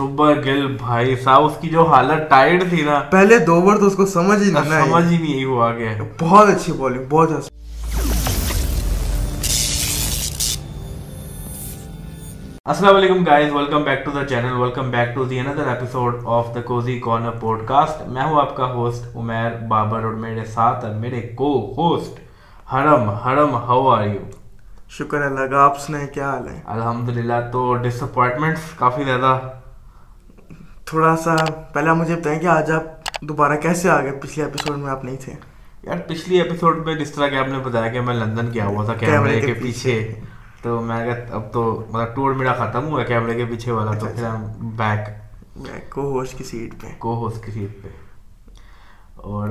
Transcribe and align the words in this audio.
شبر 0.00 0.34
گل 0.44 0.66
بھائی 0.76 1.14
صاحب 1.16 1.44
اس 1.44 1.52
کی 1.60 1.68
جو 1.68 1.84
حالت 1.84 2.28
ٹائٹ 2.30 2.62
تھی 2.70 2.82
نا 2.82 2.98
پہلے 3.10 3.38
دو 3.38 3.60
بار 3.60 3.76
تو 3.76 3.86
اس 3.86 3.94
کو 3.94 4.06
سمجھ 4.06 4.38
ہی 4.42 4.50
نہیں 4.50 4.84
سمجھ 4.84 5.04
ہی 5.04 5.16
نہیں 5.18 5.44
ہوا 5.44 5.70
گیا۔ 5.72 5.92
بہت 6.20 6.48
اچھی 6.48 6.72
بالنگ 6.72 7.04
بہت 7.08 7.30
اچھی۔ 7.32 7.54
السلام 12.64 12.96
علیکم 12.96 13.24
guys 13.24 13.52
welcome 13.52 13.82
back 13.82 14.04
to 14.04 14.10
the 14.10 14.24
channel 14.24 14.52
welcome 14.52 14.90
back 14.90 15.14
to 15.14 15.24
the 15.24 15.40
another 15.40 15.68
episode 15.68 16.14
of 16.26 16.54
the 16.54 16.60
Cozy 16.62 16.98
Corner 17.04 17.38
podcast 17.66 18.06
میں 18.08 18.22
ہوں 18.22 18.40
آپ 18.40 18.56
کا 18.56 18.72
ہوسٹ 18.74 19.16
عمیر 19.16 19.50
بابر 19.68 20.04
اور 20.04 20.14
میرے 20.20 20.44
ساتھ 20.44 20.84
اور 20.84 20.94
میرے 20.94 21.20
کو 21.34 21.52
ہوسٹ 21.76 22.20
حرم 22.74 23.08
حرم 23.24 23.56
ہاؤ 23.66 23.88
آر 23.88 24.06
یو 24.06 24.24
شکر 24.98 25.22
اللہ 25.22 25.46
کا 25.50 25.64
آپ 25.64 25.90
نے 25.90 26.06
کیا 26.14 26.30
حال 26.30 26.48
ہے؟ 26.48 26.60
الحمدللہ 26.66 27.40
تو 27.52 27.74
ڈس 27.74 28.02
اپوائنٹمنٹس 28.02 28.72
کافی 28.78 29.04
زیادہ 29.04 29.38
تھوڑا 30.86 31.16
سا 31.16 31.36
پہلے 31.72 31.90
آپ 31.90 31.96
مجھے 31.96 32.16
بتائیں 32.16 32.40
کہ 32.40 32.46
آج 32.46 32.70
آپ 32.70 32.82
دوبارہ 33.20 33.56
کیسے 33.56 33.90
آ 33.90 34.02
گئے 34.02 34.12
پچھلے 34.12 34.44
ایپیسوڈ 34.44 34.78
میں 34.78 34.90
آپ 34.90 35.04
نہیں 35.04 35.16
تھے۔ 35.20 35.32
یار 35.82 35.96
پچھلی 36.06 36.40
ایپیسوڈ 36.40 36.86
میں 36.86 36.94
جس 36.94 37.10
طرح 37.10 37.28
کہ 37.28 37.34
آپ 37.34 37.48
نے 37.48 37.58
بتایا 37.58 37.88
کہ 37.88 38.00
میں 38.00 38.14
لندن 38.14 38.54
گیا 38.54 38.66
ہوا 38.66 38.84
تھا 38.84 38.94
کیمرے 38.94 39.40
کے 39.40 39.54
پیچھے۔ 39.54 40.14
تو 40.62 40.80
میں 40.80 41.06
کہا 41.06 41.34
اب 41.34 41.52
تو 41.52 41.84
مطلب 41.90 42.16
ٹور 42.16 42.32
میرا 42.32 42.52
ختم 42.52 42.88
ہوا 42.88 43.04
کیمرے 43.04 43.34
کے 43.34 43.44
پیچھے 43.44 43.72
والا 43.72 43.90
تو 43.90 44.06
اچھا، 44.06 44.06
پھر 44.06 44.24
اچھا۔ 44.24 44.34
ہم 44.34 44.70
بیک 44.76 45.08
کو 45.90 46.10
ہوش 46.10 46.30
کی 46.30 46.44
سیٹ 46.44 46.82
پہ۔ 46.82 46.86
کو 46.98 47.14
ہوش 47.14 47.32
کی 47.44 47.52
سیٹ 47.52 47.82
پہ۔ 47.82 47.88
اور 49.16 49.48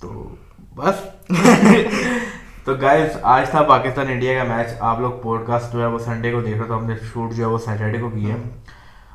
تو 0.00 0.34
بس۔ 0.74 1.30
تو 2.64 2.74
گائز 2.74 3.10
آج 3.22 3.50
تھا 3.50 3.62
پاکستان 3.62 4.06
انڈیا 4.08 4.44
کا 4.44 4.56
میچ 4.56 4.66
آپ 4.80 5.00
لوگ 5.00 5.12
پوڈ 5.22 5.46
کاسٹ 5.46 5.72
جو 5.72 5.80
ہے 5.80 5.86
وہ 5.86 5.98
سنڈے 5.98 6.32
کو 6.32 6.40
دیکھ 6.40 6.58
رہے 6.58 6.66
تو 6.68 6.78
ہم 6.78 6.86
نے 6.86 6.94
شوٹ 7.12 7.32
جو 7.32 7.44
ہے 7.44 7.48
وہ 7.48 7.58
سیٹرڈے 7.58 7.98
کو 7.98 8.08
کیا 8.10 8.34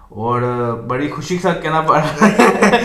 اور 0.09 0.41
بڑی 0.87 1.09
خوشی 1.09 1.35
کے 1.35 1.41
ساتھ 1.41 1.61
کہنا 1.63 1.81
پڑ 1.81 1.99
رہا 1.99 2.27
ہے 2.27 2.81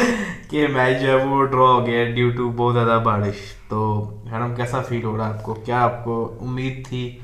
کہ 0.50 0.66
میچ 0.68 1.00
جو 1.02 1.08
ہے 1.08 1.24
وہ 1.24 1.44
ڈرا 1.44 1.60
ہو 1.60 1.86
گیا 1.86 2.04
ڈیو 2.10 2.30
ٹو 2.30 2.48
بہت 2.56 2.74
زیادہ 2.74 3.00
بارش. 3.04 3.36
تو 3.68 4.10
میڈم، 4.24 4.54
کیسا 4.54 4.82
فیل 4.82 5.04
ہو 5.04 5.16
رہا 5.16 5.28
ہے 5.28 5.32
آپ 5.32 5.42
کو؟ 5.42 5.54
کیا 5.54 5.82
آپ 5.82 6.04
کو 6.04 6.38
امید 6.40 6.86
تھی 6.86 7.18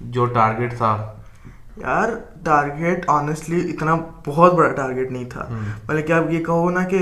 جو 0.00 0.26
ٹارگیٹ 0.26 0.76
تھا 0.76 0.96
یار 1.76 2.08
ٹارگیٹ 2.44 3.04
آنیسٹلی 3.08 3.70
اتنا 3.70 3.96
بہت 4.26 4.54
بڑا 4.54 4.68
ٹارگیٹ 4.72 5.10
نہیں 5.10 5.24
تھا۔ 5.24 5.46
بلکہ 5.86 6.12
آپ 6.12 6.22
یہ 6.30 6.44
کہو 6.44 6.70
نا 6.70 6.84
کہ 6.84 6.98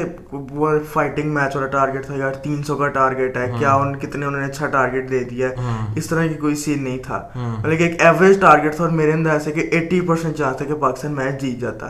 فائٹنگ 0.93 1.35
میچ 1.35 1.57
والا 1.57 1.69
ٹارگیٹ 1.69 2.07
تھا 2.07 2.15
یار 2.17 2.33
تین 2.33 2.63
سو 2.63 2.77
کا 2.77 2.89
ٹارگیٹ 2.89 3.37
ہے 3.37 3.53
کیا 3.59 3.75
ان 3.75 3.97
کتنے 3.97 4.27
انہوں 4.27 4.41
نے 4.41 4.47
اچھا 4.47 4.67
ٹارگیٹ 4.67 5.11
دے 5.11 5.25
دیا 5.25 5.48
ہے؟ 5.48 5.55
اس 5.97 6.07
طرح 6.07 6.27
کی 6.27 6.35
کوئی 6.35 6.55
سین 6.55 6.85
نہیں 6.85 6.98
تھا۔ 6.98 7.29
بلکہ 7.63 7.83
ایک 7.83 8.03
ایوریج 8.03 8.41
ٹارگیٹ 8.41 8.77
تھا 8.77 8.85
اور 8.85 8.93
میرے 8.93 9.13
اندر 9.13 9.31
ایسا 9.31 9.51
کہ 9.51 9.69
ایٹی 9.73 10.01
پرسینٹ 10.01 10.37
چانس 10.37 10.57
تھا 10.57 10.65
کہ 10.65 10.75
پاکستان 10.75 11.13
میچ 11.13 11.41
جیت 11.41 11.61
جاتا۔ 11.61 11.87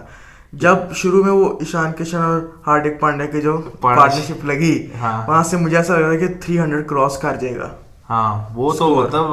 جب 0.53 0.77
شروع 0.95 1.25
میں 1.25 1.33
وہ 1.33 1.48
ایشان 1.61 1.92
کشن 1.92 2.19
اور 2.19 2.41
ہاردک 2.67 3.01
پانڈے 3.01 3.27
کی 3.27 3.41
جو 3.41 3.56
پارٹنرشپ 3.81 4.45
لگی 4.45 4.86
ہاں۔ 5.01 5.28
وہاں 5.28 5.42
سے 5.42 5.56
مجھے 5.56 5.77
ایسا 5.77 5.97
لگ 5.97 6.05
رہا 6.05 6.17
کہ 6.17 6.27
تھری 6.41 6.58
ہنڈریڈ 6.58 6.86
کراس 6.86 7.19
کر 7.19 7.36
جائے 7.41 7.56
گا۔ 7.56 7.69
ہاں 8.11 8.45
وہ 8.55 8.73
تو 8.73 8.95
مطلب 8.95 9.25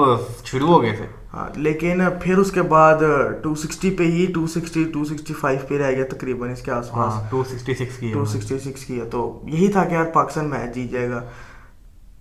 شروع 0.45 0.68
ہو 0.68 0.81
گئے 0.81 0.92
تھے۔ 0.92 1.06
ہاں، 1.33 1.50
لیکن 1.56 2.02
پھر 2.22 2.38
اس 2.38 2.52
کے 2.52 2.61
بعد 2.61 2.95
260 3.44 3.97
پہ 3.97 4.03
ہی 4.03 4.25
260 4.28 4.83
265 4.94 5.67
پہ 5.67 5.78
رہ 5.78 5.92
گیا 5.92 6.03
تقریباً 6.09 6.52
اس 6.52 6.61
کے 6.61 6.72
آس 6.72 6.92
پاس۔ 6.92 7.14
ہاں، 7.14 7.30
266 7.31 7.97
کی 8.00 8.14
266 8.14 9.02
ہے۔ 9.02 9.09
تو 9.09 9.42
یہی 9.44 9.67
تھا 9.67 9.84
کہ 9.84 9.94
یار 9.94 10.06
پاکستان 10.06 10.50
میچ 10.50 10.75
جیت 10.75 10.92
جائے 10.92 11.09
گا۔ 11.09 11.23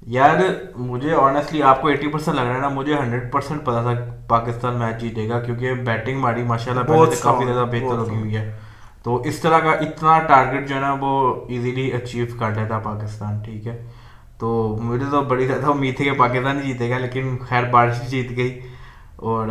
یار 0.07 0.37
مجھے 0.77 1.15
آنیسٹلی 1.15 1.63
آپ 1.63 1.83
کو 1.83 1.89
ایٹی 1.89 2.09
پرسینٹ 2.09 2.37
لگ 2.37 2.43
رہا 2.43 2.55
ہے 2.55 2.61
نا 2.61 2.69
مجھے 2.69 2.95
ہنڈریڈ 2.95 3.33
پرسینٹ 3.33 3.65
پتا 3.65 3.83
تھا 3.83 3.95
پاکستان 4.29 4.79
میچ 4.79 5.01
جیتے 5.01 5.29
گا 5.29 5.41
کیونکہ 5.41 5.75
بیٹنگ 5.75 6.20
ماری 6.20 6.43
ماشاء 6.43 6.73
اللہ 6.73 6.85
پہلے 6.85 7.17
سے 7.17 7.23
کافی 7.23 7.45
زیادہ 7.45 7.67
بہتر 7.70 7.98
ہوگی 7.98 8.17
ہوئی 8.17 8.37
ہے۔ 8.37 8.59
تو 9.03 9.23
اس 9.23 9.39
طرح 9.39 9.59
کا 9.59 9.70
اتنا 9.70 10.19
ٹارگٹ 10.19 10.69
جو 10.69 10.75
ہے 10.75 10.81
نا 10.81 10.97
وہ 11.01 11.35
ایزیلی 11.48 11.93
اچیو 11.93 12.27
کر 12.39 12.51
لیتا 12.51 12.79
پاکستان 12.79 13.39
ٹھیک 13.39 13.67
ہے۔ 13.67 13.87
تو 14.39 14.79
مجھے 14.83 15.07
تو 15.11 15.23
بڑی 15.23 15.47
زیادہ 15.47 15.67
امید 15.67 15.97
تھی 15.97 16.05
کہ 16.05 16.13
پاکستان 16.13 16.61
جیتے 16.61 16.91
گا 16.91 16.98
لیکن 16.98 17.36
خیر 17.48 17.64
بارش 17.64 18.11
جیت 18.11 18.36
گئی۔ 18.36 18.61
اور 19.17 19.49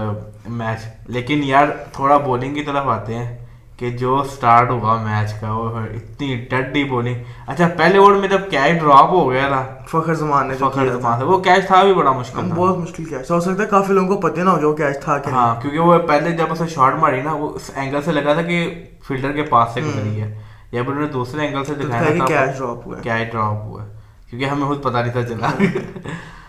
میچ۔ 0.50 0.80
لیکن 1.08 1.42
یار 1.44 1.68
تھوڑا 1.92 2.18
بولنگ 2.18 2.54
کی 2.54 2.64
طرف 2.64 2.88
آتے 2.88 3.16
ہیں 3.16 3.38
کہ 3.78 3.90
جو 3.90 4.24
سٹارٹ 4.32 4.70
ہوا 4.70 4.96
میچ 5.02 5.34
کا 5.34 5.52
وہ 5.54 5.70
اتنی 5.94 6.36
ڈڈی 6.50 6.84
بولنگ 6.84 7.16
اچھا 7.48 7.68
پہلے 7.78 7.98
اوور 7.98 8.16
میں 8.16 8.28
جب 8.28 8.50
کیچ 8.50 8.80
ڈراپ 8.80 9.10
ہو 9.10 9.32
گیا 9.32 9.48
تھا 9.48 9.64
فخر 9.88 10.14
زمان 10.14 10.48
نے 10.48 10.54
فخر 10.54 10.88
زمان 10.90 11.22
وہ 11.22 11.40
کیچ 11.40 11.68
تھا 11.68 11.84
بھی 11.84 11.94
بڑا 11.94 12.12
مشکل 12.12 12.48
تھا۔ 12.48 12.56
بہت 12.56 12.78
مشکل 12.78 13.06
کیچ 13.06 13.32
ہو 13.32 13.40
سکتا 13.40 13.64
ہے 13.64 13.68
کافی 13.68 13.94
لوگوں 13.94 14.16
کو 14.16 14.22
پتہ 14.22 14.40
نہ 14.40 14.50
ہو 14.50 14.60
جو 14.60 14.74
کیچ 14.74 15.04
تھا 15.04 15.18
کہ 15.18 15.30
ہاں 15.30 15.62
کیونکہ 15.62 15.80
وہ 15.80 15.98
پہلے 15.98 16.32
جب 16.32 16.52
اسے 16.52 16.68
شارٹ 16.68 16.96
ماری 16.96 17.22
نا 17.22 17.34
وہ 17.34 17.50
اس 17.56 17.72
اینگل 17.76 18.02
سے 18.02 18.12
لگا 18.12 18.34
تھا 18.34 18.42
کہ 18.42 18.58
فیلڈر 19.08 19.32
کے 19.32 19.42
پاس 19.44 19.74
سے 19.74 19.82
گزری 19.82 20.22
ہے۔ 20.22 20.42
یا 20.72 20.84
پھر 20.84 20.92
انہوں 20.92 21.06
نے 21.06 21.12
دوسرے 21.12 21.46
اینگل 21.46 21.64
سے 21.64 21.74
دکھایا 21.74 22.04
تھا 22.04 22.26
کہ 22.26 22.26
کیچ 22.28 22.58
ڈراپ 22.58 22.88
ہوا۔ 22.88 22.98
ہے 22.98 23.02
کیچ 23.04 23.32
ڈراپ 23.32 23.64
ہوا۔ 23.64 23.84
ہے 23.84 23.90
کیونکہ 24.30 24.46
ہمیں 24.46 24.68
خود 24.68 24.84
پتہ 24.84 24.98
نہیں 24.98 25.12
تھا 25.12 25.24
چلا۔ 25.24 25.50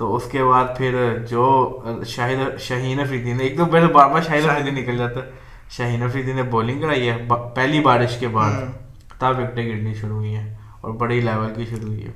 تو 0.00 0.16
اس 0.16 0.22
کے 0.24 0.44
بعد 0.44 0.64
پھر 0.78 1.18
جو 1.30 1.78
شاہد 2.06 2.60
شاہین 2.60 3.00
افریدی 3.00 3.32
نے 3.32 3.44
ایک 3.44 3.58
دم 3.58 3.68
پہلے 3.68 3.86
بار 3.86 4.10
بار 4.10 4.22
شاہین 4.22 4.50
افریدی 4.50 4.70
نکل 4.70 4.96
جاتا 4.96 5.20
ہے۔ 5.20 5.30
شاہین 5.70 6.02
افریدی 6.02 6.32
نے 6.32 6.42
بولنگ 6.42 6.80
کرائی 6.80 7.08
ہے 7.08 7.28
پہلی 7.54 7.80
بارش 7.80 8.16
کے 8.18 8.28
بعد 8.28 8.52
ہاں۔ 8.52 9.20
تب 9.20 9.38
وکٹیں 9.38 9.68
گرنی 9.68 9.94
شروع 9.94 10.16
ہوئی 10.16 10.34
ہیں 10.34 10.56
اور 10.80 10.90
بڑی 10.90 11.20
لیول 11.20 11.52
کی 11.56 11.64
شروع 11.64 11.88
ہوئی 11.88 12.06
ہے۔ 12.06 12.10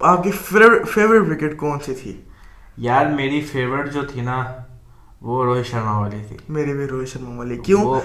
آپ 0.00 0.24
کی 0.24 0.30
فیوریٹ 0.30 1.28
وکٹ 1.28 1.56
کون 1.56 1.78
سی 1.80 1.94
تھی؟ 1.94 2.20
یار 2.76 3.06
میری 3.06 3.40
فیوریٹ 3.40 3.92
جو 3.92 4.02
تھی 4.02 4.20
نا 4.20 4.44
وہ 5.22 5.44
روہت 5.44 5.66
شرما 5.66 5.98
والی 5.98 6.16
تھی۔ 6.28 6.36
میرے 6.48 6.72
بھی 6.72 6.86
روہت 6.86 7.08
شرما 7.08 7.36
والی۔ 7.36 7.56
کیوں؟ 7.56 8.00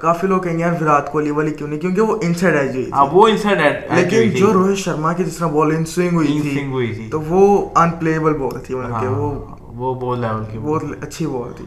کافی 0.00 0.26
لوگ 0.26 0.40
کہیں 0.40 0.54
گے 0.54 0.58
یار 0.58 0.82
وراٹ 0.82 1.12
کوہلی 1.12 1.30
والی 1.30 1.50
کیوں 1.50 1.68
نہیں؟ 1.68 1.80
کیونکہ 1.80 2.00
وہ 2.00 2.16
ان 2.22 2.34
سائڈ 2.34 2.54
ایج 2.54 2.74
ہوئی 2.74 2.90
ہاں 2.92 3.06
وہ 3.12 3.28
انسائڈ 3.28 3.58
ایج 3.60 3.74
لیکن 3.92 4.30
جو 4.30 4.52
روہت 4.52 4.76
شرما 4.76 5.12
کی 5.12 5.24
جس 5.24 5.36
طرح 5.36 5.46
بال 5.46 5.74
ان 5.76 5.84
سوئنگ 5.84 6.14
ہوئی 6.14 6.40
تھی 6.42 6.66
ہوئی 6.66 6.94
تھی۔ 6.94 7.08
تو 7.10 7.20
وہ 7.20 7.68
ان 7.74 7.90
پلیبل 7.90 8.32
بال 8.32 8.60
تھی 8.60 8.74
مطلب 8.74 8.94
ان 8.94 9.00
کے 9.00 9.06
ہاں، 9.06 9.14
وہ 9.14 9.44
وہ 9.60 9.94
بال 9.94 10.20
لیول 10.20 10.44
کی 10.52 10.58
بہت 10.58 10.82
اچھی 11.00 11.26
بال 11.26 11.52
تھی۔ 11.56 11.64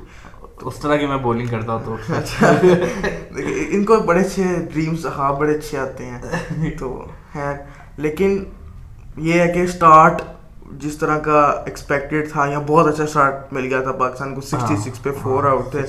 اس 0.61 0.79
طرح 0.81 0.95
کی 0.95 1.06
میں 1.06 1.17
بولنگ 1.17 1.47
کرتا 1.47 1.73
ہوں 1.73 1.79
تو 1.85 1.95
اچھا۔ 2.09 2.51
ان 3.69 3.83
کو 3.85 4.00
بڑے 4.00 4.19
اچھے 4.19 4.44
ڈریمز 4.73 5.06
ہاں 5.06 5.33
بڑے 5.33 5.56
اچھے 5.56 5.77
آتے 5.77 6.06
ہیں۔ 6.06 6.19
تو 6.79 7.06
ہے 7.35 7.57
لیکن 7.97 8.44
یہ 9.17 9.41
ہے 9.41 9.51
کہ 9.53 9.59
اسٹارٹ 9.59 10.21
جس 10.69 10.97
طرح 10.97 11.18
کا 11.18 11.40
ایکسپیکٹڈ 11.66 12.31
تھا 12.31 12.46
یا 12.46 12.59
بہت 12.68 12.88
اچھا 12.88 13.06
شاٹ 13.06 13.53
مل 13.53 13.66
گیا 13.66 13.81
تھا 13.81 13.91
پاکستان 13.91 14.35
کو 14.35 14.41
ہاں، 14.53 14.59
سکسٹی 14.59 14.90
سکس 14.90 15.03
پہ 15.03 15.09
فور 15.22 15.44
آؤٹ 15.44 15.72
تھے 15.72 15.81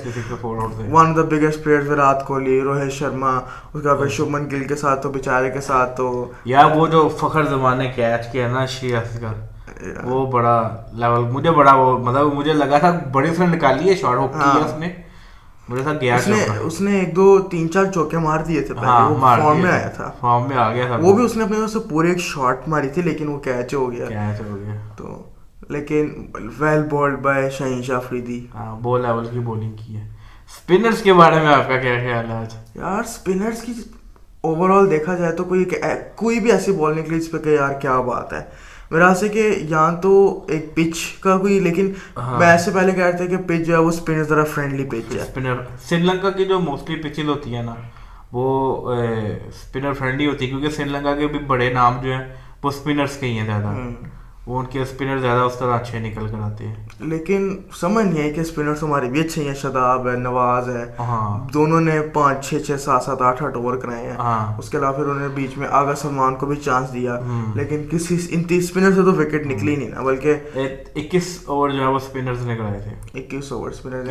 one 0.91 1.07
of 1.11 1.17
the 1.17 1.23
biggest 1.23 1.65
player 1.65 1.91
Virat 1.91 2.27
Kohli 2.27 2.61
Rohit 2.61 2.93
Sharma 2.93 3.31
اس 3.75 3.83
کے 3.83 3.89
بعد 3.89 3.97
ہاں۔ 3.97 4.09
شبمن 4.09 4.51
گل 4.51 4.65
کے 4.65 4.77
ساتھ 4.77 5.03
تو 5.03 5.11
بیچارے 5.11 5.51
کے 5.51 5.61
ساتھ 5.61 5.97
تو۔ 5.97 6.33
یا 6.45 6.67
وہ 6.75 6.87
جو 6.87 7.09
فخر 7.09 7.43
زمانے 7.43 7.89
کیچ 7.97 8.33
کیا 8.33 8.49
نا 8.49 8.67
شی 8.67 8.97
اصغر۔ 8.97 10.05
وہ 10.05 10.27
بڑا 10.27 10.57
لیول 10.93 11.25
مجھے 11.25 11.51
بڑا 11.51 11.75
وہ 11.75 11.99
مطلب 11.99 12.35
مجھے 12.35 12.53
لگا 12.53 12.79
تھا 12.79 12.99
بڑی 13.13 13.31
اس 13.31 13.41
نکالی 13.41 13.89
ہے 13.89 13.95
شارٹ 13.95 14.19
ہوپ 14.19 14.33
کی 14.33 14.39
ہاں۔ 14.39 14.65
اس 14.65 14.75
نے۔ 14.79 15.10
میرے 15.71 15.83
ساتھ 15.85 16.01
گیا 16.01 16.17
اس 16.17 16.27
نے 16.29 16.37
اس 16.61 16.81
نے 16.81 16.99
ایک 16.99 17.17
دو 17.17 17.39
تین 17.51 17.71
چار 17.71 17.85
چوکے 17.85 18.19
مار 18.19 18.39
دیے 18.39 18.61
تھے 18.61 18.75
پہلے 18.75 18.87
ہاں، 18.87 19.11
وہ 19.11 19.21
فارم 19.21 19.61
میں 19.61 19.71
آیا 19.71 19.89
تھا۔ 19.89 20.11
فارم 20.21 20.49
میں 20.49 20.57
آ 20.57 20.73
گیا 20.73 20.87
تھا 20.87 20.97
وہ 20.97 21.13
بھی 21.13 21.25
اس 21.25 21.37
نے 21.37 21.45
اپنے 21.45 21.67
سے 21.67 21.79
پورے 21.91 22.09
ایک 22.09 22.19
شاٹ 22.21 22.69
ماری 22.69 22.89
تھی 22.89 23.03
لیکن 23.03 23.29
وہ 23.29 23.39
کیچ 23.39 23.75
ہو 23.75 23.93
گیا۔ 23.93 24.07
کیچ 24.07 24.41
ہو 24.41 24.57
گیا۔ 24.57 24.75
تو 24.97 25.23
لیکن 25.69 26.27
well 26.59 26.83
bowled 26.83 27.19
by 27.19 27.51
Shaheen 27.51 27.83
Shah 27.83 28.01
Afridi 28.01 28.47
ہاں 28.55 28.81
بو 28.81 28.99
لیول 28.99 29.27
کی 29.27 29.39
بولنگ 29.39 29.77
کی 29.77 29.97
ہے۔ 29.97 30.09
اسپنرس 30.49 31.03
کے 31.03 31.13
بارے 31.13 31.37
میں 31.37 31.55
آپ 31.55 31.69
کا 31.69 31.77
کیا 31.77 31.95
خیال 31.99 32.31
ہے 32.31 32.35
آج؟ 32.35 32.55
یار 32.75 33.01
اسپنرس 33.01 33.63
کی 33.63 33.73
اوور 34.41 34.87
دیکھا 34.87 35.15
جائے 35.15 35.33
تو 35.33 35.45
کوئی 35.45 35.65
کوئی 36.17 36.41
بھی 36.41 36.53
ایسی 36.53 36.73
بال 36.73 36.99
نکلی 36.99 37.21
جس 37.21 37.31
پہ 37.31 37.39
کہ 37.39 37.49
یار 37.49 37.73
کیا 37.81 38.01
بات 38.01 38.33
ہے۔ 38.33 38.70
میرا 38.91 39.15
سے 39.15 39.29
کہ 39.29 39.43
یہاں 39.61 39.93
تو 40.03 40.13
ایک 40.49 40.75
پچ 40.75 41.03
کا 41.21 41.37
کوئی 41.39 41.59
لیکن 41.61 41.93
ہاں۔ 42.17 42.39
میں 42.39 42.47
ایسے 42.47 42.71
پہلے 42.71 42.93
کہہ 42.93 43.05
رہا 43.05 43.17
تھا 43.17 43.27
کہ 43.27 43.37
پچ 43.37 43.67
جو 43.67 43.73
ہے 43.75 43.79
وہ 43.79 43.89
اسپنر 43.89 44.23
ذرا 44.23 44.45
فرینڈلی 44.45 44.85
پچ 44.85 45.15
ہے۔ 45.15 45.21
اسپنر 45.21 45.57
سری 45.85 46.03
لنکا 46.03 46.31
کی 46.31 46.45
جو 46.45 46.59
موسٹلی 46.61 46.97
پچز 46.97 47.29
ہوتی 47.29 47.55
ہیں 47.55 47.63
نا 47.63 47.75
وہ 48.33 48.47
اسپنر 49.49 49.93
فرینڈلی 49.93 50.27
ہوتی 50.27 50.45
ہے 50.45 50.51
کیونکہ 50.51 50.71
سری 50.71 50.89
لنکا 50.89 51.15
کے 51.15 51.27
بھی 51.27 51.39
بڑے 51.47 51.73
نام 51.73 52.01
جو 52.03 52.13
ہیں 52.13 52.25
وہ 52.63 52.69
اسپنرس 52.69 53.17
کے 53.17 53.27
ہی 53.27 53.39
ہیں 53.39 53.47
زیادہ۔ 53.47 53.75
وہ 54.47 54.59
ان 54.61 54.67
کے 54.67 54.83
اسپنر 54.83 55.19
زیادہ 55.19 55.41
اس 55.41 55.57
طرح 55.59 55.75
اچھے 55.79 55.99
نکل 55.99 56.29
کر 56.29 56.41
آتے 56.43 56.67
ہیں۔ 56.69 56.75
لیکن 57.01 57.57
سمجھ 57.75 58.07
نہیں 58.07 58.23
ہے 58.23 58.31
کہ 58.31 58.41
اسپنرس 58.41 58.83
ہمارے 58.83 59.09
بھی 59.09 59.21
اچھے 59.21 59.45
ہیں 59.45 59.55
شداب 59.55 60.09
ہے 60.09 60.17
نواز 60.17 60.69
ہے۔ 60.69 60.85
ہاں۔ 60.99 61.49
دونوں 61.55 61.81
نے 61.81 62.01
پانچ 62.13 62.49
چھ 62.49 62.55
چھ 62.67 62.81
سات 62.81 63.03
سات 63.03 63.23
آٹھ 63.23 63.43
آٹھ 63.43 63.57
اوور 63.57 63.77
کرائے 63.77 64.07
ہیں۔ 64.07 64.17
ہاں۔ 64.17 64.59
اس 64.59 64.71
کے 64.71 64.79
علاوہ 64.79 64.97
پھر 64.97 65.03
انہوں 65.03 65.29
نے 65.29 65.29
بیچ 65.35 65.59
میں 65.59 65.69
آگا 65.71 65.95
سلمان 65.95 66.35
کو 66.35 66.47
بھی 66.47 66.57
چانس 66.57 66.93
دیا۔ 66.93 67.21
لیکن 67.55 67.83
کسی 67.91 68.19
ان 68.31 68.45
تیس 68.45 68.65
اسپنر 68.65 68.91
سے 68.91 69.03
تو 69.03 69.13
وکٹ 69.13 69.47
نکلی 69.47 69.77
نہیں 69.77 69.89
نا 69.89 70.03
بلکہ 70.03 70.35
اکیس 70.95 71.41
اوور 71.47 71.71
جو 71.71 71.81
ہے 71.81 71.87
وہ 71.87 71.97
اسپنرز 71.97 72.47
نے 72.47 72.57
کرائے 72.57 72.81
تھے۔ 72.81 73.21
اکیس 73.21 73.53
اوور 73.53 73.71
اسپنر 73.71 74.05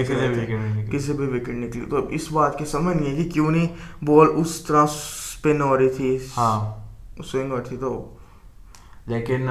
کسی 0.91 1.13
بھی 1.13 1.25
وکٹ 1.25 1.49
نکلی۔ 1.49 1.85
تو 1.89 2.07
اس 2.07 2.31
بات 2.31 2.57
کی 2.57 2.65
سمجھ 2.65 2.97
نہیں 2.97 3.17
ہے 3.17 3.23
کہ 3.23 3.29
کیوں 3.29 3.51
نہیں 3.51 3.67
بال 4.05 4.27
اس 4.35 4.61
طرح 4.61 4.83
اسپن 4.83 5.61
ہو 5.61 5.77
رہی 5.77 5.89
تھی 5.89 6.17
ہاں۔ 6.37 6.79
سوئنگ 7.23 7.51
ہو 7.51 7.57
رہی 7.57 7.63
تھی 7.63 7.77
تو 7.77 8.15
لیکن 9.07 9.47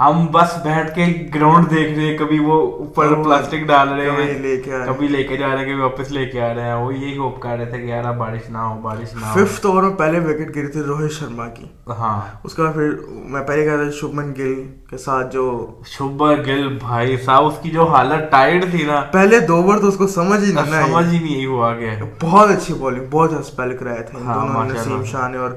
ہم 0.00 0.26
بس 0.32 0.56
بیٹھ 0.64 0.94
کے 0.94 1.28
گراؤنڈ 1.34 1.70
دیکھ 1.70 1.98
رہے 1.98 2.06
ہیں 2.06 2.18
کبھی 2.18 2.38
وہ 2.38 2.76
اوپر 2.78 3.14
پلاسٹک 3.14 3.60
ڈال 3.66 3.88
رہے 3.88 4.10
ہیں۔ 4.10 4.86
کبھی 4.86 5.08
لے 5.08 5.22
کے 5.22 5.36
جا 5.36 5.48
رہے 5.48 5.56
ہیں 5.56 5.64
کبھی 5.64 5.80
واپس 5.80 6.10
لے 6.10 6.26
کے 6.26 6.40
آ 6.42 6.54
رہے 6.54 6.62
ہیں۔ 6.62 6.74
وہ 6.74 6.94
یہی 6.94 7.16
ہوپ 7.16 7.40
کر 7.40 7.56
رہے 7.56 7.64
تھے 7.64 7.78
کہ 7.78 7.86
یار 7.86 8.12
بارش 8.12 8.50
نہ 8.50 8.58
ہو 8.58 8.80
بارش 8.80 9.14
نہ 9.14 9.26
ہو۔ 9.26 9.44
ففتھ 9.44 9.66
اوور 9.66 9.82
میں 9.82 9.90
پہلے 9.90 10.18
وکٹ 10.18 10.56
گری 10.56 10.66
تھی 10.66 10.80
روہت 10.80 11.10
شرما 11.10 11.48
کی۔ 11.48 11.64
ہاں۔ 11.88 12.20
اس 12.44 12.54
کے 12.54 12.62
بعد 12.62 12.72
پھر 12.72 12.90
میں 13.08 13.42
پہلے 13.42 13.64
کہا 13.64 13.76
تھا 13.76 13.90
شبمن 13.90 14.32
گل 14.38 14.62
کے 14.90 14.96
ساتھ 14.96 15.32
جو 15.32 15.66
شبر 15.86 16.36
گل 16.46 16.78
بھائی 16.80 17.16
صاحب 17.16 17.44
اس 17.46 17.54
کی 17.62 17.70
جو 17.70 17.86
حالت 17.86 18.30
ٹائرڈ 18.30 18.70
تھی 18.70 18.82
نا۔ 18.82 19.00
پہلے 19.00 19.40
دو 19.40 19.54
اوور 19.56 19.78
تو 19.78 19.88
اس 19.88 19.96
کو 19.96 20.06
سمجھ 20.06 20.44
ہی 20.44 20.52
نہیں 20.52 20.86
سمجھ 20.86 21.14
ہی 21.14 21.18
نہیں 21.18 21.46
ہوا 21.46 21.74
گیا۔ 21.74 21.90
بہت 22.20 22.50
اچھی 22.50 22.74
بالنگ 22.74 23.04
بہت 23.10 23.30
اچھا 23.30 23.40
اسپیل 23.40 23.76
کرایا 23.76 24.02
تھا۔ 24.02 24.18
ہاں، 24.24 24.46
دونوں 24.46 24.64
نے 24.64 24.78
اللہ۔ 24.80 25.04
شاہ 25.04 25.28
نے 25.28 25.38
اور 25.38 25.50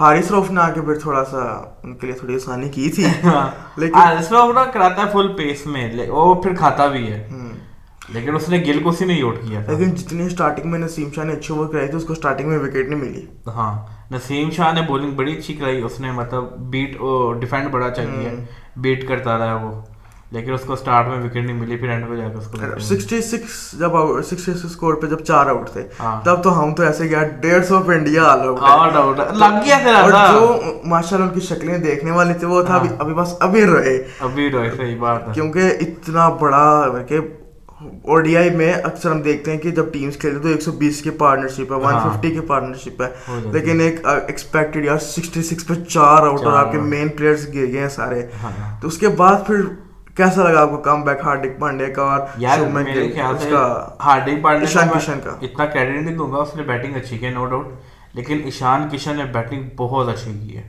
حارث 0.00 0.30
روف 0.30 0.50
نے 0.50 0.60
آ 0.60 0.70
کے 0.70 0.80
پھر 0.80 0.98
تھوڑا 0.98 1.24
سا 1.24 1.38
ان 1.82 1.94
کے 1.94 2.06
لیے 2.06 2.16
تھوڑی 2.16 2.34
آسانی 2.34 2.68
کی 2.68 2.90
تھی۔ 2.90 3.04
لیکن 3.76 3.96
اس 4.18 4.30
میں 4.30 4.40
اپنا 4.40 4.64
کراتا 4.64 5.02
ہے 5.02 5.06
فل 5.12 5.28
پیس 5.36 5.66
میں 5.66 6.06
وہ 6.08 6.34
پھر 6.42 6.54
کھاتا 6.54 6.86
بھی 6.86 7.12
ہے۔ 7.12 7.28
لیکن 8.08 8.34
اس 8.34 8.48
نے 8.48 8.58
گل 8.66 8.82
کو 8.82 8.92
سی 8.92 9.04
نہیں 9.04 9.22
آؤٹ 9.22 9.36
کیا 9.48 9.60
لیکن 9.68 9.90
جتنی 9.90 10.26
اسٹارٹنگ 10.26 10.70
میں 10.70 10.78
نسیم 10.78 11.08
شاہ 11.14 11.24
نے 11.24 11.32
اچھی 11.32 11.54
اوور 11.54 11.66
کرائی 11.66 11.88
تھی 11.88 11.96
اس 11.96 12.04
کو 12.04 12.12
اسٹارٹنگ 12.12 12.48
میں 12.48 12.58
وکٹ 12.58 12.88
نہیں 12.88 13.00
ملی۔ 13.00 13.26
ہاں۔ 13.46 13.72
نسیم 14.12 14.50
شاہ 14.50 14.72
نے 14.72 14.82
بولنگ 14.82 15.10
بڑی 15.10 15.36
اچھی 15.38 15.54
کرائی 15.54 15.82
اس 15.82 16.00
نے 16.00 16.10
مطلب 16.12 16.44
بیٹ 16.70 16.96
ڈیفینڈ 17.40 17.70
بڑا 17.70 17.88
کیا 17.88 18.30
بیٹ 18.76 19.08
کرتا 19.08 19.38
رہا 19.38 19.54
وہ۔ 19.54 19.80
لیکن 20.32 20.52
اس 20.52 20.60
کو 20.60 20.76
سٹارٹ 20.76 21.08
میں 21.08 21.18
وکٹ 21.18 21.36
نہیں 21.36 21.56
ملی 21.56 21.76
پھر 21.76 21.88
اینڈ 21.88 22.08
پہ 22.08 22.16
جا 22.16 22.28
کے 22.28 22.38
اس 22.38 22.46
کو۔ 22.46 22.78
سکسٹی 22.80 23.20
سکس 23.22 23.56
جب 23.72 23.92
سکسٹی 24.22 24.52
سکس 24.52 24.64
اسکور 24.64 24.94
پہ 24.94 25.06
جب 25.06 25.18
چار 25.20 25.46
آؤٹ 25.46 25.70
تھے 25.70 25.82
ہاں۔ 26.00 26.20
تب 26.24 26.42
تو 26.42 26.62
ہم 26.62 26.74
تو 26.74 26.82
ایسے 26.82 27.08
گیا 27.10 27.22
ڈیڑھ 27.40 27.66
سو 27.66 27.80
پہ 27.80 27.92
India 27.92 28.22
all 28.24 28.40
out 28.40 28.58
out 28.62 28.96
out 28.96 29.18
لگ 29.32 29.58
گیا 29.64 29.78
تھا 29.82 29.96
اور 29.98 30.10
جو 30.32 30.60
ماشاء 30.84 31.16
اللہ 31.16 31.26
ان 31.26 31.34
کی 31.34 31.46
شکلیں 31.46 31.76
دیکھنے 31.78 32.10
والی 32.10 32.34
تھی 32.34 32.46
وہ 32.46 32.62
تھا 32.62 32.74
ابھی 32.74 32.88
ہاں۔ 32.88 32.96
ابھی 32.98 33.14
بس 33.14 33.34
ابھی 33.40 33.66
رہے 33.66 33.96
ابھی 34.20 34.50
رہے 34.50 34.70
صحیح 34.76 34.96
بات 34.98 35.28
ہے۔ 35.28 35.32
کیونکہ 35.34 35.72
اتنا 35.80 36.28
بڑا 36.40 36.64
کہ 37.08 37.18
او 37.80 38.18
ڈی 38.20 38.36
آئی 38.36 38.50
میں 38.50 38.72
اکثر 38.74 39.10
ہم 39.10 39.20
دیکھتے 39.22 39.50
ہیں 39.52 39.58
کہ 39.58 39.70
جب 39.70 39.92
ٹیمز 39.92 40.16
کھیلتے 40.18 40.42
تو 40.42 40.48
ایک 40.48 40.62
سو 40.62 40.72
بیس 40.72 41.00
کی 41.02 41.10
پارٹنرشپ 41.10 41.72
ہے 41.72 41.76
ون۔ 41.76 41.94
ففٹی 42.02 42.30
کی 42.30 42.40
پارٹنرشپ 42.40 43.02
ہے۔ 43.02 43.08
لیکن 43.52 43.80
ایک 43.80 44.06
ایکسپیکٹڈ 44.06 44.84
یار 44.84 44.98
سکسٹی 44.98 45.42
سکس 45.42 45.66
پہ 45.66 45.74
چار 45.88 46.26
آؤٹ 46.26 46.44
اور 46.44 46.52
آپ 46.52 46.72
کے۔ 46.72 46.78
مین 46.78 47.08
پلیئرز 47.08 47.48
گر 47.48 47.66
گئے 47.72 47.80
ہیں 47.80 47.88
سارے۔ 47.88 48.22
ہاں۔ 48.42 48.50
تو 48.82 48.88
اس 48.88 48.98
کے 48.98 49.08
بعد 49.08 49.46
پھر 49.46 49.60
کیسا 50.16 50.42
لگا 50.48 50.60
آپ 50.62 50.70
کو 50.70 50.76
کم 50.76 51.02
بیک 51.02 51.18
ہاردک 51.24 51.60
پانڈے 51.60 51.86
کا 51.86 52.02
اور 52.02 52.20
ہارڈنگ 54.04 54.42
پارٹنر 54.42 54.60
ایشان 54.60 54.88
کشن 54.98 55.20
کا 55.24 55.30
اتنا 55.42 55.66
کریڈٹ 55.66 56.02
نہیں 56.02 56.16
دوں 56.16 56.32
گا 56.32 56.36
اس 56.36 56.56
نے 56.56 56.62
بیٹنگ 56.62 56.96
اچھی 56.96 57.18
کی 57.18 57.28
نو 57.28 57.46
ڈاؤٹ 57.46 57.66
لیکن 58.14 58.40
ایشان 58.44 58.88
کشن 58.92 59.16
نے 59.16 59.24
بیٹنگ 59.24 59.68
بہت 59.76 60.08
اچھی 60.08 60.32
کی 60.32 60.56
ہے۔ 60.56 60.68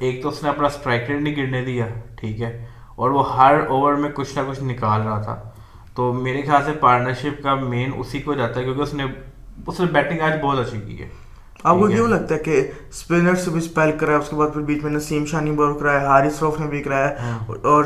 ایک 0.00 0.22
تو 0.22 0.28
اس 0.28 0.42
نے 0.42 0.48
اپنا 0.48 0.66
اسٹرائک 0.66 1.10
ریٹ 1.10 1.20
نہیں 1.20 1.36
گرنے 1.36 1.64
دیا 1.64 1.86
ٹھیک 2.16 2.42
ہے۔ 2.42 2.66
اور 2.96 3.10
وہ 3.10 3.36
ہر 3.36 3.54
اوور 3.68 3.92
میں 3.92 4.10
کچھ 4.14 4.38
نہ 4.38 4.42
کچھ 4.50 4.62
نکال 4.62 5.02
رہا 5.02 5.22
تھا۔ 5.22 5.50
تو 5.94 6.12
میرے 6.12 6.42
خیال 6.42 6.62
سے 6.64 6.72
پارٹنرشپ 6.72 7.42
کا 7.42 7.54
مین 7.54 7.90
اسی 7.96 8.18
کو 8.18 8.34
جاتا 8.34 8.60
ہے 8.60 8.64
کیونکہ 8.64 8.82
اس 8.82 8.94
نے 8.94 9.04
اس 9.66 9.80
نے 9.80 9.86
بیٹنگ 9.86 10.20
آج 10.20 10.32
بہت 10.42 10.58
اچھی 10.58 10.80
کی 10.80 11.02
ہے۔ 11.02 11.08
آپ 11.64 11.76
کو؟ 11.76 11.86
کیوں 11.86 12.06
لگتا 12.08 12.34
ہے 12.34 12.38
کہ 12.40 12.60
اسپنر 12.90 13.34
سے 13.34 13.50
بھی 13.50 13.58
اسپیل 13.58 13.90
کرایا 13.98 14.18
اس 14.18 14.28
کے 14.28 14.36
بعد 14.36 14.52
پھر 14.52 14.60
بیچ 14.62 14.82
میں 14.82 14.90
نسیم 14.90 15.24
شاہ 15.26 15.40
نے 15.40 15.52
بال 15.52 15.78
کرایا 15.78 16.06
حارث 16.08 16.42
روف 16.42 16.60
نے 16.60 16.66
بھی 16.66 16.82
کرایا 16.82 17.08
ہاں۔ 17.22 17.38
اور 17.64 17.84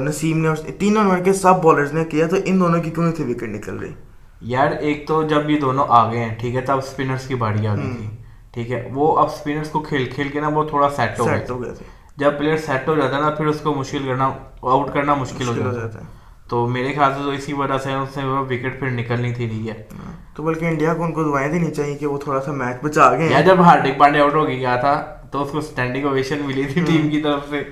نسیم 0.00 0.38
نے 0.38 0.72
تینوں 0.72 1.24
کے 1.24 1.32
سب 1.32 1.62
بالرز 1.62 1.92
نے 1.92 2.04
کیا 2.04 2.26
تو 2.26 2.36
ان 2.44 2.60
دونوں 2.60 2.82
کی 2.82 2.90
کیوں 2.90 3.04
نہیں 3.04 3.16
تھی 3.16 3.24
وکٹ 3.24 3.48
نکل 3.48 3.78
رہی؟ 3.78 3.92
یار 4.40 4.70
ایک 4.80 5.06
تو 5.08 5.22
جب 5.22 5.50
یہ 5.50 5.60
دونوں 5.60 5.84
آ 5.88 6.10
گئے 6.12 6.24
ہیں 6.24 6.34
ٹھیک 6.34 6.54
ہے 6.54 6.60
تب 6.60 6.78
اسپنرس 6.78 7.26
کی 7.28 7.34
باری 7.34 7.66
آ 7.66 7.74
گئی 7.76 7.92
تھی۔ 7.96 8.08
ٹھیک 8.52 8.70
ہے 8.70 8.88
وہ 8.94 9.16
اب 9.18 9.26
اسپنرس 9.26 9.70
کو 9.70 9.80
کھیل 9.80 10.04
کھیل 10.14 10.28
کے 10.28 10.40
نا 10.40 10.48
وہ 10.48 10.64
تھوڑا 10.64 10.90
سیٹ 10.90 11.20
ہو 11.20 11.26
گئے 11.26 11.72
تھے۔ 11.74 11.84
جب 12.16 12.38
پلیئر 12.38 12.56
سیٹ 12.56 12.88
ہو 12.88 12.94
جاتا 12.94 13.16
ہے 13.16 13.20
نا 13.20 13.30
پھر 13.30 13.46
اس 13.46 13.60
کو 13.60 13.74
مشکل 13.74 14.06
کرنا 14.06 14.30
آؤٹ 14.62 14.92
کرنا 14.94 15.14
مشکل 15.14 15.48
ہو 15.48 15.54
جاتا 15.72 15.98
ہے۔ 16.00 16.04
تو 16.48 16.66
میرے 16.66 16.92
خیال 16.92 17.12
سے 17.12 17.22
تو 17.24 17.30
اسی 17.30 17.52
وجہ 17.52 17.78
سے 17.78 17.92
اس 17.92 18.16
وہ 18.16 18.38
وکٹ 18.38 18.80
پھر 18.80 18.90
نکلنی 18.90 19.32
تھی 19.34 19.48
رہی 19.48 19.70
ہے۔ 19.70 19.82
تو 20.34 20.42
بلکہ 20.42 20.64
انڈیا 20.64 20.94
کو 20.94 21.04
ان 21.04 21.12
کو 21.12 21.22
دعائیں 21.24 21.52
دینی 21.52 21.70
چاہیے 21.70 21.94
کہ 21.94 22.06
وہ 22.06 22.18
تھوڑا 22.18 22.40
سا 22.40 22.52
میچ 22.52 22.76
بچا 22.82 23.16
گئے 23.16 23.28
یا 23.30 23.40
جب 23.40 23.60
ہاردک 23.60 23.98
پانڈے 23.98 24.20
آؤٹ 24.20 24.34
ہو 24.34 24.48
گیا 24.48 24.76
تھا 24.76 25.16
تو 25.30 25.42
اس 25.42 25.50
کو 25.50 25.58
اسٹینڈنگ 25.58 26.06
اویشن 26.06 26.38
ملی 26.44 26.64
تھی 26.64 26.80
ٹیم 26.80 27.10
کی 27.10 27.20
طرف 27.20 27.50
سے۔ 27.50 27.62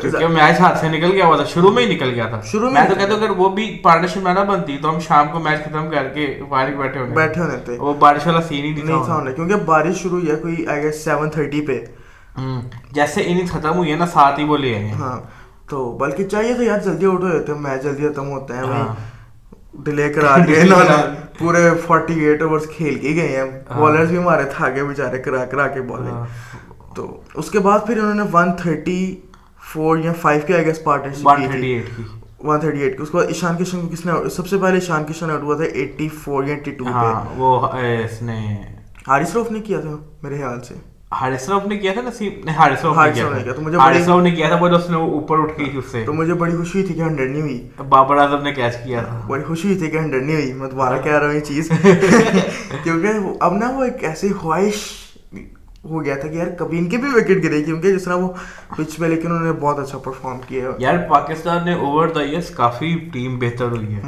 کیونکہ 0.00 0.26
میچ 0.26 0.60
ہاتھ 0.60 0.78
سے 0.78 0.88
نکل 0.88 1.12
گیا 1.12 1.26
ہوا 1.26 1.36
تھا 1.36 1.44
شروع 1.44 1.70
میں 1.70 1.86
ہی 1.86 1.94
نکل 1.94 2.10
گیا 2.10 2.26
تھا۔ 2.26 2.40
شروع 2.40 2.70
میں 2.70 2.80
میں 2.82 2.88
تو 2.88 2.94
کہتا 2.94 3.14
ہوں 3.14 3.20
اگر 3.20 3.30
وہ 3.30 3.48
بھی 3.48 3.80
پارٹنرشپ 3.82 4.18
نہ 4.18 4.44
بنتی 4.48 4.78
تو 4.82 4.94
ہم 4.94 5.00
شام 5.00 5.28
کو 5.32 5.38
میچ 5.38 5.64
ختم 5.64 5.90
کر 5.90 6.08
کے 6.08 6.40
فارغ 6.48 6.76
بیٹھے 6.76 7.00
ہونے۔ 7.00 7.14
بیٹھے 7.14 7.40
ہونے 7.40 7.56
تھے۔ 7.64 7.76
وہ 7.78 7.94
بارش 7.94 8.26
والا 8.26 8.42
سین 8.42 8.64
ہی 8.64 8.70
نہیں 8.70 8.84
نہیں 8.84 9.04
تھا 9.04 9.14
ہونا۔ 9.14 9.30
کیونکہ 9.30 9.54
بارش 9.54 9.96
شروع 9.96 10.18
ہوئی 10.20 10.30
ہے 10.30 10.36
کوئی 10.36 10.66
آئی 10.66 10.82
گیس 10.82 11.04
سیون 11.04 11.30
تھرٹی 11.30 11.60
پہ۔ 11.60 11.80
جیسے 12.92 13.22
اننگ 13.26 13.46
ختم 13.46 13.76
ہوئی 13.76 13.90
ہے 13.90 13.96
نا 13.96 14.06
ساتھ 14.06 14.40
ہی 14.40 14.44
وہ 14.44 14.56
لے 14.56 14.74
آئے 14.74 14.84
ہیں۔ 14.84 14.94
ہاں۔ 14.94 15.20
تو 15.70 15.90
بلکہ 16.00 16.28
چاہیے 16.28 16.54
تھا 16.54 16.62
یار 16.62 16.78
جلدی 16.78 17.06
آؤٹ 17.06 17.22
ہو 17.22 17.28
جاتے 17.28 17.52
ہیں 17.52 17.60
میچ 17.60 17.82
جلدی 17.82 18.08
ختم 18.08 18.28
ہوتا 18.30 18.56
ہے 18.56 18.62
ہاں۔ 18.62 18.94
ڈیلے 19.84 20.08
کرا 20.12 20.36
کے 20.46 20.60
انہوں 20.60 20.84
نے 20.84 20.96
پورے 21.38 21.70
فورٹی 21.86 22.14
ایٹ 22.20 22.42
اوورس 22.42 22.66
کھیل 22.76 22.98
کے 22.98 23.14
گئے 23.14 23.36
ہیں۔ 23.36 23.44
بالرز 23.80 24.08
بھی 24.08 24.18
ہمارے 24.18 24.44
تھاگے 24.56 24.84
بیچارے 24.84 25.18
کرا 25.18 25.44
کرا 25.44 25.66
کے 25.68 25.80
ہاں۔ 25.80 25.86
بالنگ 25.88 26.24
تو 26.94 27.06
اس 27.34 27.50
کے 27.50 27.58
بعد 27.58 27.78
پھر 27.86 27.98
انہوں 27.98 28.14
نے 28.14 28.22
ون 28.32 28.52
تھرٹی 28.56 28.98
فور 29.72 29.98
یا 29.98 30.12
فائیو 30.12 30.40
کی 30.46 30.54
آئی 30.54 30.66
گیس 30.66 30.82
پارٹنرشپ 30.84 31.28
کی 31.36 31.46
تھی۔ 31.50 31.72
ایٹ 31.72 31.86
کی۔ 31.96 32.02
ون 32.40 32.60
تھرٹی 32.60 32.80
ایٹ 32.80 32.96
کی۔ 32.96 33.02
اس 33.02 33.10
کے 33.10 33.16
بعد 33.16 33.26
ایشان 33.26 33.56
کشن 33.56 33.80
کو 33.80 33.88
کس 33.88 34.06
نے 34.06 34.28
سب 34.30 34.46
سے 34.46 34.58
پہلے 34.58 34.74
ایشان 34.74 35.04
کشن 35.04 35.30
آؤٹ 35.30 35.42
ہوا 35.42 35.56
تھا 35.56 35.64
ایٹی 35.64 36.08
فور 36.08 36.44
یا 36.44 36.54
ایٹی 36.54 36.70
ٹو 36.70 36.84
پہ۔ 36.84 36.90
ہاں 36.90 37.24
وہ 37.36 37.66
اس 37.68 38.22
نے 38.22 38.38
حارث 39.08 39.34
روف 39.34 39.50
نے 39.50 39.60
کیا 39.60 39.80
تھا 39.80 39.96
میرے 40.22 40.36
خیال 40.36 40.60
سے۔ 40.60 40.74
حارث 41.12 41.48
راؤ 41.48 41.58
نے 41.66 41.76
کیا 41.78 41.92
تھا 41.92 42.00
نصیب 42.02 42.32
نہیں 42.44 42.56
حارث 42.56 42.84
راؤ 42.84 42.92
نے 42.92 42.98
حارث 42.98 43.14
کیا 43.14 43.22
راؤ 43.24 43.32
نے 43.32 43.42
کیا، 43.42 43.52
تھا۔ 43.52 43.60
تو 43.60 43.66
مجھے 43.66 43.78
حارث 43.78 43.96
بڑی- 43.96 44.08
راؤ 44.08 44.20
نے 44.20 44.30
کیا 44.30 44.48
تھا 44.48 44.56
وہ 44.60 44.68
جو 44.68 44.76
اس 44.76 44.90
نے 44.90 44.96
وہ 44.96 45.12
اوپر 45.12 45.38
اٹھ 45.38 45.52
گئی 45.58 45.70
تھی 45.70 45.78
اس 45.78 45.84
سے۔ 45.92 46.02
تو 46.06 46.12
مجھے 46.12 46.34
بڑی 46.34 46.56
خوشی 46.56 46.70
ہوئی 46.74 46.86
تھی 46.86 46.94
کہ 46.94 47.00
ہنڈریڈ 47.00 47.30
نہیں 47.30 47.42
ہوئی۔ 47.42 47.68
بابر 47.88 48.16
اعظم 48.16 48.42
نے 48.42 48.52
کیچ 48.52 48.74
کیا 48.84 49.02
تھا۔ 49.02 49.20
بڑی 49.26 49.44
خوشی 49.44 49.68
ہوئی 49.68 49.78
تھی 49.78 49.90
کہ 49.90 49.98
ہنڈریڈ 49.98 50.22
نہیں 50.22 50.36
ہوئی۔ 50.36 50.52
میں 50.52 50.68
دوبارہ 50.68 51.02
کہہ 51.02 51.12
رہا 51.12 51.26
ہوں 51.26 51.34
یہ 51.34 51.40
چیز۔ 51.40 51.70
کیونکہ 52.82 53.18
وہ- 53.18 53.36
اب 53.40 53.52
نا 53.52 53.70
وہ 53.70 53.84
ایک 53.84 54.04
ایسی 54.04 54.28
خواہش 54.28 54.74
ہو 55.84 56.04
گیا 56.04 56.14
تھا 56.16 56.28
کہ 56.28 56.34
یار 56.34 56.46
کبھی 56.58 56.78
ان 56.78 56.88
کی 56.88 56.96
بھی 56.96 57.08
وکٹ 57.14 57.44
گرے 57.44 57.62
کیونکہ 57.62 57.92
جس 57.92 58.04
طرح 58.04 58.14
وہ 58.14 58.32
پچ 58.76 58.96
پہ 58.96 59.06
لیکن 59.06 59.30
انہوں 59.30 59.44
نے 59.44 59.52
بہت 59.52 59.78
اچھا 59.78 59.98
پرفارم 59.98 60.38
کیا۔ 60.48 60.68
یار 60.78 60.94
پاکستان 61.08 61.64
نے 61.64 61.74
اوور 61.74 62.08
دا 62.08 62.20
ایئرس 62.20 62.50
کافی 62.50 62.98
ٹیم 63.12 63.38
بہتر 63.38 63.64
ہوئی 63.64 63.94
ہے۔ 63.94 64.00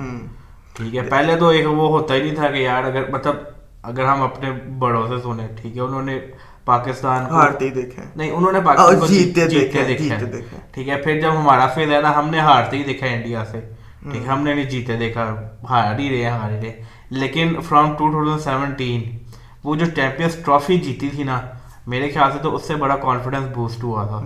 ٹھیک 0.73 0.97
ہے 0.97 1.03
پہلے 1.03 1.37
تو 1.37 1.49
ایک 1.49 1.67
وہ 1.67 1.89
ہوتا 1.89 2.15
ہی 2.15 2.23
نہیں 2.23 2.35
تھا 2.35 2.49
کہ 2.49 2.57
یار 2.57 2.85
اگر 2.85 3.03
مطلب 3.11 3.35
اگر 3.83 4.05
ہم 4.05 4.23
اپنے 4.23 4.51
بڑوں 4.79 5.09
سے 5.09 5.15
سنیں 5.23 5.49
ٹھیک 5.63 5.77
ہے 5.77 5.83
انہوں 5.83 6.03
نے 6.03 6.21
پاکستان 6.69 7.27
کو 7.29 7.35
ہارتے 7.35 7.65
ہی 7.65 7.71
دیکھے 7.71 8.03
نہیں 8.17 8.31
انہوں 8.31 8.53
نے 8.53 8.61
پاکستان 8.65 9.01
کو 9.01 9.07
جیتتے 9.07 9.41
جیت- 9.41 9.51
دیکھا 9.51 9.59
جیتتے 9.63 9.79
ہے، 9.79 9.85
دیکھا 9.89 10.05
جیتتے 10.05 10.27
ہے 10.27 10.31
دیکھا 10.33 10.57
ہے۔ 10.57 10.63
ٹھیک 10.73 10.89
ہے 10.89 10.97
پھر 10.97 11.21
جب 11.21 11.33
ہمارا 11.41 11.67
فیز 11.67 11.93
ہے 11.93 12.01
نا 12.01 12.17
ہم 12.17 12.31
نے 12.31 12.41
ہارتے 12.41 12.77
ہی 12.77 12.83
دیکھا 12.85 13.07
انڈیا 13.07 13.45
سے۔ 13.45 13.61
ٹھیک 14.03 14.23
ہے 14.23 14.29
ہم 14.29 14.43
نے 14.43 14.55
نہیں 14.55 14.65
جیتے 14.65 14.97
دیکھا 14.97 15.35
ہار 15.71 15.99
ہی 15.99 16.09
رہے 16.11 16.31
ہار 16.31 16.51
ہی 16.51 16.57
رہے۔ 16.57 16.83
لیکن 17.11 17.61
فرام 17.69 17.95
ٹو 17.95 18.11
تھاؤزینڈ 18.11 18.41
سیونٹین 18.41 19.19
وہ 19.65 19.75
جو 19.75 19.87
چیمپئنس 19.87 20.37
ٹرافی 20.45 20.77
جیتی 20.79 21.09
تھی 21.09 21.23
نا 21.23 21.41
میرے 21.87 22.11
خیال 22.11 22.33
سے 22.33 22.39
تو 22.43 22.55
اس 22.55 22.65
سے 22.65 22.75
بڑا 22.75 22.97
کانفیڈنس 22.97 23.45
بوسٹ 23.55 23.85
ہوا 23.85 24.07
تھا۔ 24.07 24.21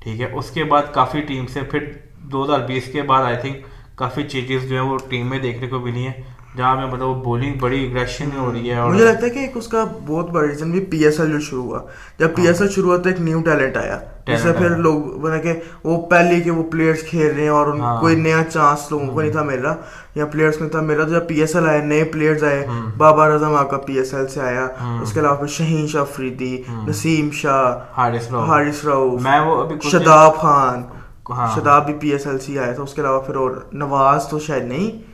ٹھیک 0.00 0.20
ہے 0.20 0.26
اس 0.32 0.50
کے 0.50 0.64
بعد 0.64 0.82
کافی 0.92 1.20
ٹیم 1.20 1.46
سے 1.46 1.60
پھر 1.62 1.92
دو 2.16 2.44
ہزار 2.44 2.60
بیس 2.60 2.84
کے 2.92 3.02
بعد 3.02 3.24
آئی 3.24 3.36
تھنک 3.36 3.56
کافی 3.94 4.22
چینجز 4.22 4.68
جو 4.68 4.74
ہیں 4.74 4.88
وہ 4.90 4.98
ٹیم 5.08 5.26
میں 5.26 5.38
دیکھنے 5.38 5.66
کو 5.66 5.80
ملی 5.80 6.06
ہیں۔ 6.06 6.12
جہاں 6.56 6.76
میں 6.76 6.86
مطلب 6.86 7.08
بولنگ 7.24 7.54
بڑی 7.60 7.90
اگریشن 7.90 8.28
ہو 8.38 8.52
رہی 8.52 8.70
ہے 8.70 8.84
مجھے 8.88 9.04
لگتا 9.04 9.26
ہے 9.26 9.30
کہ 9.30 9.38
ایک 9.38 9.50
اس 9.54 9.68
کا 9.68 9.84
بہت 10.06 10.30
بڑا 10.30 10.48
ریزن 10.48 10.70
بھی 10.70 10.80
پی 10.80 11.04
ایس 11.04 11.20
ایل 11.20 11.32
جو 11.32 11.40
شروع 11.40 11.64
ہوا۔ 11.64 11.78
جب 12.18 12.34
پی 12.34 12.46
ایس 12.46 12.60
ایل 12.60 12.70
شروع 12.70 12.90
ہوا 12.90 12.96
تو 13.02 13.08
ایک 13.08 13.20
نیو 13.20 13.40
ٹیلنٹ 13.42 13.76
آیا۔ 13.76 13.98
جس 14.26 14.40
سے 14.40 14.52
پھر۔ 14.52 14.70
لوگ 14.70 15.02
بنا 15.02 15.38
کہ 15.38 15.52
وہ 15.84 16.06
پہلے 16.06 16.40
کے 16.40 16.50
وہ 16.50 16.62
پلیئرس 16.62 17.02
کھیل 17.02 17.34
رہے 17.34 17.42
ہیں 17.42 17.48
اور 17.48 17.66
ان 17.66 17.80
ہاں۔ 17.80 18.00
کوئی 18.00 18.16
نیا 18.16 18.42
چانس 18.52 18.90
لوگوں 18.90 19.06
کو 19.06 19.20
نہیں 19.20 19.32
تھا 19.32 19.42
مل 19.42 19.60
رہا 19.60 19.74
یا 20.14 20.26
پلیئرس 20.26 20.60
نہیں 20.60 20.70
تھا 20.70 20.80
مل 20.80 20.94
رہا۔ 20.94 21.04
تو 21.04 21.10
جب 21.10 21.28
پی 21.28 21.40
ایس 21.40 21.56
ایل 21.56 21.66
آئے 21.68 21.80
نئے 21.80 22.04
پلیئرز 22.04 22.44
آئے 22.44 22.66
بابا 22.96 23.26
اعظم 23.26 23.54
آپ 23.54 23.70
کا 23.70 23.76
پی 23.76 23.92
ایس 23.92 24.14
ایل 24.14 24.26
سے 24.28 24.40
آیا۔ 24.40 24.68
اس 25.02 25.12
کے 25.12 25.20
علاوہ 25.20 25.46
شہین 25.46 25.86
شاہ 25.86 26.00
افریدی 26.00 26.62
نسیم 26.88 27.30
شاہ 27.30 27.78
حارث 27.96 28.32
راؤ۔ 28.32 28.44
حارث 28.44 28.84
راؤ 28.84 29.16
میں 29.20 29.40
وہ 29.40 29.62
ابھی 29.64 29.76
کچھ 29.76 29.88
شداب 29.88 30.36
خان۔ 30.36 30.82
ہاں۔ 31.30 31.48
شداب 31.54 31.86
بھی 31.86 31.94
پی 31.94 32.08
ایس 32.08 32.26
ایل 32.26 32.38
سے 32.38 32.58
آیا 32.58 32.72
تھا۔ 32.72 32.82
اس 32.82 32.94
کے 32.94 33.00
علاوہ 33.00 33.20
پھر 33.20 33.34
اور 33.34 33.50
نواز 33.72 34.28
تو 34.28 34.38
شاید 34.38 34.64
نہیں۔ 34.64 35.11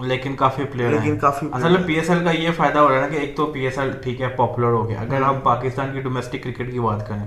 لیکن 0.00 0.36
کافی 0.36 0.64
پلیئر 0.64 0.90
لیکن 0.90 1.18
کافی 1.18 1.46
اصل 1.52 1.76
میں 1.76 1.86
پی 1.86 1.94
ایس 1.94 2.10
ایل 2.10 2.24
کا 2.24 2.30
یہ 2.30 2.50
فائدہ 2.56 2.78
ہو 2.78 2.88
رہا 2.88 2.96
ہے 2.96 3.00
نا 3.00 3.08
کہ 3.08 3.16
ایک 3.16 3.36
تو 3.36 3.46
پی 3.46 3.60
ایس 3.60 3.78
ایل 3.78 3.92
ٹھیک 4.02 4.20
ہے 4.20 4.28
پاپولر 4.28 4.66
ہو 4.66 4.88
گیا۔ 4.88 5.00
اگر 5.00 5.22
ہم 5.22 5.40
پاکستان 5.42 5.92
کی 5.92 6.00
ڈومیسٹک 6.00 6.42
کرکٹ 6.42 6.72
کی 6.72 6.80
بات 6.80 7.08
کریں 7.08 7.26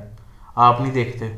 آپ 0.56 0.82
نہیں 0.82 0.92
دیکھتے۔ 0.92 1.32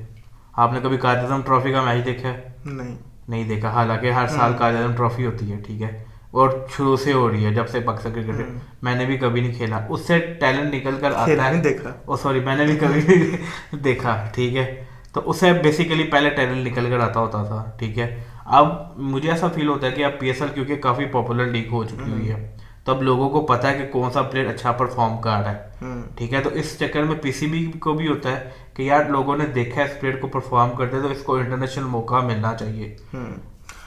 آپ 0.53 0.73
نے 0.73 0.79
کبھی 0.83 0.97
قائد 0.97 1.17
اعظم 1.17 1.41
ٹرافی 1.41 1.71
کا 1.71 1.81
میچ 1.81 2.05
دیکھا 2.05 2.29
ہے؟ 2.29 2.41
نہیں۔ 2.65 2.95
نہیں 3.27 3.43
دیکھا۔ 3.43 3.69
حالانکہ 3.69 4.11
ہر 4.11 4.27
سال 4.27 4.53
قائد 4.57 4.75
اعظم 4.75 4.95
ٹرافی 4.95 5.25
ہوتی 5.25 5.51
ہے 5.51 5.57
ٹھیک 5.67 5.81
ہے۔ 5.81 6.03
اور 6.31 6.49
شروع 6.77 6.97
سے 6.97 7.13
ہو 7.13 7.31
رہی 7.31 7.45
ہے 7.45 7.53
جب 7.53 7.67
سے 7.69 7.79
پاکستان 7.79 8.13
کرکٹ 8.13 8.41
میں 8.81 8.95
نے 8.95 9.05
بھی 9.05 9.17
کبھی 9.17 9.41
نہیں 9.41 9.53
کھیلا۔ 9.53 9.85
اس 9.89 10.01
سے 10.01 10.19
ٹیلنٹ 10.19 10.73
نکل 10.73 10.95
کر 11.01 11.11
آتا 11.15 11.49
ہے۔ 11.49 11.61
دیکھا۔ 11.61 11.89
او 12.05 12.15
سوری 12.15 12.39
میں 12.39 12.55
نے 12.55 12.65
بھی 12.65 12.75
کبھی 12.75 13.01
نہیں 13.07 13.37
دیکھا 13.83 14.29
ٹھیک 14.33 14.55
ہے۔ 14.57 14.83
تو 15.13 15.21
اسے 15.25 15.53
بیسیکلی 15.53 16.03
پہلے 16.03 16.29
ٹیلنٹ 16.29 16.67
نکل 16.67 16.89
کر 16.89 16.99
آتا 16.99 17.19
ہوتا 17.19 17.43
تھا 17.43 17.71
ٹھیک 17.77 17.99
ہے۔ 17.99 18.23
اب 18.45 18.67
مجھے 18.95 19.31
ایسا 19.31 19.47
فیل 19.47 19.67
ہوتا 19.67 19.87
ہے 19.87 19.91
کہ 19.91 20.05
اب 20.05 20.11
پی 20.19 20.27
ایس 20.27 20.41
ایل 20.41 20.51
کیونکہ 20.53 20.75
کافی 20.75 21.05
پاپولر 21.05 21.45
لیگ 21.45 21.71
ہو 21.71 21.83
چکی 21.83 22.11
ہوئی 22.11 22.31
ہے۔ 22.31 22.57
تو 22.83 22.91
اب 22.91 23.03
لوگوں 23.03 23.29
کو 23.29 23.41
پتا 23.41 23.71
ہے 23.71 23.77
کہ 23.77 23.87
کون 23.91 24.11
سا 24.11 24.21
پلیئر 24.21 24.47
اچھا 24.47 24.71
پرفارم 24.71 25.17
کر 25.17 25.29
رہا 25.29 25.51
ہے۔ 25.51 25.69
ٹھیک 26.15 26.33
ہے 26.33 26.41
تو 26.41 26.49
اس 26.49 26.79
چکر 26.79 27.03
میں 27.03 27.15
پی 27.21 27.31
سی 27.31 27.47
بی 27.47 27.71
کو 27.79 27.93
بھی 27.93 28.07
ہوتا 28.07 28.29
ہے 28.31 28.49
کہ 28.73 28.81
یار 28.83 29.05
لوگوں 29.05 29.37
نے 29.37 29.45
دیکھا 29.45 29.81
ہے 29.81 29.87
اس 29.87 29.99
پلیئر 29.99 30.15
کو 30.15 30.27
پرفارم 30.27 30.75
کرتے 30.75 31.01
تو 31.01 31.07
اس 31.07 31.23
کو 31.23 31.35
انٹرنیشنل 31.35 31.83
موقع 31.83 32.15
ملنا 32.15 32.55
چاہیے۔ 32.55 32.95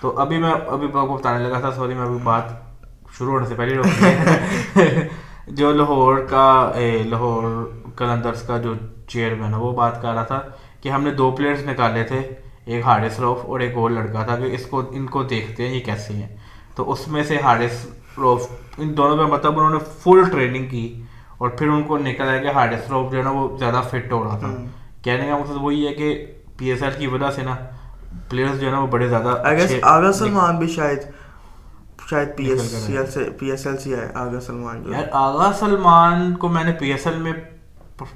تو 0.01 0.19
ابھی 0.21 0.39
میں 0.39 0.53
ابھی 0.67 0.89
کو 0.89 1.17
بتانے 1.17 1.49
لگا 1.49 1.61
تھا 1.61 1.71
سوری 1.71 1.95
میں 1.95 2.07
ابھی 2.07 2.19
بات 2.23 2.43
شروع 3.19 3.33
ہونے 3.33 3.47
سے 3.47 3.55
پہلے۔ 3.55 3.75
جو 5.47 5.73
لاہور 5.73 6.19
کا 6.19 6.73
لاہور 7.05 7.71
کلندرس 7.97 8.43
کا 8.43 8.59
جو 8.59 8.75
چیئرمین 9.09 9.55
ہے 9.55 9.59
وہ 9.59 9.73
بات 9.73 10.03
کر 10.03 10.13
رہا 10.13 10.23
تھا 10.23 10.41
کہ 10.83 10.89
ہم 10.89 11.03
نے 11.03 11.11
دو 11.11 11.31
پلیئرز 11.31 11.67
نکالے 11.67 12.05
تھے۔ 12.05 12.21
ایک 12.69 12.85
حارث 12.85 13.21
روف 13.21 13.39
اور 13.45 13.61
ایک 13.61 13.77
اور 13.77 13.91
لڑکا 13.91 14.23
تھا 14.23 14.37
کہ 14.37 14.45
اس 14.45 14.67
کو 14.67 14.83
ان 14.91 15.07
کو 15.07 15.23
دیکھتے 15.23 15.69
ہیں 15.69 15.75
یہ 15.75 15.81
کیسے 15.81 16.13
ہیں۔ 16.13 16.37
تو 16.77 16.93
اس 16.93 17.09
میں 17.09 17.25
سے 17.25 17.37
حارث 17.45 17.87
روف 18.19 18.47
ان 18.79 18.97
دونوں 18.97 19.17
پہ 19.17 19.33
مطلب 19.33 19.59
انہوں 19.59 19.71
نے 19.71 19.79
فل 20.03 20.31
ٹریننگ 20.31 20.67
کی 20.67 21.03
اور 21.39 21.49
پھر 21.49 21.69
ان 21.69 21.83
کو 21.83 21.99
نکل 21.99 22.29
آیا 22.29 22.39
کہ 22.39 22.51
حارث 22.55 22.91
روف 22.91 23.13
جو 23.13 23.19
ہے 23.19 23.23
نا 23.23 23.31
وہ 23.31 23.59
زیادہ 23.59 23.83
فٹ 23.91 24.13
ہو 24.13 24.25
رہا 24.25 24.39
تھا۔ 24.39 24.55
کہنے 25.03 25.27
کا 25.29 25.39
مقصد 25.39 25.57
وہی 25.61 25.87
ہے 25.89 25.95
کہ 25.95 26.27
پی 26.59 26.71
ایس 26.71 26.83
ایل 26.83 26.93
کی 26.99 27.07
وجہ 27.07 27.31
سے 27.31 27.43
نا 27.43 27.57
پلیئرز 28.31 28.61
جو 28.61 28.67
ہے 28.67 28.73
نا 28.73 28.79
وہ 28.79 28.87
بڑے 28.87 29.09
زیادہ 29.09 29.35
آگا 29.83 30.13
سلمان 30.13 30.59
بھی 30.59 30.69
شاید 30.69 30.99
شاید 32.11 32.37
پی 32.37 32.45
ایس 32.45 32.63
سی 32.63 32.97
ایل 32.97 33.07
سے 33.07 33.31
پی 33.39 33.51
ایس 33.51 33.67
ایل 33.67 33.77
سے 33.77 33.97
ہے 33.97 34.09
آگا 34.15 34.41
سلمان 34.41 34.83
جو 34.83 34.93
یار 34.93 35.05
آغا 35.13 35.53
سلمان 35.59 36.35
کو 36.37 36.49
میں 36.49 36.65
نے 36.65 36.73
پی 36.73 36.91
ایس 36.93 37.07
ایل 37.07 37.19
میں 37.19 37.33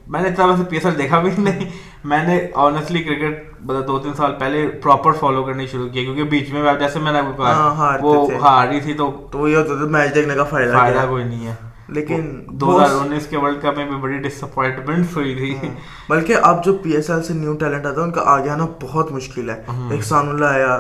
میں 0.07 0.21
نے 0.23 0.29
اتنا 0.29 0.45
ویسے 0.45 0.65
پی 0.65 0.77
ایس 0.77 0.87
ایل 0.87 0.99
دیکھا 0.99 1.21
بھی 1.21 1.31
نہیں۔ 1.39 1.71
میں 2.05 2.25
نے 2.25 2.47
آنیسٹلی 2.55 3.03
کرکٹ 3.03 3.61
مطلب 3.61 3.87
دو 3.87 3.99
تین 3.99 4.15
سال 4.15 4.35
پہلے 4.39 4.69
پراپر 4.69 5.13
فالو 5.13 5.45
کرنی 5.45 5.67
شروع 5.67 5.89
کی 5.89 6.05
کیونکہ 6.05 6.23
بیچ 6.23 6.53
میں 6.53 6.73
جیسے 6.79 6.99
میں 6.99 7.13
نے 7.13 7.21
ہاں، 7.39 7.99
وہ۔ 8.01 8.29
ہار 8.43 8.69
رہی 8.69 8.81
تھی 8.81 8.95
تو 8.95 9.49
یہ 9.49 9.57
ہوتا 9.57 9.75
تھا 9.75 9.85
میچ 9.85 10.15
دیکھنے 10.15 10.35
کا 10.35 10.45
فائدہ 10.45 10.73
فائدہ 10.73 10.99
کیا؟ 10.99 11.07
کوئی 11.07 11.25
نہیں 11.25 11.47
ہے۔ 11.47 11.55
لیکن 11.89 12.43
دو 12.47 12.85
ہزار 12.85 13.07
انیس 13.07 13.27
کے 13.27 13.37
ورلڈ 13.37 13.59
کپ 13.59 13.77
میں 13.77 13.85
بھی 13.85 13.97
بڑی 13.97 14.19
ڈس 14.19 14.43
اپوائنٹمنٹ 14.43 15.07
ہوئی 15.17 15.35
تھی۔ 15.35 15.69
بلکہ 16.09 16.37
اب 16.43 16.65
جو 16.65 16.77
پی 16.77 16.91
ایس 16.91 17.11
ایل 17.11 17.23
سے 17.23 17.35
نیو 17.35 17.55
ٹیلنٹ 17.55 17.87
آتا 17.87 18.01
ہے 18.01 18.05
ان 18.05 18.11
کا 18.11 18.21
آگے 18.25 18.51
آنا 18.51 18.67
بہت 18.83 19.13
مشکل 19.13 19.51
ہے۔ 19.51 19.63
احسان 19.69 20.29
اللہ 20.29 20.45
آیا۔ 20.45 20.75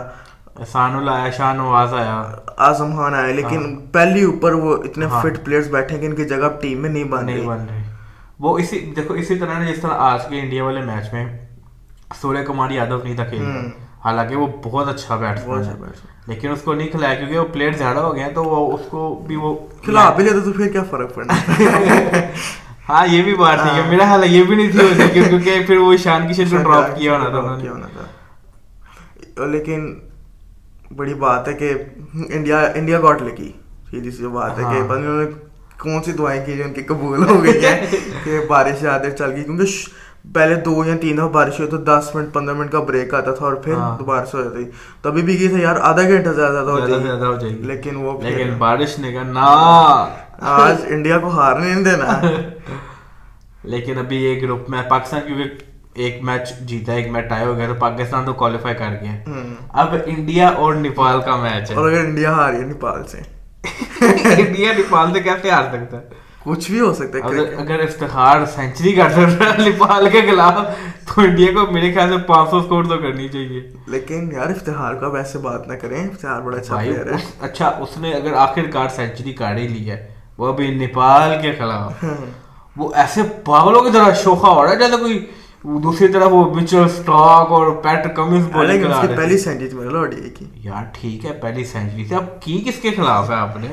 احسان 0.58 0.96
اللہ 0.96 1.10
آیا 1.10 1.30
شاہ 1.30 1.54
نواز 1.54 1.94
آیا۔ 1.94 2.36
اعظم 2.58 2.96
خان 2.96 3.14
آیا 3.14 3.26
لیکن 3.26 3.76
پہلی 3.92 4.24
اوپر 4.24 4.52
وہ 4.52 4.76
اتنے 4.76 5.06
فٹ 5.22 5.44
پلیئرز 5.44 5.68
بیٹھے 5.68 5.98
کہ 5.98 6.06
ان 6.06 6.14
کی 6.14 6.24
جگہ 6.24 6.48
ٹیم 6.60 6.78
میں 6.78 6.90
نہیں 6.90 7.04
بن 7.04 7.24
رہی۔ 7.28 7.81
وہ 8.42 8.58
اسی 8.58 8.92
دیکھو 8.96 9.14
اسی 9.14 9.34
طرح 9.36 9.58
نا 9.58 9.70
جس 9.70 9.80
طرح 9.80 9.90
آج 9.90 10.20
کے 10.28 10.40
انڈیا 10.40 10.64
والے 10.64 10.80
میچ 10.80 11.12
میں 11.12 11.26
سوریہ 12.20 12.42
کمار 12.42 12.70
یادو 12.70 12.98
نہیں 13.04 13.16
تھا 13.16 13.24
کھیل۔ 13.24 13.44
حالانکہ 14.04 14.36
وہ 14.36 14.46
بہت 14.64 14.88
اچھا 14.88 15.16
بیٹسمین 15.16 15.64
ہے۔ 15.64 15.70
اچھا۔ 15.70 16.06
لیکن 16.26 16.50
اس 16.50 16.62
کو 16.62 16.74
نہیں 16.74 16.88
کھلایا 16.88 17.14
کیونکہ 17.14 17.38
وہ 17.38 17.44
پلیئر 17.52 17.72
زیادہ 17.72 17.98
ہو 17.98 18.14
گئے 18.14 18.22
ہیں 18.24 18.32
تو 18.32 18.44
وہ 18.44 18.72
اس 18.72 18.80
کو 18.90 19.24
بھی 19.26 19.36
وہ 19.36 19.54
کھلا 19.84 20.10
بھی 20.10 20.24
لیتے 20.24 20.40
تو 20.40 20.52
پھر 20.52 20.72
کیا 20.72 20.82
فرق 20.90 21.14
پڑنا 21.14 21.32
ہاں 22.88 23.06
یہ 23.06 23.22
بھی 23.22 23.34
بات 23.34 23.58
نہیں 23.64 23.76
ہے 23.76 23.90
میرا 23.90 24.04
خیال 24.04 24.22
ہے 24.22 24.28
یہ 24.28 24.44
بھی 24.44 24.56
نہیں 24.56 24.70
تھی 24.72 24.80
ہوتی 24.80 25.20
کیونکہ 25.20 25.62
پھر 25.66 25.76
وہ 25.76 25.96
شان 25.96 26.28
کشن 26.28 26.48
کو 26.50 26.56
ڈراپ 26.56 26.98
کیا 26.98 27.12
ہونا 27.12 27.28
تھا 27.28 27.56
نے۔ 27.56 29.46
لیکن 29.46 29.94
بڑی 30.96 31.14
بات 31.14 31.48
ہے 31.48 31.52
کہ 31.52 31.74
انڈیا 32.14 32.60
انڈیا 32.74 33.00
گاٹ 33.00 33.22
لکی 33.22 33.52
سیدھی 33.90 34.10
سی 34.10 34.26
بات 34.26 34.58
ہے 34.58 34.64
کہ 34.70 34.82
کون 35.82 36.02
سی 36.02 36.12
دعائیں 36.12 36.46
کی 36.46 36.52
جو 36.52 36.64
ان 36.64 36.72
کی 36.72 36.82
قبول 36.82 37.24
ہو 37.28 37.44
گئی 37.44 37.64
ہیں 37.64 37.86
کہ 38.24 38.40
بارش 38.48 38.80
زیادہ 38.80 39.08
چل 39.18 39.30
گئی 39.32 39.44
کیونکہ 39.44 39.64
پہلے 40.34 40.54
دو 40.54 40.84
یا 40.84 40.96
تین 41.00 41.16
دفعہ 41.16 41.28
بارش 41.28 41.58
ہوئی 41.60 41.70
تو 41.70 41.76
دس 41.76 42.10
منٹ 42.14 42.32
پندرہ 42.32 42.54
منٹ 42.54 42.72
کا 42.72 42.80
بریک 42.80 43.14
آتا 43.14 43.34
تھا 43.34 43.44
اور 43.44 43.54
پھر 43.54 43.72
ہاں۔ 43.72 43.98
دوبارہ 43.98 44.24
سے 44.24 44.38
ہو 44.38 44.42
جاتی۔ 44.42 44.64
تو 45.02 45.08
ابھی 45.08 45.22
بھی 45.22 45.48
تھا 45.48 45.58
یار 45.58 45.76
آدھا 45.80 46.02
گھنٹہ 46.02 46.28
زیادہ 46.28 46.52
زیادہ 46.52 46.70
ہو 46.70 46.78
جائے 46.80 47.52
گی۔ 47.52 47.62
لیکن 47.62 47.96
وہ 47.96 48.22
لیکن 48.22 48.54
بارش 48.58 48.98
نے 48.98 49.12
کہا 49.12 49.22
نا۔ 49.22 49.40
آج 50.40 50.76
انڈیا 50.86 51.18
کو 51.18 51.28
ہارنے 51.28 51.74
نہیں 51.74 51.84
دینا۔ 51.84 52.20
لیکن 53.64 53.98
ابھی 53.98 54.16
یہ 54.16 54.40
گروپ 54.40 54.70
میں 54.70 54.82
پاکستان 54.88 55.20
کیونکہ 55.26 55.48
ایک 55.94 56.22
میچ 56.22 56.58
جیتا 56.60 56.92
ایک 56.92 57.10
میچ 57.10 57.24
ٹائی 57.28 57.46
ہو 57.46 57.56
گیا 57.56 57.66
تو 57.68 57.74
پاکستان 57.74 58.24
تو 58.24 58.32
کوالیفائی 58.32 58.74
کر 58.74 58.96
گیا۔ 59.02 59.22
اب 59.68 59.94
انڈیا 60.06 60.48
اور 60.48 60.74
نیپال 60.74 61.20
کا 61.20 61.36
میچ 61.36 61.70
ہے۔ 61.70 61.76
اور 61.76 61.90
اگر 61.90 61.98
انڈیا 61.98 62.32
ہاری 62.32 62.56
نیپال 62.56 63.04
سے۔ 63.04 63.18
انڈیا 64.00 64.72
نیپال 64.72 65.12
سے 65.12 65.20
کیسے 65.20 65.50
ہار 65.50 65.64
سکتا 65.72 65.96
ہے؟ 65.96 66.02
کچھ 66.44 66.70
بھی 66.70 66.80
ہو 66.80 66.94
سکتا 66.94 67.18
ہے 67.18 67.38
اگر 67.54 67.80
افتخار 67.80 68.46
سینچری 68.46 68.92
کر 68.92 69.10
سکتا 69.10 69.52
ہے 69.52 69.56
نیپال 69.64 70.08
کے 70.10 70.20
خلاف 70.20 70.54
تو 71.06 71.20
انڈیا 71.20 71.52
کو 71.52 71.72
میرے 71.72 71.92
خیال 71.92 72.08
سے 72.10 72.16
پانچ 72.26 72.50
سو 72.50 72.56
اسکور 72.56 72.84
تو 72.84 72.98
کرنی 72.98 73.28
چاہیے۔ 73.28 73.60
لیکن 73.86 74.28
یار 74.32 74.46
افتخار 74.46 74.94
کو 74.94 75.06
اب 75.06 75.16
ایسے 75.16 75.38
بات 75.38 75.68
نہ 75.68 75.72
کریں 75.72 76.08
افتخار 76.08 76.40
بڑا 76.40 76.56
اچھا 76.56 76.76
پلیئر 76.76 77.12
ہے۔ 77.12 77.18
اچھا 77.40 77.68
اس 77.68 77.98
نے 77.98 78.12
اگر 78.12 78.32
آخر 78.32 78.70
کار 78.72 78.88
سینچری 78.88 79.32
کاٹ 79.32 79.58
ہی 79.58 79.68
لی 79.68 79.90
ہے 79.90 80.06
وہ 80.38 80.48
ابھی 80.48 80.74
نیپال 80.74 81.42
کے 81.42 81.52
خلاف۔ 81.52 82.04
وہ 82.76 82.90
ایسے 82.94 83.22
پاگلوں 83.44 83.80
کی 83.80 83.90
طرح 83.92 84.14
شوخا 84.24 84.48
ہو 84.48 84.64
رہا 84.64 84.70
ہے 84.72 84.76
جیسے 84.76 84.96
کوئی 84.96 85.26
دوسری 85.64 86.08
طرف 86.08 86.28
وہ 86.30 86.54
مچل 86.54 86.88
سٹاک 86.88 87.52
اور 87.52 87.72
پیٹ 87.72 88.16
کمنس 88.16 88.44
بولنگ 88.52 88.82
کرا 88.82 89.02
رہے 89.02 89.16
پہلی 89.16 89.28
تھے 89.28 89.38
سینچری 89.38 89.68
میں 89.72 89.84
لوڈی 89.84 90.30
کی 90.38 90.44
یار 90.54 90.84
ٹھیک 90.92 91.24
ہے 91.24 91.32
پہلی 91.32 91.64
سینچری 91.64 92.04
تھی 92.04 92.16
اب 92.16 92.42
کی 92.42 92.64
کس 92.66 92.80
کے 92.82 92.90
خلاف 92.90 93.30
ہے 93.30 93.34
آپ 93.34 93.56
نے؟ 93.56 93.68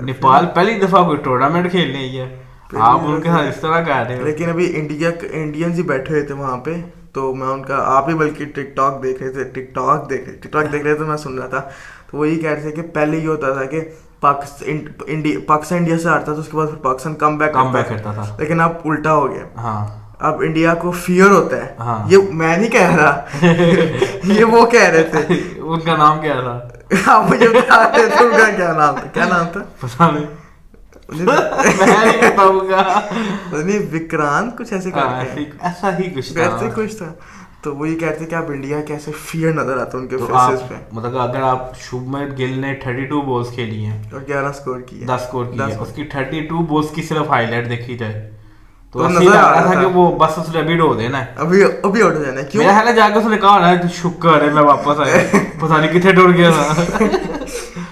نیپال 0.00 0.46
پہلی 0.54 0.74
دفعہ 0.74 1.04
کوئی 1.04 1.16
ٹورنامنٹ 1.16 1.70
کھیلنے 1.70 1.98
ہی 1.98 2.18
ہے۔ 2.18 2.42
آپ 2.80 3.00
ان 3.04 3.20
کے 3.20 3.28
ساتھ 3.28 3.48
اس 3.48 3.56
طرح 3.60 3.84
کہہ 3.84 3.96
رہے 3.96 4.20
ہو۔ 4.20 4.24
لیکن 4.26 4.50
ابھی 4.50 4.76
انڈیا 4.76 5.10
انڈینز 5.30 5.78
ہی 5.78 5.82
بیٹھے 5.82 6.14
ہوئے 6.14 6.26
تھے 6.26 6.34
وہاں 6.34 6.56
پہ 6.56 6.74
تو 7.12 7.34
میں 7.34 7.46
ان 7.46 7.62
کا 7.62 7.76
آپ 7.84 8.08
ہی 8.08 8.14
بلکہ 8.14 8.44
ٹک 8.44 8.76
ٹاک 8.76 9.02
دیکھ 9.02 9.22
رہے 9.22 9.30
تھے 9.32 9.44
ٹک 9.44 9.74
ٹاک 9.74 10.10
دیکھ 10.10 10.28
رہے 10.28 10.36
ٹک 10.36 10.52
ٹاک 10.52 10.72
دیکھ 10.72 10.84
رہے 10.84 10.94
تھے 10.94 11.04
میں 11.04 11.16
سن 11.16 11.38
رہا 11.38 11.46
تھا۔ 11.46 11.60
تو 12.10 12.18
وہ 12.18 12.28
یہ 12.28 12.40
کہہ 12.40 12.50
رہے 12.50 12.60
تھے 12.60 12.70
کہ 12.70 12.82
پہلے 12.82 13.16
یہ 13.16 13.28
ہوتا 13.28 13.52
تھا 13.52 13.64
کہ 13.64 13.80
پاکستان 14.20 15.74
انڈیا 15.76 15.98
سے 15.98 16.08
ہارتا 16.08 16.32
تھا 16.32 16.40
اس 16.40 16.48
کے 16.50 16.56
بعد 16.56 16.66
Pakistan 16.82 17.14
come 17.14 17.38
back 17.38 17.52
come 17.52 17.72
back 17.72 17.88
کرتا 17.88 18.12
تھا۔ 18.12 18.36
لیکن 18.38 18.60
اب 18.60 18.72
الٹا 18.84 19.14
ہو 19.14 19.30
گیا۔ 19.30 19.44
ہاں۔ 19.56 20.01
اب 20.22 20.40
انڈیا 20.40 20.74
کو 20.74 20.90
فیئر 20.90 21.30
ہوتا 21.30 21.56
ہے. 21.56 21.74
ہاں۔ 21.78 22.04
یہ 22.08 22.18
میں 22.30 22.56
نہیں 22.56 22.70
کہہ 22.70 22.94
رہا. 22.94 23.24
یہ 24.24 24.44
وہ 24.44 24.66
کہہ 24.66 24.80
رہے 24.80 25.02
تھے. 25.02 25.40
ان 25.58 25.80
کا 25.80 25.96
نام 25.96 26.20
کیا 26.20 26.40
تھا؟ 26.40 26.68
آپ 27.12 27.30
مجھے 27.30 27.48
بتا 27.48 27.82
رہے 27.82 28.08
تھے 28.08 28.24
ان 28.24 28.30
کا 28.30 28.56
کیا 28.56 28.72
نام 28.72 28.94
تھا؟ 28.94 29.06
کیا 29.14 29.24
نام 29.24 29.46
تھا؟ 29.52 29.60
پتا 29.80 30.10
نہیں. 30.10 30.26
وکرانت 33.92 34.58
کچھ 34.58 34.72
ایسے 34.72 34.90
ہاں، 34.94 35.24
ایسا 35.60 35.98
ہی 35.98 36.10
کچھ 36.10 36.38
ایسے 36.38 36.68
کچھ 36.74 36.96
تھا. 36.96 37.12
تو 37.62 37.76
وہ 37.76 37.88
یہ 37.88 37.98
کہتے 37.98 38.24
کہ 38.24 38.34
آپ 38.34 38.44
انڈیا 38.48 38.80
کیسے 38.80 39.10
فیئر 39.24 39.52
نظر 39.52 39.78
آتا 39.78 39.98
ان 39.98 40.06
کے 40.06 40.16
فیسز 40.16 40.68
پہ. 40.68 40.74
مطلب 40.92 41.18
اگر 41.18 41.42
آپ 41.42 41.80
شبمن 41.80 42.28
گل 42.38 42.58
نے 42.58 42.74
32 42.86 43.26
بالز 43.26 43.54
کھیلی 43.54 43.84
ہیں 43.84 44.02
اور 44.12 44.20
گیارہ 44.28 44.52
سکور 44.52 44.80
کیے 44.80 45.06
10 45.06 45.28
سکور 45.28 45.44
کی 45.44 45.58
اس 45.80 45.92
کی 45.94 46.08
32 46.16 46.66
بالز 46.68 46.86
کی 46.94 47.02
صرف 47.02 47.30
ہائی 47.30 47.46
لائٹ 47.46 47.68
دیکھی 47.68 47.98
جائے. 47.98 48.31
تو 48.94 49.08
نظر 49.10 49.34
آ 49.34 49.50
رہا 49.52 49.60
تھا 49.62 49.80
کہ۔ 49.80 49.86
وہ 49.88 50.10
بس 50.18 50.38
اس 50.38 50.48
نے 50.48 50.60
ابھی 50.60 50.76
ڈو 50.76 50.92
دینا 50.94 51.20
ہے 51.20 51.32
ابھی 51.36 51.62
ابھی 51.82 52.02
اٹھ 52.02 52.16
جانا 52.16 52.40
ہے 52.40 52.44
کیوں 52.46 52.62
میرا 52.62 52.72
خیال 52.72 52.88
ہے 52.88 52.92
جا 52.92 53.08
کے 53.08 53.18
اس 53.18 53.26
نے 53.26 53.36
کہا 53.36 53.50
ہونا 53.50 53.70
شکر 53.94 54.42
ہے 54.42 54.50
میں 54.50 54.62
واپس 54.62 55.00
آیا 55.00 55.20
پتا 55.60 55.76
نہیں 55.76 55.92
کتنے 55.92 56.12
ڈور 56.12 56.32
گیا 56.32 56.50
تھا 56.50 57.04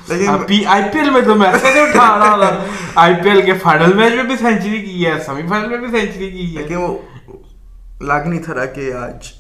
لیکن 0.09 0.43
پی 0.47 0.65
آئی 0.67 0.83
پی 0.93 0.99
ایل 0.99 1.11
میں 1.11 1.21
تو 1.21 1.41
ایسے 1.43 1.73
نہیں 1.73 1.83
اٹھا 1.83 2.07
رہا 2.19 2.37
تھا 2.39 2.65
آئی 2.97 3.15
پی 3.23 3.29
ایل 3.29 3.41
کے 3.43 3.53
فائنل 3.63 3.93
میچ 3.95 4.15
میں 4.15 4.23
بھی 4.25 4.37
سینچری 4.37 4.81
کی 4.81 5.07
ہے 5.07 5.19
سیمی 5.27 5.47
فائنل 5.49 5.69
میں 5.69 5.79
بھی 5.79 5.91
سینچری 5.91 6.31
کی 6.31 6.47
ہے 6.47 6.63
لیکن 6.63 6.77
وہ 6.77 6.97
لگ 8.03 8.27
نہیں 8.27 8.43
تھا 8.43 8.65
کہ 8.67 8.93
آج 8.95 9.33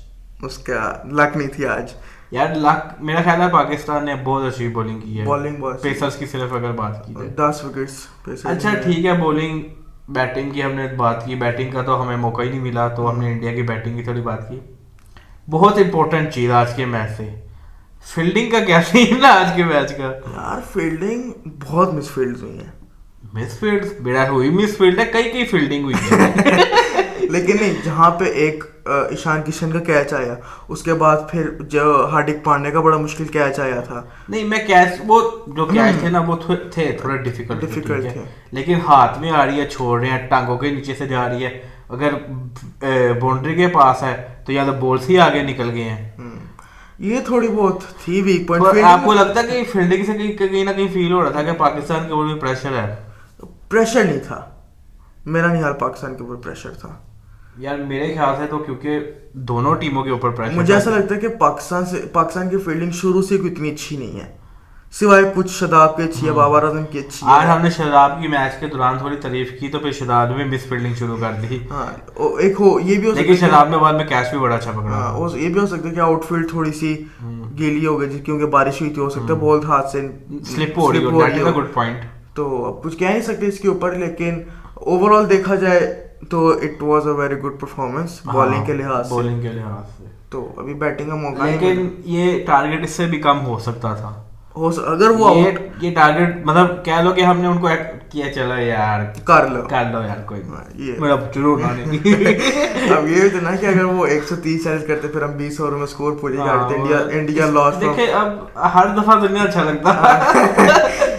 اس 0.42 0.58
کا 0.60 0.80
لک 1.12 1.36
نہیں 1.36 1.48
تھی 1.48 1.66
آج 1.68 1.92
یار 2.30 2.54
لک 2.56 3.00
میرا 3.00 3.20
خیال 3.24 3.40
ہے 3.40 3.48
پاکستان 3.52 4.04
نے 4.04 4.14
بہت 4.24 4.44
اچھی 4.44 4.68
بولنگ 4.70 5.00
کی 5.00 5.18
ہے 5.18 5.24
اچھی۔ 5.24 5.82
پیسرز 5.82 6.16
کی 6.16 6.26
صرف 6.26 6.52
اگر 6.52 6.72
بات 6.74 7.04
کی 7.06 7.14
جائے 7.14 7.28
دس 7.38 7.64
وکٹس 7.64 8.46
اچھا 8.46 8.74
ٹھیک 8.84 9.04
ہے 9.06 9.12
بولنگ 9.16 9.62
بیٹنگ 10.14 10.50
کی 10.50 10.62
ہم 10.62 10.72
نے 10.72 10.86
بات 10.96 11.24
کی. 11.26 11.34
بیٹنگ 11.34 11.70
کا 11.70 11.82
تو 11.82 12.02
ہمیں 12.02 12.16
موقع 12.16 12.42
ہی 12.42 12.48
نہیں 12.48 12.60
ملا 12.60 12.88
تو 12.88 13.10
ہم 13.10 13.20
نے 13.20 13.32
انڈیا 13.32 13.52
کی 13.52 13.62
بیٹنگ 13.62 13.96
کی 13.96 14.02
تھوڑی 14.02 14.20
بات 14.20 14.48
کی. 14.48 14.58
بہت 15.50 15.78
امپورٹنٹ 15.78 16.32
چیز 16.32 16.50
آج 16.50 16.74
کے 16.76 16.84
میچ 16.86 17.16
سے. 17.16 17.28
فیلڈنگ 18.14 18.50
کا 18.50 18.60
کیا 18.60 18.82
سین 18.82 19.24
ہے 19.24 19.28
آج 19.28 19.50
کے 19.56 19.64
میچ 19.64 19.96
کا؟ 19.96 20.12
یار 20.34 20.60
فیلڈنگ 20.72 21.30
بہت 21.66 21.94
مس 21.94 22.10
فیلڈ 22.10 22.36
ہوئی 22.42 22.58
ہیں. 22.58 22.70
مس 23.32 23.58
فیلڈ 23.58 23.86
میرا 24.00 24.28
ہوئی 24.30 24.50
مس 24.50 24.76
فیلڈ 24.76 24.98
ہے. 24.98 25.04
کئی 25.12 25.30
کئی 25.30 25.44
فیلڈنگ 25.44 25.84
ہوئی 25.84 25.94
ہے 26.10 26.66
لیکن 27.30 27.56
نہیں 27.60 27.74
جہاں 27.84 28.10
پہ 28.10 28.24
ایک 28.24 28.64
ایشان 28.90 29.42
کشن 29.42 29.72
کا 29.72 29.78
کیچ 29.78 30.12
آیا۔ 30.12 30.34
اس 30.68 30.82
کے 30.82 30.94
بعد 30.94 31.16
پھر 31.30 31.50
جو 31.50 32.08
ہارڈک 32.12 32.44
پانڈے 32.44 32.70
کا 32.70 32.80
بڑا 32.80 32.96
مشکل 32.96 33.24
کیچ 33.24 33.60
آیا 33.60 33.80
تھا۔ 33.80 34.02
نہیں 34.28 34.44
میں 34.44 34.58
کیچ 34.66 35.00
وہ 35.06 35.30
جو 35.46 35.64
کیچ 35.64 36.00
تھے 36.00 36.08
نا 36.08 36.20
وہ 36.20 36.36
تھے 36.72 36.92
تھوڑے 37.00 37.16
ڈیفیکلٹ 37.16 37.64
Difficult 37.64 38.12
تھے۔ 38.12 38.20
لیکن 38.50 38.78
ہاتھ 38.88 39.18
میں 39.18 39.30
آ 39.30 39.46
رہی 39.46 39.60
ہے 39.60 39.68
چھوڑ 39.68 40.00
رہے 40.00 40.08
ہیں 40.08 40.28
ٹانگوں 40.28 40.58
کے 40.58 40.70
نیچے 40.70 40.94
سے 40.94 41.08
جا 41.08 41.28
رہی 41.28 41.44
ہے۔ 41.44 41.62
اگر 41.88 42.12
باؤنڈری 43.12 43.54
کے 43.54 43.68
پاس 43.68 44.02
ہے 44.02 44.28
تو 44.46 44.52
یا 44.52 44.64
تو 44.64 44.72
بولس 44.72 45.08
ہی 45.08 45.18
آگے 45.18 45.42
نکل 45.42 45.70
گئے 45.70 45.84
ہیں۔ 45.84 46.10
یہ 46.98 47.20
تھوڑی 47.26 47.48
بہت 47.48 47.84
تھی 48.04 48.22
ویک 48.22 48.50
اور 48.50 48.76
آپ 48.82 49.00
کو 49.04 49.04
پوائنٹ 49.04 49.28
لگتا 49.28 49.40
ہے 49.40 49.46
کہ 49.46 49.72
فیلڈنگ 49.72 50.04
سے 50.04 50.12
کہیں 50.12 50.64
نہ 50.64 50.70
کہیں 50.70 50.88
فیل 50.92 51.12
ہو 51.12 51.22
رہا 51.22 51.30
تھا 51.30 51.42
کہ 51.42 51.52
پاکستان 51.52 52.06
کے 52.06 52.12
اوپر 52.12 52.32
بھی 52.32 52.40
پریشر 52.40 52.68
ہے؟ 52.68 52.96
پریشر 53.68 54.04
نہیں 54.04 54.20
تھا۔ 54.26 54.50
میرا 55.26 55.46
نہیں 55.46 55.62
حال 55.62 55.72
پاکستان 55.72 56.14
کے 56.14 56.22
اوپر 56.22 56.34
پریشر 56.34 56.70
تھا۔ 56.70 56.88
یار 57.60 57.78
میرے 57.88 58.12
خیال 58.14 58.34
سے 58.38 58.46
تو 58.50 58.58
کیونکہ 58.58 58.98
دونوں 59.48 59.74
ٹیموں 59.80 60.02
کے 60.04 60.10
اوپر 60.10 60.30
پریشر 60.30 60.56
مجھے 60.56 60.74
ایسا 60.74 60.90
لگتا 60.90 61.14
ہے 61.14 61.20
کہ 61.20 61.28
پاکستان 61.38 61.84
سے 61.86 62.00
پاکستان 62.12 62.48
کی 62.48 62.56
فیلڈنگ 62.56 62.90
شروع 63.00 63.22
سے 63.22 63.36
کوئی 63.38 63.52
اتنی 63.52 63.70
اچھی 63.70 63.96
نہیں 63.96 64.20
ہے۔ 64.20 64.26
سوائے 64.98 65.24
کچھ 65.34 65.50
شداب 65.52 65.96
کے 65.96 66.02
اچھی 66.02 66.26
ہے 66.26 66.32
بابر 66.32 66.62
اعظم 66.64 66.84
کی 66.92 66.98
اچھی 66.98 67.26
آج 67.30 67.46
ہم 67.46 67.62
نے 67.62 67.70
شداب 67.70 68.20
کی 68.20 68.28
میچ 68.28 68.58
کے 68.60 68.66
دوران 68.66 68.98
تھوڑی 68.98 69.16
تعریف 69.16 69.50
کی 69.60 69.68
تو 69.68 69.78
پھر 69.78 69.92
شداب 69.98 70.36
نے 70.36 70.44
مس 70.44 70.66
فیلڈنگ 70.68 70.94
شروع 70.98 71.16
کر 71.20 71.32
دی۔ 71.42 71.58
ہاں 71.70 71.86
ایک 72.38 72.60
ہو 72.60 72.78
یہ 72.80 72.98
بھی 72.98 73.06
ہو 73.08 73.12
سکتا 73.12 73.22
لیکن 73.22 73.36
شداب 73.46 73.68
نے 73.68 73.78
بعد 73.78 73.92
میں 73.92 74.04
کیچ 74.04 74.30
بھی 74.30 74.38
بڑا 74.38 74.54
اچھا 74.54 74.70
پکڑا۔ 74.70 74.90
ہاں 74.90 75.28
یہ 75.36 75.48
بھی 75.48 75.60
ہو 75.60 75.66
سکتا 75.66 75.88
ہے 75.88 75.94
کہ 75.94 76.00
آؤٹ 76.00 76.24
فیلڈ 76.24 76.48
تھوڑی 76.50 76.72
سی 76.72 76.94
گیلی 77.58 77.86
ہو 77.86 78.00
گئی 78.00 78.18
کیونکہ 78.18 78.46
بارش 78.56 78.80
ہوئی 78.80 78.92
تھی 78.94 79.02
ہو 79.02 79.08
سکتا 79.10 79.34
ہے 79.34 79.38
بال 79.38 79.60
تھا 79.60 79.68
ہاتھ 79.68 79.90
سے 79.90 80.06
سلپ 80.54 80.78
ہو 80.78 80.92
رہی 80.92 81.04
ہو 81.04 81.52
گڈ 81.60 81.72
پوائنٹ 81.74 82.04
تو 82.36 82.64
اب 82.66 82.82
کچھ 82.82 82.96
کہہ 82.96 83.08
نہیں 83.08 83.22
سکتے 83.22 83.46
اس 83.46 83.58
کے 83.58 83.68
اوپر 83.68 83.96
لیکن 83.96 84.42
اوور 84.74 85.18
آل 85.18 85.30
دیکھا 85.30 85.54
جائے 85.54 86.09
تو 86.28 86.48
it 86.48 86.82
was 86.82 87.06
a 87.06 87.12
very 87.12 87.34
good 87.34 87.60
performance 87.60 88.20
bowling 88.24 88.64
کے 88.64 88.72
لحاظ 88.72 89.08
سے۔ 89.08 89.14
بالنگ 89.14 89.42
کے 89.42 89.48
لحاظ 89.48 89.84
سے۔ 89.98 90.04
تو 90.30 90.52
ابھی 90.56 90.74
بیٹنگ 90.74 91.08
کا 91.08 91.14
موقع 91.14 91.44
لیکن 91.44 91.88
یہ 92.04 92.46
ٹارگیٹ 92.46 92.84
اس 92.84 92.90
سے 92.90 93.06
بھی 93.06 93.20
کم 93.20 93.46
ہو 93.46 93.58
سکتا 93.58 93.94
تھا۔ 93.94 94.12
اگر 94.86 95.10
وہ 95.10 95.36
یہ 95.80 95.94
ٹارگیٹ 95.94 96.46
مطلب 96.46 96.84
کہہ 96.84 97.00
لو 97.02 97.12
کہ 97.12 97.20
ہم 97.20 97.40
نے 97.40 97.48
ان 97.48 97.58
کو 97.58 97.66
ایکٹ 97.66 98.12
کیا 98.12 98.32
چلو 98.32 98.60
یار 98.60 99.00
کر 99.24 99.48
لو۔ 99.48 99.62
کر 99.62 99.84
لو 99.92 100.02
یار 100.02 100.22
کوئی 100.26 100.42
ہاں، 100.42 101.16
ضرور 101.34 101.60
اب 102.96 103.08
یہ 103.08 103.28
تو 103.28 103.40
نا 103.42 103.56
کہ 103.56 103.66
اگر 103.66 103.84
وہ 103.84 104.06
ایک 104.06 104.22
سو 104.28 104.36
تیس 104.36 104.66
رنز 104.66 104.86
کرتے 104.86 105.08
پھر 105.08 105.22
ہم 105.22 105.30
بیس 105.30 105.60
اوور 105.60 105.72
میں 105.72 105.82
اسکور 105.82 106.12
پوری 106.20 106.36
کرتے 106.36 106.74
انڈیا 106.74 106.98
انڈیا 107.12 107.46
لاس 107.46 107.80
دیکھیں 107.80 108.06
اب 108.06 108.28
ہر 108.74 108.86
دفعہ 108.86 109.20
دنیا 109.20 109.42
اچھا 109.42 109.62
لگتا۔ 109.62 109.90
ہاں۔ 109.90 110.34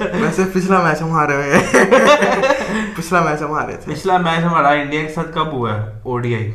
ویسے 0.22 0.43
پچھلا 0.53 0.81
میچ 0.84 1.01
ہم 1.01 1.12
ہارے 1.12 1.36
ہوئے 1.36 1.58
ہیں۔ 1.58 2.41
پچھلا 3.01 3.20
میچ 3.22 3.41
ہم 3.41 3.51
ہارے 3.51 3.75
تھے۔ 3.75 3.93
پچھلا 3.93 4.17
میچ 4.17 4.43
ہمارا 4.43 4.70
انڈیا 4.70 5.01
کے 5.01 5.10
ساتھ 5.10 5.36
کب 5.36 5.53
ہوا؟ 5.53 5.74
ہے 5.74 6.00
او 6.03 6.17
ڈی 6.17 6.36
آئی 6.36 6.51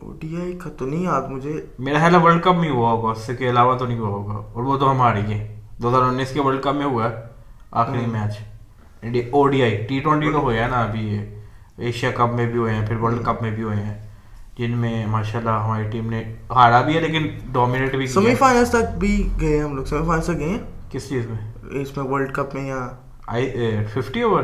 او 0.00 0.12
ڈی 0.12 0.36
آئی 0.40 0.58
کا 0.58 0.70
تو 0.70 0.86
نہیں 0.86 1.02
یاد 1.02 1.22
مجھے۔ 1.22 1.66
میرا 1.78 1.98
خیال 1.98 2.14
ہے 2.14 2.20
ورلڈ 2.20 2.42
کپ 2.42 2.54
میں 2.60 2.70
ہوا 2.70 2.90
ہوگا 2.90 3.10
اس 3.10 3.30
کے 3.38 3.50
علاوہ 3.50 3.78
تو 3.78 3.86
نہیں 3.86 3.98
ہوا 3.98 4.08
ہوگا۔ 4.08 4.32
اور 4.52 4.62
وہ 4.62 4.76
تو 4.76 4.90
ہم 4.90 4.96
ہماری 4.96 5.20
گئے 5.28 5.60
دو 5.82 5.88
ہزار 5.88 6.02
انیس 6.02 6.32
کے 6.32 6.40
ورلڈ 6.40 6.62
کپ 6.62 6.74
میں 6.74 6.84
ہوا 6.84 7.10
ہے 7.10 7.14
آخری 7.70 8.06
match 8.06 8.38
India 9.02 9.22
O 9.30 9.46
D 9.46 9.62
I 9.62 9.76
T 9.76 10.00
twenty 10.00 10.32
تو 10.32 10.38
ہوا 10.38 10.54
ہے 10.54 10.68
نا 10.70 10.82
ابھی 10.82 11.08
یہ۔ 11.08 11.20
ایشیا 11.76 12.10
کپ 12.10 12.34
میں 12.34 12.46
بھی 12.46 12.58
ہوئے 12.58 12.74
ہیں 12.74 12.86
پھر 12.86 12.96
ورلڈ 12.96 13.24
کپ 13.24 13.42
میں 13.42 13.50
بھی 13.50 13.62
ہوئے 13.62 13.76
ہیں۔ 13.76 14.06
جن 14.58 14.70
میں 14.70 15.06
ماشاء 15.06 15.38
اللہ 15.38 15.50
ہماری 15.50 15.90
ٹیم 15.90 16.10
نے 16.10 16.22
ہارا 16.50 16.80
بھی 16.82 16.94
ہے 16.94 17.00
لیکن 17.00 17.28
ڈومینیٹ 17.52 17.94
بھی 17.94 18.06
سیمی 18.06 18.34
فائنلس 18.34 18.70
تک 18.70 18.98
بھی 18.98 19.28
گئے 19.40 19.60
ہم 19.60 19.76
لوگ۔ 19.76 19.84
سیمی 19.84 20.06
فائنلس 20.06 20.26
تک 20.26 20.38
گئے 20.38 20.48
ہیں؟ 20.48 20.58
کس 20.90 21.08
چیز 21.08 21.26
میں؟ 21.26 21.52
اس 21.70 21.96
میں 21.96 22.06
ورلڈ 22.06 22.32
کپ 22.32 22.54
میں 22.54 22.68
یا 22.68 22.88
ففٹی 23.94 24.22
اوور 24.22 24.42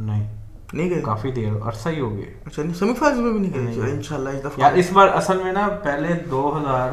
نہیں۔ 0.00 0.34
نہیں 0.72 0.90
گئے؟ 0.90 1.00
کافی 1.00 1.30
دیر 1.30 1.52
عرصہ 1.62 1.88
ہی 1.88 2.00
ہو 2.00 2.16
گیا۔ 2.16 2.24
اچھا 2.46 2.62
نہیں 2.62 2.74
سیمی 2.74 2.94
فائنل 2.94 3.20
میں 3.20 3.32
بھی 3.32 3.40
نہیں 3.40 3.82
گئے۔ 3.82 3.90
ان 3.90 4.02
شاء 4.02 4.16
اللہ 4.16 4.30
یار 4.56 4.72
اس 4.72 4.92
بار 4.92 5.08
اصل 5.08 5.42
میں 5.42 5.52
نا 5.52 5.68
پہلے 5.68 6.08
دو 6.30 6.58
ہزار 6.58 6.92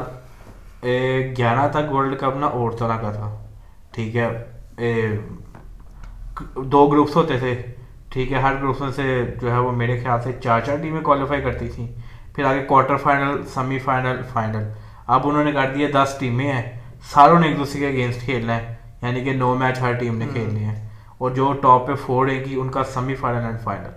گیارہ 1.36 1.68
تک 1.68 1.92
ورلڈ 1.92 2.18
کپ 2.20 2.36
نا 2.36 2.46
اورتنا 2.46 2.96
کا 2.96 3.12
تھا۔ 3.12 3.46
ٹھیک 3.90 4.16
ہے۔ 4.16 4.46
دو 6.56 6.86
گروپس 6.86 7.16
ہوتے 7.16 7.38
تھے۔ 7.38 7.62
ٹھیک 8.08 8.32
ہے 8.32 8.38
ہر 8.38 8.54
گروپس 8.54 8.80
میں 8.80 8.90
سے 8.90 9.24
جو 9.40 9.52
ہے 9.52 9.58
وہ 9.58 9.72
میرے 9.72 10.00
خیال 10.00 10.20
سے 10.24 10.30
چار 10.44 10.60
چار 10.60 10.76
ٹیمیں 10.76 11.00
کوالیفائی 11.00 11.42
کرتی 11.42 11.68
تھیں۔ 11.68 11.88
پھر 12.34 12.44
آگے 12.44 12.64
quarter 12.64 12.96
final 12.96 13.42
semi 13.54 13.78
final 13.78 14.22
final 14.32 14.68
اب 15.06 15.28
انہوں 15.28 15.44
نے 15.44 15.52
کر 15.52 15.72
دیے 15.74 15.86
دس 15.86 16.16
ٹیمیں 16.20 16.52
ہیں۔ 16.52 16.80
ساروں 17.02 17.40
نے 17.40 17.46
ایک 17.48 17.58
دوسرے 17.58 17.80
کے 17.80 17.88
اگینسٹ 17.88 18.20
کھیلنا 18.20 18.56
ہے۔ 18.56 18.74
یعنی 19.02 19.24
کہ 19.24 19.32
نو 19.32 19.54
میچ 19.54 19.80
ہر 19.80 19.92
ٹیم 19.92 20.18
نے 20.18 20.26
کھیلنے 20.32 20.60
ہیں 20.60 20.87
اور 21.18 21.30
جو 21.30 21.52
ٹاپ 21.52 21.86
پہ 21.86 21.94
فور 21.94 22.26
ہیں 22.26 22.44
گی 22.44 22.54
ان 22.54 22.68
کا 22.68 22.84
سیمی 22.84 23.14
فائنل 23.14 23.44
اینڈ 23.44 23.60
فائنل۔ 23.60 23.90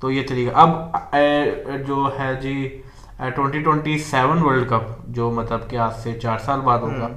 تو 0.00 0.10
یہ 0.10 0.22
طریقہ۔ 0.28 0.50
اب 0.54 0.70
جو 1.86 2.08
ہے 2.18 2.32
جی 2.42 2.82
twenty 3.34 3.60
twenty 3.62 3.98
seven 3.98 4.42
world 4.42 4.68
cup 4.68 5.06
جو 5.06 5.30
مطلب 5.30 5.68
کہ 5.70 5.76
آج 5.76 5.94
سے 6.02 6.12
چار 6.22 6.38
سال 6.38 6.60
بعد 6.60 6.78
ہوگا 6.78 7.08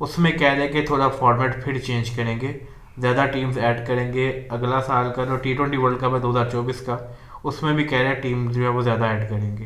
اس 0.00 0.18
میں 0.18 0.30
کہہ 0.32 0.54
دیں 0.58 0.68
کہ 0.68 0.84
تھوڑا 0.86 1.08
فارمیٹ 1.08 1.64
پھر 1.64 1.78
چینج 1.78 2.10
کریں 2.10 2.40
گے۔ 2.40 2.52
زیادہ 2.98 3.24
ٹیمز 3.32 3.58
ایڈ 3.58 3.86
کریں 3.86 4.12
گے۔ 4.12 4.28
اگلا 4.50 4.80
سال 4.80 5.12
کا 5.16 5.24
جو 5.24 5.36
ٹی 5.36 5.54
ٹوینٹی 5.54 5.76
ورلڈ 5.76 5.98
کپ 6.00 6.14
ہے 6.14 6.18
دو 6.18 6.30
ہزار 6.30 6.48
چوبیس 6.52 6.80
کا 6.80 6.96
اس 7.44 7.62
میں 7.62 7.72
بھی 7.72 7.84
کہہ 7.84 7.98
رہے 7.98 8.08
ہیں 8.08 8.20
ٹیم 8.22 8.50
جو 8.50 8.62
ہے 8.62 8.68
وہ 8.68 8.82
زیادہ 8.82 9.04
ایڈ 9.04 9.28
کریں 9.30 9.56
گے۔ 9.56 9.64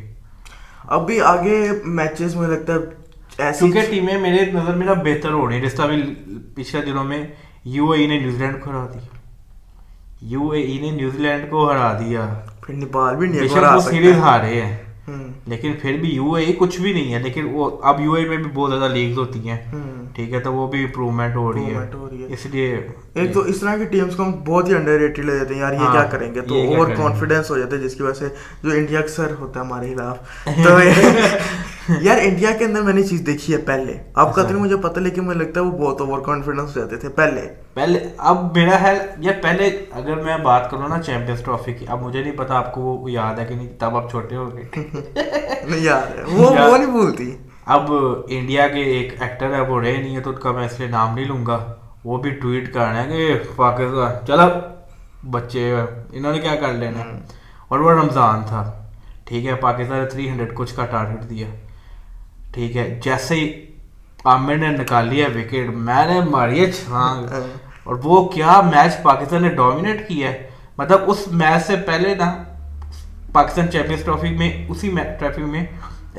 اب 0.87 1.05
بھی 1.05 1.19
آگے 1.21 1.57
میچز 1.85 2.35
میں 2.35 2.47
لگتا 2.47 2.73
ہے 2.73 3.51
کیونکہ 3.59 3.81
ٹیمیں 3.89 4.19
میرے 4.21 4.45
نظر 4.51 4.75
میں 4.75 4.85
نا 4.85 4.93
بہتر 4.93 5.31
ہو 5.31 5.47
رہی 5.47 5.55
ہیں۔ 5.55 5.63
جس 5.63 5.73
طرح 5.73 5.85
ابھی 5.85 6.15
پچھلے 6.55 6.81
دنوں 6.85 7.03
میں 7.03 7.25
یو 7.75 7.89
اے 7.91 7.99
ای 8.01 8.07
نے 8.07 8.19
نیوزی 8.19 8.37
لینڈ 8.37 8.61
کو 8.63 8.69
ہرا 8.69 8.85
دی 8.93 8.99
یو 10.21 10.49
اے 10.49 10.61
ای 10.61 10.79
نے 10.79 10.91
نیوزی 10.91 11.17
لینڈ 11.17 11.49
کو 11.49 11.71
ہرا 11.71 11.99
دیا۔ 11.99 12.33
پھر 12.61 12.73
نیپال 12.73 13.15
بھی 13.15 13.39
وہ 13.39 13.79
سیریز 13.79 14.15
ہارے 14.15 14.61
ہیں۔ 14.61 14.77
لیکن 15.45 15.73
پھر 15.81 15.97
بھی 15.97 16.09
یو 16.09 16.33
اے 16.33 16.43
ای 16.45 16.53
کچھ 16.57 16.81
بھی 16.81 16.93
نہیں 16.93 17.13
ہے۔ 17.13 17.19
لیکن 17.19 17.47
وہ 17.51 17.77
اب 17.83 18.01
یو 18.01 18.13
اے 18.13 18.25
میں 18.25 18.37
بھی 18.37 18.51
بہت 18.53 18.71
زیادہ 18.71 18.91
لیگز 18.91 19.17
ہوتی 19.17 19.49
ہیں۔ 19.49 19.57
ٹھیک 20.13 20.33
ہے 20.33 20.39
تو 20.39 20.53
وہ 20.53 20.67
بھی 20.67 20.81
امپروومنٹ 20.81 21.35
ہو 21.35 21.53
رہی 21.53 21.75
ہے۔ 21.75 21.87
اس 22.33 22.45
لیے 22.45 22.87
ایک 23.13 23.33
تو 23.33 23.39
اس 23.39 23.59
طرح 23.59 23.77
کی 23.77 23.83
ٹیمز 23.83 24.15
کو 24.15 24.23
ہم 24.23 24.31
بہت 24.31 24.69
ہی 24.69 24.75
انڈر 24.75 24.99
ریٹڈ 24.99 25.25
لے 25.25 25.37
جاتے 25.37 25.53
ہیں۔ 25.53 25.61
یار 25.61 25.73
ہاں، 25.73 25.85
یہ 25.85 25.91
کیا 25.91 26.03
کریں 26.03 26.35
گے؟ 26.35 26.41
تو 26.41 26.55
اوور 26.55 26.87
کانفیڈنس 26.97 27.51
ہو 27.51 27.57
جاتا 27.57 27.75
ہے 27.75 27.81
جس 27.81 27.95
کی 27.95 28.03
وجہ 28.03 28.13
سے 28.13 28.27
جو 28.63 28.71
انڈیا 28.71 28.99
اکثر 28.99 29.31
ہوتا 29.39 29.59
ہے 29.59 29.65
ہمارے 29.65 29.93
خلاف۔ 29.95 30.17
تو 30.63 30.77
یار 31.89 32.17
انڈیا 32.21 32.49
کے 32.59 32.65
اندر 32.65 32.81
میں 32.81 32.93
نے 32.93 33.03
چیز 33.03 33.21
دیکھی 33.25 33.53
ہے 33.53 33.57
پہلے۔ 33.57 33.97
اب 34.13 34.35
کا 34.35 34.41
تو 34.41 34.47
اچھا۔ 34.47 34.57
مجھے 34.59 34.77
پتہ 34.77 34.99
لیکن 34.99 35.23
مجھے 35.23 35.39
لگتا 35.39 35.59
ہے 35.59 35.65
وہ 35.65 35.71
بہت 35.71 36.01
اوور 36.01 36.19
کانفیڈنس 36.19 36.77
ہو 36.77 36.81
جاتے 36.81 36.95
تھے 36.95 37.09
پہلے۔ 37.09 37.41
پہلے 37.73 37.99
اب 38.17 38.57
میرا 38.57 38.81
ہے 38.81 38.97
یار 39.17 39.33
پہلے 39.43 39.85
اگر 39.91 40.15
میں 40.15 40.37
بات 40.37 40.71
کروں 40.71 40.89
نا 40.89 41.01
چیمپئنس 41.01 41.41
ٹرافی 41.41 41.73
کی 41.73 41.85
اب 41.89 42.01
مجھے 42.01 42.21
نہیں 42.21 42.37
پتا 42.37 42.55
آپ 42.55 42.73
کو 42.73 42.81
وہ 42.81 43.11
یاد 43.11 43.39
ہے 43.39 43.45
کہ 43.45 43.55
نہیں 43.55 43.69
تب 43.79 43.95
آپ 43.97 44.11
چھوٹے 44.11 44.35
ہو 44.35 44.51
گئے۔ 44.53 44.63
یار 45.77 46.23
وہ 46.33 46.77
نہیں 46.77 46.91
بھولتی۔ 46.91 47.37
اب 47.65 47.91
انڈیا 48.27 48.67
کے 48.67 48.79
ایک 48.79 49.21
ایکٹر 49.21 49.53
ہے 49.53 49.61
وہ 49.61 49.81
رہے 49.81 49.97
نہیں 49.97 50.15
ہے 50.15 50.21
تو 50.21 50.29
ان 50.29 50.35
کا 50.35 50.51
میں 50.51 50.65
اس 50.65 50.79
لیے 50.79 50.89
نام 50.89 51.15
نہیں 51.15 51.25
لوں 51.25 51.45
گا۔ 51.45 51.73
وہ 52.03 52.17
بھی 52.17 52.29
ٹویٹ 52.29 52.73
کر 52.73 52.79
رہے 52.79 53.01
ہیں 53.01 53.09
کہ 53.09 53.39
پاکستان 53.55 54.27
چلو 54.27 54.49
بچے 55.31 55.75
انہوں 56.11 56.31
نے 56.31 56.39
کیا 56.39 56.55
کر 56.55 56.73
لینا۔ 56.73 57.17
اور 57.67 57.79
وہ 57.79 57.91
رمضان 57.91 58.41
تھا۔ 58.47 58.87
ٹھیک 59.25 59.45
ہے 59.45 59.55
پاکستان 59.55 59.99
نے 59.99 60.05
تھری 60.05 60.29
ہنڈریڈ 60.29 60.53
کچھ 60.53 60.75
کا 60.75 60.85
ٹارگیٹ 60.85 61.29
دیا۔ 61.29 61.47
ٹھیک 62.55 62.77
ہے 62.77 62.99
جیسے 63.03 63.35
ہی 63.35 63.65
عامر 64.25 64.55
نے 64.55 64.67
نکال 64.67 65.07
لیا 65.07 65.27
وکٹ 65.35 65.69
میں 65.69 66.05
نے 66.05 66.19
ماری 66.29 66.55
چھانگ 66.55 66.71
چھلانگ 66.71 67.27
ہاں۔ 67.27 67.41
اور 67.83 67.95
وہ 68.03 68.27
کیا 68.27 68.61
میچ 68.61 69.01
پاکستان 69.03 69.41
نے 69.41 69.49
ڈومینیٹ 69.49 70.07
کیا 70.07 70.31
ہے؟ 70.31 70.49
مطلب 70.77 70.99
اس 71.07 71.27
میچ 71.31 71.65
سے 71.67 71.75
پہلے 71.75 72.15
نا 72.15 72.43
پاکستان 73.31 73.71
چیمپئنس 73.71 74.03
ٹرافی 74.03 74.29
میں 74.29 74.65
اسی 74.69 74.89
ٹرافی 75.19 75.43
میں 75.43 75.65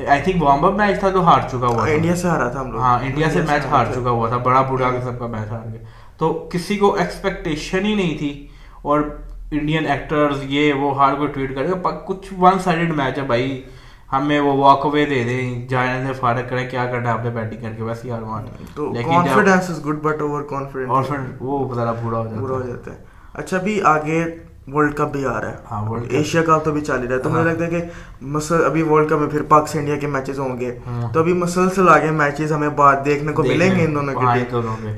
I 0.08 0.22
think 0.22 0.42
warm 0.42 0.64
up 0.64 0.72
match 0.72 1.00
تھا 1.00 1.08
تو 1.08 1.24
ہار 1.24 1.40
چکا 1.48 1.66
ہوا 1.66 1.86
انڈیا 1.86 2.16
سے 2.16 2.28
ہارا 2.28 2.48
تھا 2.48 2.60
ہم 2.60 2.72
لوگ۔ 2.72 2.80
ہاں 2.80 2.98
انڈیا 3.02 3.30
سے 3.30 3.42
میچ 3.42 3.66
ہار 3.70 3.86
چکا 3.94 4.10
ہوا 4.10 4.28
تھا۔ 4.28 4.36
بڑا 4.36 4.60
بوڑھا 4.62 4.90
قسم 4.90 5.16
کا 5.18 5.26
میچ 5.26 5.52
ہار 5.52 5.66
گیا۔ 5.72 5.84
تو 6.18 6.48
کسی 6.52 6.76
کو 6.76 6.94
ایکسپیکٹیشن 6.94 7.86
ہی 7.86 7.94
نہیں 7.94 8.18
تھی۔ 8.18 8.46
اور 8.82 9.00
انڈین 9.50 9.86
ایکٹرز 9.86 10.38
یہ 10.42 10.72
وہ 10.72 10.96
ہار 10.96 11.14
کو 11.14 11.26
ٹویٹ 11.26 11.54
کر 11.54 11.66
کے 11.66 11.88
کچھ 12.06 12.32
ون 12.38 12.58
سائڈڈ 12.58 12.96
میچ 12.96 13.18
ہے 13.18 13.22
بھائی۔ 13.22 13.62
ہمیں 14.12 14.40
وہ 14.40 14.52
واک 14.56 14.84
اوے 14.86 15.04
دے 15.04 15.22
دیں۔ 15.24 15.68
جانے 15.68 16.06
سے 16.06 16.12
فارغ 16.12 16.48
کریں 16.48 16.68
کیا 16.70 16.86
کر 16.86 16.98
ڈھابے 16.98 17.30
بیٹنگ 17.30 17.62
کر 17.62 17.72
کے 17.76 17.82
بس 17.82 18.04
یار 18.04 18.22
وان 18.22 18.44
لیکن 18.92 19.10
confidence 19.10 19.70
is 19.70 19.84
good 19.86 20.02
but 20.02 20.22
over 20.22 20.42
confidence 20.42 21.32
وہ 21.40 21.74
ذرا 21.74 21.92
برا 21.92 22.18
ہو 22.18 22.62
جاتا 22.66 22.92
ہے۔ 22.92 22.96
اچھا 23.34 23.58
بھی 23.58 23.80
آگے 23.82 24.24
ورلڈ 24.72 24.94
کپ 24.96 25.12
بھی 25.12 25.24
آ 25.26 25.40
رہا 25.40 25.50
ہے. 25.50 26.16
ایشیا 26.16 26.42
کپ 26.42 26.64
تو 26.64 26.70
ابھی 26.70 26.80
چل 26.80 27.02
ہی 27.02 27.08
رہا 27.08 27.16
ہے. 27.16 27.20
تو 27.22 27.30
مجھے 27.30 27.44
لگتا 27.44 27.64
ہے 27.64 27.70
کہ 27.70 27.80
مسل 28.34 28.64
ابھی 28.64 28.82
ورلڈ 28.82 29.08
کپ 29.10 29.18
میں 29.20 29.28
پھر 29.30 29.42
پاکستان 29.48 29.80
انڈیا 29.80 29.96
کے 29.96 30.06
میچز 30.06 30.38
ہوں 30.38 30.58
گے. 30.60 30.70
تو 31.12 31.20
ابھی 31.20 31.32
مسلسل 31.32 31.88
آگے 31.88 32.10
میچز 32.10 32.52
ہمیں 32.52 32.68
بعد 32.76 33.04
دیکھنے 33.04 33.32
کو 33.32 33.42
ملیں 33.42 33.74
گے 33.76 33.84
ان 33.84 33.94
دونوں 33.94 34.14
کے 34.14 34.26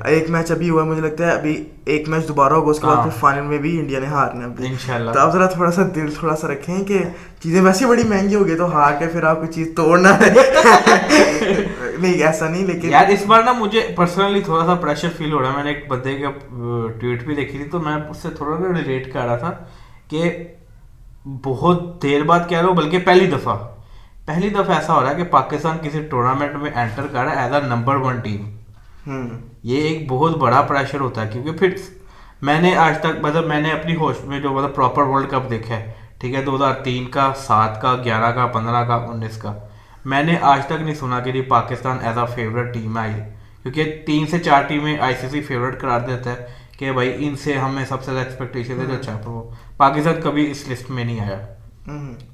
ایک 0.05 0.29
میچ 0.29 0.51
ابھی 0.51 0.69
ہوا 0.69 0.83
ہے 0.83 0.87
مجھے 0.89 1.01
لگتا 1.01 1.27
ہے 1.27 1.31
ابھی 1.31 1.63
ایک 1.85 2.09
میچ 2.09 2.27
دوبارہ 2.27 2.53
ہوگا 2.53 2.71
اس 2.71 2.79
کے 2.79 2.87
بعد 2.87 3.03
پھر 3.03 3.19
فائنل 3.19 3.47
میں 3.47 3.57
بھی 3.57 3.79
انڈیا 3.79 3.99
نے 3.99 4.07
ہارنا 4.07 4.47
ہے 4.47 5.11
تو 5.13 5.19
آپ 5.19 5.33
ذرا 5.33 5.45
تھوڑا 5.45 5.71
سا 5.71 5.81
دل 5.95 6.11
تھوڑا 6.19 6.35
سا 6.35 6.47
رکھیں 6.47 6.83
کہ 6.83 6.99
چیزیں 7.43 7.61
ویسے 7.61 7.85
بڑی 7.85 8.03
مہنگی 8.03 8.35
ہوگی 8.35 8.55
تو 8.55 8.73
ہار 8.73 8.93
کے 8.99 9.07
پھر 9.07 9.23
آپ 9.23 9.39
کو 9.41 9.45
چیز 9.45 9.67
توڑنا 9.75 10.17
ہے 10.19 10.33
نہیں 11.99 12.23
ایسا 12.23 12.49
نہیں 12.49 12.65
لیکن 12.65 12.89
یار 12.89 13.09
اس 13.09 13.25
بار 13.25 13.43
نا 13.43 13.51
مجھے 13.51 13.81
پرسنلی 13.95 14.41
تھوڑا 14.41 14.65
سا 14.65 14.75
پریشر 14.75 15.09
فیل 15.17 15.33
ہو 15.33 15.41
رہا 15.41 15.49
ہے 15.49 15.55
میں 15.55 15.63
نے 15.63 15.69
ایک 15.69 15.87
بندے 15.87 16.15
کا 16.17 16.31
ٹویٹ 16.99 17.23
بھی 17.23 17.35
دیکھی 17.35 17.57
تھی 17.57 17.69
تو 17.69 17.79
میں 17.79 17.95
اس 18.09 18.17
سے 18.17 18.29
تھوڑا 18.29 18.57
سا 18.57 18.73
ریلیٹ 18.73 19.11
کر 19.13 19.25
رہا 19.25 19.35
تھا 19.35 19.51
کہ 20.07 20.31
بہت 21.43 22.01
دیر 22.03 22.23
بعد 22.23 22.47
کہہ 22.49 22.57
رہا 22.57 22.67
ہوں 22.67 22.75
بلکہ 22.75 22.99
پہلی 22.99 23.27
دفعہ 23.27 23.57
پہلی 24.25 24.49
دفعہ 24.49 24.75
ایسا 24.75 24.93
ہو 24.93 25.01
رہا 25.01 25.09
ہے 25.09 25.15
کہ 25.15 25.23
پاکستان 25.23 25.77
کسی 25.81 26.01
ٹورنامنٹ 26.09 26.55
میں 26.55 26.71
انٹر 26.75 27.07
کر 27.07 27.23
رہا 27.23 27.31
ہے 27.31 27.43
as 27.43 27.53
a 27.53 27.61
number 27.67 27.95
one 27.95 28.19
team 28.19 28.49
یہ 29.63 29.81
ایک 29.81 30.05
بہت 30.09 30.37
بڑا 30.37 30.61
پریشر 30.61 30.99
ہوتا 30.99 31.21
ہے 31.21 31.29
کیونکہ 31.31 31.51
پھر 31.51 31.73
میں 32.41 32.59
نے 32.61 32.75
آج 32.77 32.99
تک 32.99 33.19
مطلب 33.21 33.45
میں 33.45 33.61
نے 33.61 33.71
اپنی 33.71 33.95
ہوش 33.95 34.23
میں 34.25 34.39
جو 34.39 34.49
مطلب 34.49 34.75
پراپر 34.75 35.03
ورلڈ 35.03 35.29
کپ 35.29 35.49
دیکھا 35.49 35.75
ہے 35.75 35.91
ٹھیک 36.19 36.35
ہے 36.35 36.41
دو 36.41 36.55
ہزار 36.55 36.73
تین 36.83 37.05
کا 37.09 37.31
سات 37.37 37.81
کا 37.81 37.95
گیارہ 38.05 38.31
کا 38.31 38.45
پندرہ 38.45 38.83
کا 38.83 38.95
انیس 39.09 39.37
کا 39.37 39.53
میں 40.05 40.23
نے 40.23 40.35
آج 40.41 40.65
تک 40.65 40.81
نہیں 40.81 40.95
سنا 40.95 41.19
کہ 41.19 41.41
Pakistan 41.41 41.97
as 42.01 42.17
a 42.17 42.25
favourite 42.25 42.73
team 42.73 42.97
آئی 42.97 43.13
کیونکہ 43.63 44.03
تین 44.05 44.27
سے 44.27 44.39
چار 44.39 44.61
ٹیمیں 44.63 44.97
آئی 44.99 45.13
سی 45.21 45.29
سی 45.29 45.41
فیوریٹ 45.41 45.79
قرار 45.79 45.99
دیتا 45.99 46.31
ہے 46.31 46.47
کہ 46.79 46.91
بھائی 46.91 47.27
ان 47.27 47.35
سے 47.35 47.53
ہمیں 47.53 47.85
سب 47.85 48.03
سے 48.03 48.11
زیادہ 48.11 48.27
ایکسپیکٹیشن 48.27 48.79
ہے 48.79 48.85
جو 48.85 48.93
اچھا 48.93 49.21
تو 49.25 49.51
پاکستان 49.77 50.21
کبھی 50.23 50.51
اس 50.51 50.69
لسٹ 50.69 50.89
میں 50.89 51.03
نہیں 51.03 51.19
آیا۔ 51.19 51.47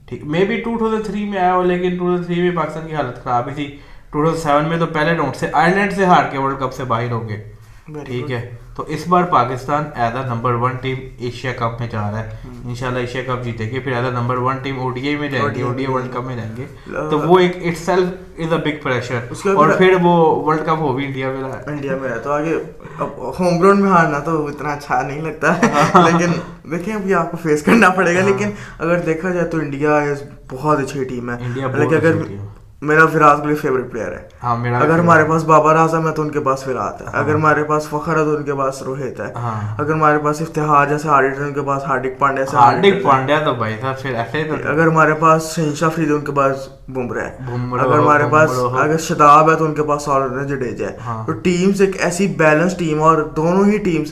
ٹھیک۔ 0.06 0.24
May 0.24 0.46
be 0.46 0.62
two 0.62 0.78
thousand 0.78 1.06
three 1.06 1.30
میں 1.30 1.40
آیا 1.40 1.56
ہو 1.56 1.64
لیکن 1.64 1.90
ٹو 1.90 1.98
تھاؤزینڈ 1.98 2.26
تھری 2.26 2.42
میں 2.42 2.56
پاکستان 2.56 2.88
کی 2.88 2.96
حالت 2.96 3.24
خراب 3.24 3.50
ہی 3.50 3.54
تھی۔ 3.54 3.78
ٹو 4.10 4.22
تھاؤزینڈ 4.22 4.44
سیون 4.44 4.70
میں 4.70 4.78
تو 4.78 4.86
پہلے 4.86 5.16
ڈونٹ 5.16 5.36
سے 5.36 5.48
آئرلینڈ 5.54 5.94
سے 5.94 6.06
ہار 6.06 6.24
کے 6.32 6.38
ورلڈ 6.38 6.60
کپ 6.60 6.74
سے 6.74 6.84
باہر 6.84 7.12
ہو 7.12 7.30
گئے۔ 7.30 7.54
ٹھیک 8.06 8.32
ہے۔ 8.32 8.56
تو 8.76 8.84
اس 8.88 9.08
بار 9.08 9.24
Pakistan 9.24 9.84
as 9.96 10.16
a 10.16 10.24
number 10.28 10.54
one 10.54 10.72
team 10.82 10.98
Asia 11.20 11.52
cup 11.54 11.80
میں 11.80 11.88
جا 11.88 12.12
رہا 12.12 12.20
ہے۔ 12.20 12.30
انشاءاللہ 12.66 13.00
ایشیا 13.00 13.22
کپ 13.24 13.44
جیتے 13.44 13.72
گی 13.72 13.80
پھر 13.80 13.92
as 13.92 14.06
a 14.06 14.12
number 14.12 14.38
one 14.38 14.58
team 14.58 14.80
O 14.80 14.90
D 14.90 15.08
I 15.08 15.16
میں 15.16 15.30
جائیں 15.30 15.56
گے 15.56 15.62
O 15.62 15.72
D 15.72 15.86
I 15.86 15.92
world 15.92 16.14
cup 16.14 16.24
میں 16.24 16.36
جائیں 16.36 16.52
گے۔ 16.58 16.66
تو 17.10 17.20
وہ 17.20 17.40
ایک 17.40 17.58
itself 17.78 18.08
is 18.38 18.54
a 18.54 18.58
big 18.58 18.84
pressure. 18.84 19.50
اور 19.56 19.70
پھر 19.70 19.96
وہ 20.02 20.44
ورلڈ 20.46 20.62
کپ 20.62 20.80
ہو 20.80 20.94
بھی 20.94 21.06
انڈیا 21.06 21.32
میں 21.32 21.42
رہا 21.42 21.62
انڈیا 21.68 21.98
میں 22.02 22.10
رہا 22.10 22.18
تو 22.18 22.32
آگے 22.32 22.56
ہوم 23.40 23.60
گراؤنڈ 23.60 23.80
میں 23.80 23.90
ہارنا 23.90 24.20
تو 24.20 24.48
اتنا 24.48 24.70
اچھا 24.70 25.02
نہیں 25.02 25.22
لگتا۔ 25.22 25.58
ہے 25.58 25.62
لیکن 26.12 26.32
دیکھیں 26.72 26.94
ابھی 26.94 27.14
آپ 27.14 27.32
کو 27.32 27.38
فیس 27.44 27.64
کرنا 27.64 27.90
پڑے 27.90 28.16
گا۔ 28.16 28.20
ہاں۔ 28.20 28.28
لیکن 28.28 28.52
اگر 28.80 29.00
دیکھا 29.00 29.30
جائے 29.30 29.46
تو 29.46 29.58
انڈیا 29.58 30.00
بہت 30.52 30.80
اچھی 30.80 31.04
ٹیم 31.04 31.30
ہے۔ 31.30 31.36
لیکن 31.40 31.96
اگر 31.96 32.14
میرا 32.86 33.06
فراز 33.06 33.44
گلی 33.44 33.56
فیوریٹ 33.56 33.92
پلیئر 33.92 34.12
ہے۔ 34.12 34.28
ہاں، 34.44 34.56
اگر 34.82 35.00
ہمارے 35.00 35.24
پاس 35.24 35.44
بابا 35.44 35.72
اعظم 35.72 36.08
ہے 36.08 36.14
تو 36.14 36.22
ان 36.22 36.30
کے 36.30 36.40
پاس 36.40 36.64
فرات 36.64 37.02
ہے 37.02 37.08
ہاں۔ 37.08 37.20
اگر 37.20 37.36
ہمارے 37.36 37.64
پاس 37.64 37.88
فخر 37.90 38.20
ہے 38.20 38.24
تو 38.24 38.36
ان 38.36 38.44
کے 38.44 38.54
پاس 38.54 38.82
روہت 38.82 39.20
ہے۔ 39.20 39.34
ہاں۔ 39.36 39.76
اگر 39.78 39.94
ہمارے 39.94 40.18
پاس 40.20 40.42
افتخار 40.42 40.88
جیسے 40.88 41.08
ہارڈک 41.08 41.42
ان 41.42 41.54
کے 41.54 41.62
پاس 41.62 41.84
ہارڈک 41.88 42.20
پانڈیا 42.20 42.46
سے 42.46 42.58
ہارڈک 42.58 43.04
پانڈیا 43.04 43.40
تو 43.46 43.54
بھائی 43.54 43.76
صاحب 43.82 44.00
پھر 44.00 44.16
ایسے 44.16 44.42
اگر 44.68 44.88
ہمارے 44.88 45.14
پاس 45.14 45.56
شہنشاہ 45.56 45.90
فرید 45.90 46.12
ان 46.12 46.22
کے 46.22 46.32
پاس 46.32 46.68
بمرہ 46.88 47.20
ہے۔ 47.20 47.38
اگر 47.80 48.00
ہمارے 48.00 48.24
پاس 48.32 48.50
اگر 48.80 48.98
شتاب 48.98 49.52
ہے 49.52 49.56
تو 49.56 49.66
ان 49.66 49.74
کے 49.74 49.84
پاس 49.84 50.04
سالر 50.04 50.44
جڈیجا 50.44 50.88
ہے۔ 50.88 50.98
تو 51.26 51.32
ٹیمز 51.32 51.82
ایک 51.82 52.04
ایسی 52.04 52.28
بیلنس 52.28 52.78
ٹیم 52.78 53.04
اور 53.04 53.18
دونوں 53.18 53.66
ہی 53.66 53.78
ٹیمز 53.78 54.12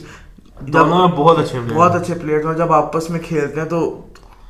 دونوں 0.60 1.08
بہت 1.08 1.38
اچھے 1.38 1.60
بہت 1.74 1.94
اچھے 1.94 2.14
پلیئر 2.14 2.52
جب 2.58 2.72
آپس 2.72 3.10
میں 3.10 3.20
کھیلتے 3.20 3.60
ہیں 3.60 3.68
تو 3.68 4.00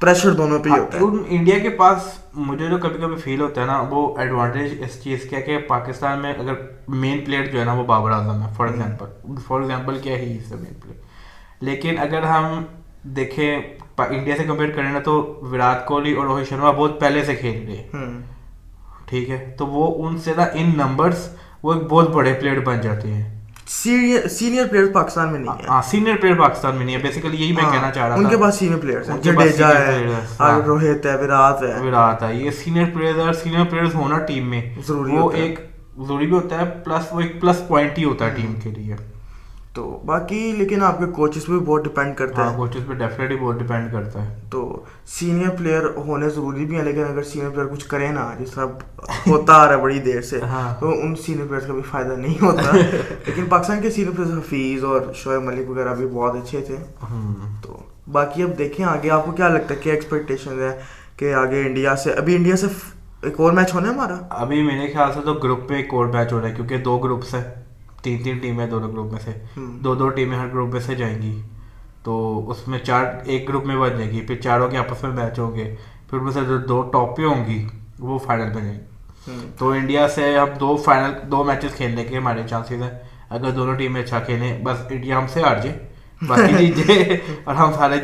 پریشر 0.00 0.32
دونوں 0.32 0.58
پہ 0.58 0.68
ہی 0.68 0.74
ہاں، 0.74 0.80
ہوتا 0.80 0.98
ہے۔ 0.98 1.34
انڈیا 1.36 1.58
کے 1.58 1.68
پاس 1.70 2.06
مجھے 2.36 2.66
جو 2.66 2.78
کبھی 2.78 3.00
کبھی 3.00 3.16
فیل 3.16 3.40
ہوتا 3.40 3.60
ہے 3.60 3.66
نا 3.66 3.80
وہ 3.90 4.18
ایڈوانٹیج 4.18 4.82
اس 4.82 5.02
چیز 5.02 5.28
کا 5.30 5.40
کہ 5.40 5.58
پاکستان 5.58 6.18
میں 6.18 6.32
اگر 6.34 6.54
مین 6.96 7.24
پلیئر 7.24 7.46
جو 7.46 7.60
ہے 7.60 7.64
نا 7.64 7.72
وہ 7.72 7.84
بابر 7.84 8.10
اعظم 8.10 8.42
ہے 8.42 8.48
فار 8.56 8.66
ایگزامپل 8.66 9.36
فار 9.46 9.60
ایگزامپل 9.60 9.98
کیا 9.98 10.16
ہی 10.16 10.36
اس 10.36 10.52
مین 10.52 10.74
پلیئر 10.74 11.02
لیکن 11.60 11.98
اگر 11.98 12.22
ہم 12.22 12.64
دیکھیں 13.16 13.58
انڈیا 13.98 14.36
سے 14.36 14.44
کمپیئر 14.44 14.70
کریں 14.70 14.90
نا 14.92 14.98
تو 14.98 15.12
وراٹ 15.50 15.86
کوہلی 15.86 16.12
اور 16.12 16.26
روہت 16.26 16.48
شرما 16.48 16.70
بہت 16.70 17.00
پہلے 17.00 17.24
سے 17.24 17.34
کھیل 17.36 17.64
رہے 17.66 18.12
ٹھیک 19.06 19.30
ہے؟ 19.30 19.54
تو 19.58 19.66
وہ 19.66 20.06
ان 20.06 20.18
سے 20.18 20.32
نا 20.36 20.44
ان 20.54 20.72
نمبرس 20.76 21.28
وہ 21.62 21.72
ایک 21.74 21.82
بہت 21.82 22.10
بڑے 22.10 22.32
پلیئر 22.32 22.60
بن 22.60 22.80
جاتے 22.80 23.12
ہیں۔ 23.12 23.33
سینئر 23.66 24.66
پلیئر 24.66 24.86
پاکستان 24.92 25.32
میں 25.32 25.38
نہیں 25.40 25.62
ہے 25.62 25.80
سینئر 25.90 26.16
پلیئر 26.16 26.38
پاکستان 26.38 26.76
میں 26.76 26.84
نہیں 26.86 26.96
ہے 26.96 27.02
بیسیکلی 27.02 27.36
یہی 27.36 27.52
میں 27.52 27.62
کہنا 27.62 27.90
چاہ 27.90 28.06
رہا 28.08 28.14
ہوں 28.14 28.24
ان 28.24 28.30
کے 28.30 28.36
پاس 28.36 28.54
سینئر 28.54 28.78
پلیئرز 28.78 29.10
ہیں 29.10 29.16
جڈیجا 29.22 29.68
ہے 29.78 30.04
روہت 30.66 31.06
ہے 31.06 31.16
ویرات 31.16 31.62
ہے 31.62 31.80
ویرات 31.80 32.22
ہے 32.22 32.34
یہ 32.34 32.50
سینئر 32.64 32.90
پلیئرز 32.94 33.18
اور 33.18 33.32
سینئر 33.32 33.64
پلیئرز 33.64 33.94
ہونا 33.94 34.18
ٹیم 34.18 34.50
میں 34.50 34.62
ضروری 34.86 35.12
وہ 35.12 35.30
ایک 35.32 35.58
ضروری 35.98 36.26
بھی 36.26 36.34
ہوتا 36.34 36.60
ہے 36.60 36.70
پلس 36.84 37.12
وہ 37.12 37.20
ایک 37.20 37.40
پلس 37.40 37.68
پوائنٹ 37.68 37.98
ہی 37.98 38.04
ہوتا 38.04 38.26
ہے 38.26 38.34
ٹیم 38.36 38.54
کے 38.62 38.70
لیے 38.70 38.96
تو 39.74 40.02
باقی 40.06 40.52
لیکن 40.52 40.82
آپ 40.82 40.98
کے 40.98 41.04
کوچز 41.06 41.46
پہ 41.46 41.52
بھی 41.52 41.60
بہت 41.60 41.84
ڈیپینڈ 41.84 42.16
کرتا 42.16 42.50
ہے 42.50 42.56
کوچز 42.56 42.86
پہ 42.88 42.94
ڈیفینیٹلی 42.94 43.36
بہت 43.36 43.58
ڈیپینڈ 43.58 43.92
کرتا 43.92 44.24
ہے 44.26 44.40
تو 44.50 44.84
سینئر 45.06 45.48
پلیئر 45.50 45.84
ہونے 45.96 46.28
ضروری 46.28 46.64
بھی 46.64 46.76
ہیں 46.76 46.84
لیکن 46.84 47.04
اگر 47.04 47.22
سینئر 47.22 47.50
پلیئر 47.50 47.66
کچھ 47.66 47.88
کرے 47.88 48.08
نا 48.08 48.34
جس 48.38 48.50
طرح 48.50 48.64
ہوتا 49.26 49.52
آ 49.52 49.66
رہا 49.66 49.74
ہے 49.74 49.80
بڑی 49.80 49.98
دیر 49.98 50.20
سے 50.20 50.40
ہاں۔ 50.40 50.80
تو 50.80 50.90
ان 50.90 51.14
سینئر 51.16 51.46
پلیئرس 51.46 51.66
کا 51.66 51.72
بھی 51.72 51.82
فائدہ 51.90 52.12
نہیں 52.12 52.34
ہوتا۔ 52.42 52.70
لیکن 53.26 53.44
پاکستان 53.48 53.80
کے 53.82 53.90
سینئر 53.90 54.10
پلیئر 54.16 54.38
حفیظ 54.38 54.84
اور 54.84 55.00
شعیب 55.14 55.42
ملک 55.42 55.70
وغیرہ 55.70 55.94
بھی 55.94 56.06
بہت 56.06 56.36
اچھے 56.36 56.60
تھے۔ 56.60 56.76
ہاں۔ 57.02 57.62
تو 57.62 57.76
باقی 58.12 58.42
اب 58.42 58.58
دیکھیں 58.58 58.86
آگے 58.86 59.10
آپ 59.10 59.26
کو 59.26 59.32
کیا 59.32 59.48
لگتا 59.48 59.74
ہے؟ 59.74 59.80
کیا 59.82 59.92
ایکسپیکٹیشن 59.92 60.60
ہے 60.60 60.78
کہ 61.16 61.34
آگے 61.34 61.62
انڈیا 61.66 61.96
سے 61.96 62.12
ابھی 62.12 62.36
انڈیا 62.36 62.56
سے 62.56 62.66
ایک 63.22 63.40
اور 63.40 63.52
میچ 63.52 63.74
ہونا 63.74 63.88
ہے 63.88 63.94
ہمارا؟ 63.94 64.14
ابھی 64.30 64.62
میرے 64.62 64.92
خیال 64.92 65.12
سے 65.14 65.20
تو 65.24 65.34
گروپ 65.34 65.68
پہ 65.68 65.74
ایک 65.74 65.94
اور 65.94 66.06
میچ 66.06 66.32
ہو 66.32 66.40
رہا 66.40 66.48
ہے 66.48 66.54
کیونکہ 66.54 66.78
دو 66.78 66.98
گروپس 66.98 67.34
ہیں۔ 67.34 67.63
تین 68.04 68.22
تین 68.22 68.38
ٹیمیں 68.38 68.66
دونوں 68.66 68.92
گروپ 68.92 69.12
میں 69.12 69.20
سے۔ 69.20 69.30
دو 69.56 69.94
دو 69.94 70.08
ٹیمیں 70.08 70.38
ہر 70.38 70.48
گروپ 70.48 70.72
میں 70.72 70.80
سے 70.80 70.94
جائیں 70.94 71.22
گی۔ 71.22 71.42
تو 72.02 72.44
اس 72.50 72.68
میں 72.68 72.78
چار 72.78 73.04
ایک 73.24 73.48
گروپ 73.48 73.66
میں 73.66 73.76
بن 73.76 73.88
جائیں 73.88 74.12
گی 74.12 74.20
پھر 74.20 74.34
چاروں 74.36 74.68
کے 74.68 74.76
آپس 74.76 75.02
میں 75.02 75.10
میچ 75.10 75.38
ہوں 75.38 75.54
گے۔ 75.54 75.74
پھر 76.10 76.18
ان 76.18 76.24
میں 76.24 76.32
سے 76.32 76.40
جو 76.48 76.58
دو 76.58 76.82
ٹاپیں 76.82 77.24
ہوں 77.24 77.46
گی 77.46 77.66
وہ 77.98 78.18
فائنل 78.18 78.54
میں 78.54 78.62
جائیں 78.62 78.78
گی۔ 78.78 78.84
تو 79.58 79.70
انڈیا 79.70 80.08
سے 80.08 80.38
ہم 80.38 80.48
دو 80.60 80.76
فائنل 80.76 81.12
دو 81.30 81.44
میچز 81.44 81.74
کھیلنے 81.76 82.04
کے 82.04 82.16
ہمارے 82.16 82.42
چانسز 82.50 82.82
ہیں۔ 82.82 82.90
اگر 83.30 83.50
دونوں 83.50 83.74
ٹیمیں 83.74 84.02
اچھا 84.02 84.20
کھیلیں 84.20 84.64
بس 84.64 84.76
انڈیا 84.90 85.18
ہم 85.18 85.24
سے 85.32 85.42
ہار 85.42 85.56
جائے۔ 85.56 85.78
اور 87.44 87.54
ہم 87.54 87.72
سارے 87.72 88.00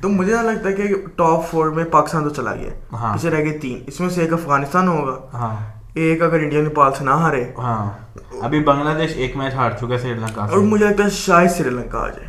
تو 0.00 0.08
مجھے 0.08 0.36
نہ 0.36 0.40
لگتا 0.40 0.70
کہ 0.70 0.82
ٹاپ 1.16 1.50
فور 1.50 1.66
میں 1.66 1.84
پاکستان 1.84 2.24
تو 2.24 2.30
چلا 2.30 2.54
گیا۔ 2.54 2.70
ہاں۔ 2.92 3.16
پچھلے 3.16 3.30
رہ 3.30 3.44
گئے 3.44 3.58
تین۔ 3.58 3.82
اس 3.86 4.00
میں 4.00 4.08
سے 4.08 4.22
ایک 4.22 4.32
افغانستان 4.32 4.88
ہوگا۔ 4.88 5.20
ہاں۔ 5.34 5.81
ایک 5.94 6.22
اگر 6.22 6.40
انڈیا 6.40 6.60
نیپال 6.62 6.92
سے 6.98 7.04
نہ 7.04 7.14
ہارے 7.20 7.44
ہاں 7.58 7.90
ابھی 8.42 8.60
بنگلہ 8.60 8.98
دیش 8.98 9.16
ایک 9.16 9.36
میچ 9.36 9.54
ہار 9.54 9.70
چکا 9.70 9.94
ہے 9.94 9.98
سری 9.98 10.14
لنکا 10.14 10.44
اور 10.44 10.58
مجھے 10.58 10.84
لگتا 10.84 11.04
ہے 11.04 11.10
شاید 11.10 11.50
سری 11.50 11.70
لنکا 11.70 11.98
آ 11.98 12.08
جائے 12.08 12.28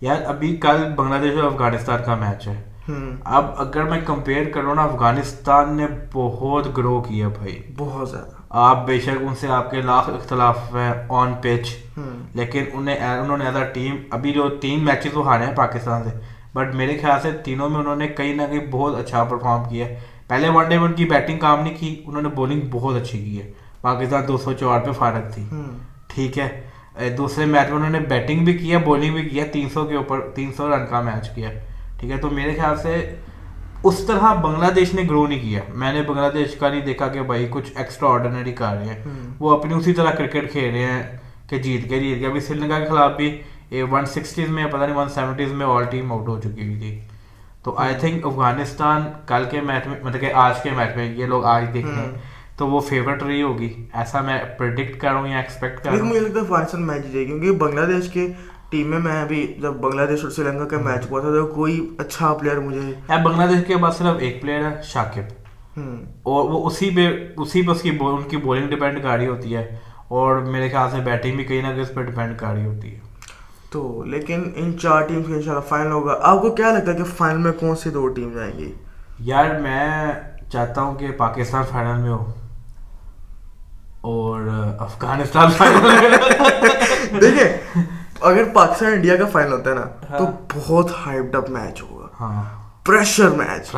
یار 0.00 0.22
ابھی 0.26 0.56
کل 0.56 0.82
بنگلہ 0.96 1.20
دیش 1.22 1.36
اور 1.36 1.50
افغانستان 1.52 2.02
کا 2.06 2.14
میچ 2.14 2.46
ہے 2.48 2.62
اب 2.88 3.44
اگر 3.56 3.84
میں 3.84 4.00
کمپیئر 4.06 4.50
کروں 4.54 4.74
نا 4.74 4.82
افغانستان 4.82 5.76
نے 5.76 5.86
بہت 6.12 6.66
گرو 6.76 7.00
کیا 7.00 7.28
بھائی 7.28 7.60
بہت 7.76 8.10
زیادہ 8.10 8.42
آپ 8.62 8.86
بے 8.86 9.00
شک 9.00 9.22
ان 9.22 9.34
سے 9.34 9.48
آپ 9.48 9.70
کے 9.70 9.82
لاکھ 9.82 10.10
اختلاف 10.10 10.74
ہیں 10.74 10.92
آن 11.08 11.32
پچ 11.42 11.74
لیکن 12.34 12.64
انہیں 12.72 13.06
انہوں 13.08 13.36
نے 13.36 13.44
ایز 13.44 13.56
ٹیم 13.74 13.96
ابھی 14.10 14.32
جو 14.32 14.48
تین 14.60 14.84
میچز 14.84 15.16
وہ 15.16 15.26
ہارے 15.26 15.46
ہیں 15.46 15.54
پاکستان 15.56 16.04
سے 16.04 16.18
بٹ 16.54 16.74
میرے 16.74 16.98
خیال 16.98 17.20
سے 17.22 17.30
تینوں 17.44 17.68
میں 17.68 17.78
انہوں 17.80 17.96
نے 17.96 18.08
کہیں 18.08 18.34
نہ 18.34 18.42
کہیں 18.42 18.66
بہت 18.70 18.98
اچھا 18.98 19.24
پرفارم 19.24 19.68
کیا 19.68 19.86
ہے 19.86 20.00
پہلے 20.28 20.48
ون 20.48 20.68
ڈے 20.68 20.78
میں 20.78 20.86
ان 20.86 20.92
کی 20.92 21.04
بیٹنگ 21.04 21.38
کام 21.38 21.60
نہیں 21.60 21.74
کی 21.80 22.02
انہوں 22.06 22.22
نے 22.22 22.28
بولنگ 22.28 22.60
بہت 22.70 22.96
اچھی 22.96 23.18
کی 23.24 23.40
ہے۔ 23.42 23.52
پاکستان 23.80 24.28
دو 24.28 24.36
سو 24.36 24.52
چوار 24.52 24.80
پہ 24.80 24.92
فارغ 24.92 25.30
تھی۔ 25.34 25.44
ٹھیک 26.14 26.38
ہے۔ 26.38 27.10
دوسرے 27.18 27.44
میچ 27.44 27.66
میں 27.68 27.76
انہوں 27.76 27.90
نے 27.90 28.00
بیٹنگ 28.00 28.44
بھی 28.44 28.52
کیا 28.58 28.78
بولنگ 28.78 29.12
بھی 29.12 29.28
کیا 29.28 29.44
تین 29.52 29.68
سو 29.68 29.84
کے 29.84 29.96
اوپر 29.96 30.20
تین 30.34 30.52
سو 30.56 30.68
رن 30.68 30.86
کا 30.90 31.00
میچ 31.00 31.30
کیا 31.34 31.50
ٹھیک 32.00 32.10
ہے 32.10 32.16
تو 32.16 32.30
میرے 32.30 32.54
خیال 32.54 32.76
سے 32.76 32.94
اس 33.84 33.98
طرح 34.06 34.34
بنگلہ 34.34 34.70
دیش 34.76 34.94
نے 34.94 35.02
گرو 35.10 35.26
نہیں 35.26 35.40
کیا۔ 35.40 35.60
میں 35.74 35.92
نے 35.92 36.02
بنگلہ 36.02 36.28
دیش 36.34 36.54
کا 36.56 36.68
نہیں 36.68 36.80
دیکھا 36.80 37.08
کہ 37.08 37.22
بھائی 37.22 37.46
کچھ 37.50 37.70
ایکسٹرا 37.76 38.08
آرڈینری 38.08 38.52
کر 38.52 38.74
رہے 38.78 38.86
ہیں۔ 38.86 39.02
وہ 39.38 39.50
اپنی 39.50 39.74
اسی 39.74 39.92
طرح 39.92 40.10
کرکٹ 40.10 40.52
کھیل 40.52 40.70
رہے 40.74 40.82
ہیں 40.82 41.02
کہ 41.48 41.58
جیت 41.58 41.88
کے 41.88 41.98
جیت 42.00 42.18
کے 42.18 42.26
ابھی 42.26 42.40
سری 42.40 42.58
لنکا 42.58 42.78
کے 42.78 42.86
خلاف 42.86 43.16
بھی 43.16 43.42
ون 43.90 44.06
سکسٹیز 44.06 44.48
میں 44.48 44.66
پتہ 44.66 44.84
نہیں 44.84 44.96
ون 44.96 45.08
سیونٹیز 45.08 45.52
میں 45.52 45.66
آل 45.66 45.84
ٹیم 45.84 46.12
آؤٹ 46.12 46.28
ہو 46.28 46.38
چکی 46.40 46.64
ہوئی 46.64 46.78
تھی۔ 46.78 47.00
تو 47.64 47.74
آئی 47.78 47.94
تھنک 48.00 48.26
افغانستان 48.26 49.02
کل 49.26 49.44
کے 49.50 49.60
میچ 49.60 49.86
میں 49.86 50.00
مطلب 50.02 50.20
کہ 50.20 50.32
آج 50.34 50.62
کے 50.62 50.70
میچ 50.70 50.96
میں 50.96 51.14
یہ 51.14 51.26
لوگ 51.26 51.44
آج 51.44 51.64
دیکھ 51.74 51.86
رہے 51.86 51.94
ہیں 51.94 52.10
تو 52.56 52.66
وہ 52.66 52.80
فیوریٹ 52.80 53.22
رہی 53.22 53.42
ہوگی۔ 53.42 53.86
ایسا 53.92 54.20
میں 54.20 54.42
پرڈکٹ 54.58 55.00
کروں 55.00 55.28
یا 55.28 55.36
ایکسپیکٹ 55.36 55.84
کروں 55.84 55.96
مجھے 56.06 56.20
لگتا 56.20 56.34
ہے 56.34 56.40
افغانستان 56.40 56.86
میچ 56.86 57.02
جائے 57.02 57.24
گی 57.24 57.24
کیونکہ 57.24 57.50
بنگلہ 57.52 57.86
دیش 57.86 58.08
کے 58.08 58.32
ٹیم 58.70 58.90
میں 58.90 58.98
میں 58.98 59.22
ابھی 59.22 59.54
جب 59.58 59.72
بنگلہ 59.72 60.06
دیش 60.06 60.22
اور 60.22 60.30
سری 60.30 60.44
لنکا 60.44 60.64
کا 60.64 60.78
میچ 60.78 61.10
ہوا 61.10 61.20
تھا 61.20 61.28
تو 61.28 61.46
کوئی 61.46 61.94
اچھا 61.98 62.34
پلیئر 62.34 62.56
مجھے 62.56 62.80
بنگلہ 63.24 63.46
دیش 63.46 63.66
کے 63.66 63.76
پاس 63.76 63.96
صرف 63.96 64.16
ایک 64.18 64.42
پلیئر 64.42 64.64
ہے 64.64 64.80
شاکب۔ 64.84 65.32
اور 66.22 66.50
وہ 66.50 66.66
اسی 66.66 66.90
پہ 66.90 67.08
اسی 67.36 67.62
پہ 67.62 67.70
اس 67.70 67.82
کی 67.82 67.98
ان 68.00 68.22
کی 68.22 68.36
بولنگ 68.36 68.68
ڈیپینڈ 68.68 69.02
کر 69.02 69.16
رہی 69.16 69.26
ہوتی 69.26 69.56
ہے۔ 69.56 69.78
اور 70.08 70.36
میرے 70.36 70.68
خیال 70.68 70.90
سے 70.90 70.96
بیٹنگ 70.96 71.36
بھی 71.36 71.44
کہیں 71.44 71.62
نہ 71.62 71.68
کہیں 71.68 71.82
اس 71.82 71.94
پہ 71.94 72.02
ڈیپینڈ 72.02 72.38
کر 72.38 72.46
رہی 72.46 72.66
ہوتی 72.66 72.94
ہے۔ 72.94 73.00
تو 73.74 74.02
لیکن 74.06 74.42
ان 74.54 74.78
چار 74.78 75.02
ٹیم 75.02 75.22
کا 75.22 75.34
انشاءاللہ 75.34 75.68
فائنل 75.68 75.92
ہوگا۔ 75.92 76.18
آپ 76.22 76.42
کو 76.42 76.50
کیا 76.50 76.70
لگتا 76.72 76.92
ہے 76.92 76.96
کہ 76.96 77.04
فائنل 77.16 77.38
میں 77.38 77.52
کون 77.52 77.76
سی 77.76 77.90
دو 77.90 78.06
ٹیم 78.08 78.30
جائیں 78.34 78.52
گی؟ 78.58 78.72
یار 79.18 79.50
میں 79.60 80.12
چاہتا 80.52 80.80
ہوں 80.80 80.94
کہ 80.94 81.10
پاکستان 81.10 81.62
فائنل 81.70 82.02
میں 82.02 82.10
ہو 82.10 82.24
اور 84.00 84.40
افغانستان 84.78 85.50
فائنل 85.50 86.14
دیکھیں 87.20 87.82
اگر 88.20 88.44
پاکستان 88.54 88.92
انڈیا 88.92 89.16
کا 89.16 89.26
فائنل 89.32 89.52
ہوتا 89.52 89.70
ہے 89.70 89.74
نا 89.74 89.84
تو 90.18 90.24
ہاں۔ 90.24 90.32
بہت 90.54 90.90
ہائپڈ 91.06 91.34
اپ 91.36 91.50
میچ 91.50 91.82
ہوگا۔ 91.82 92.06
ہاں۔ 92.20 92.42
پریشر 92.86 93.28
میچ 93.28 93.72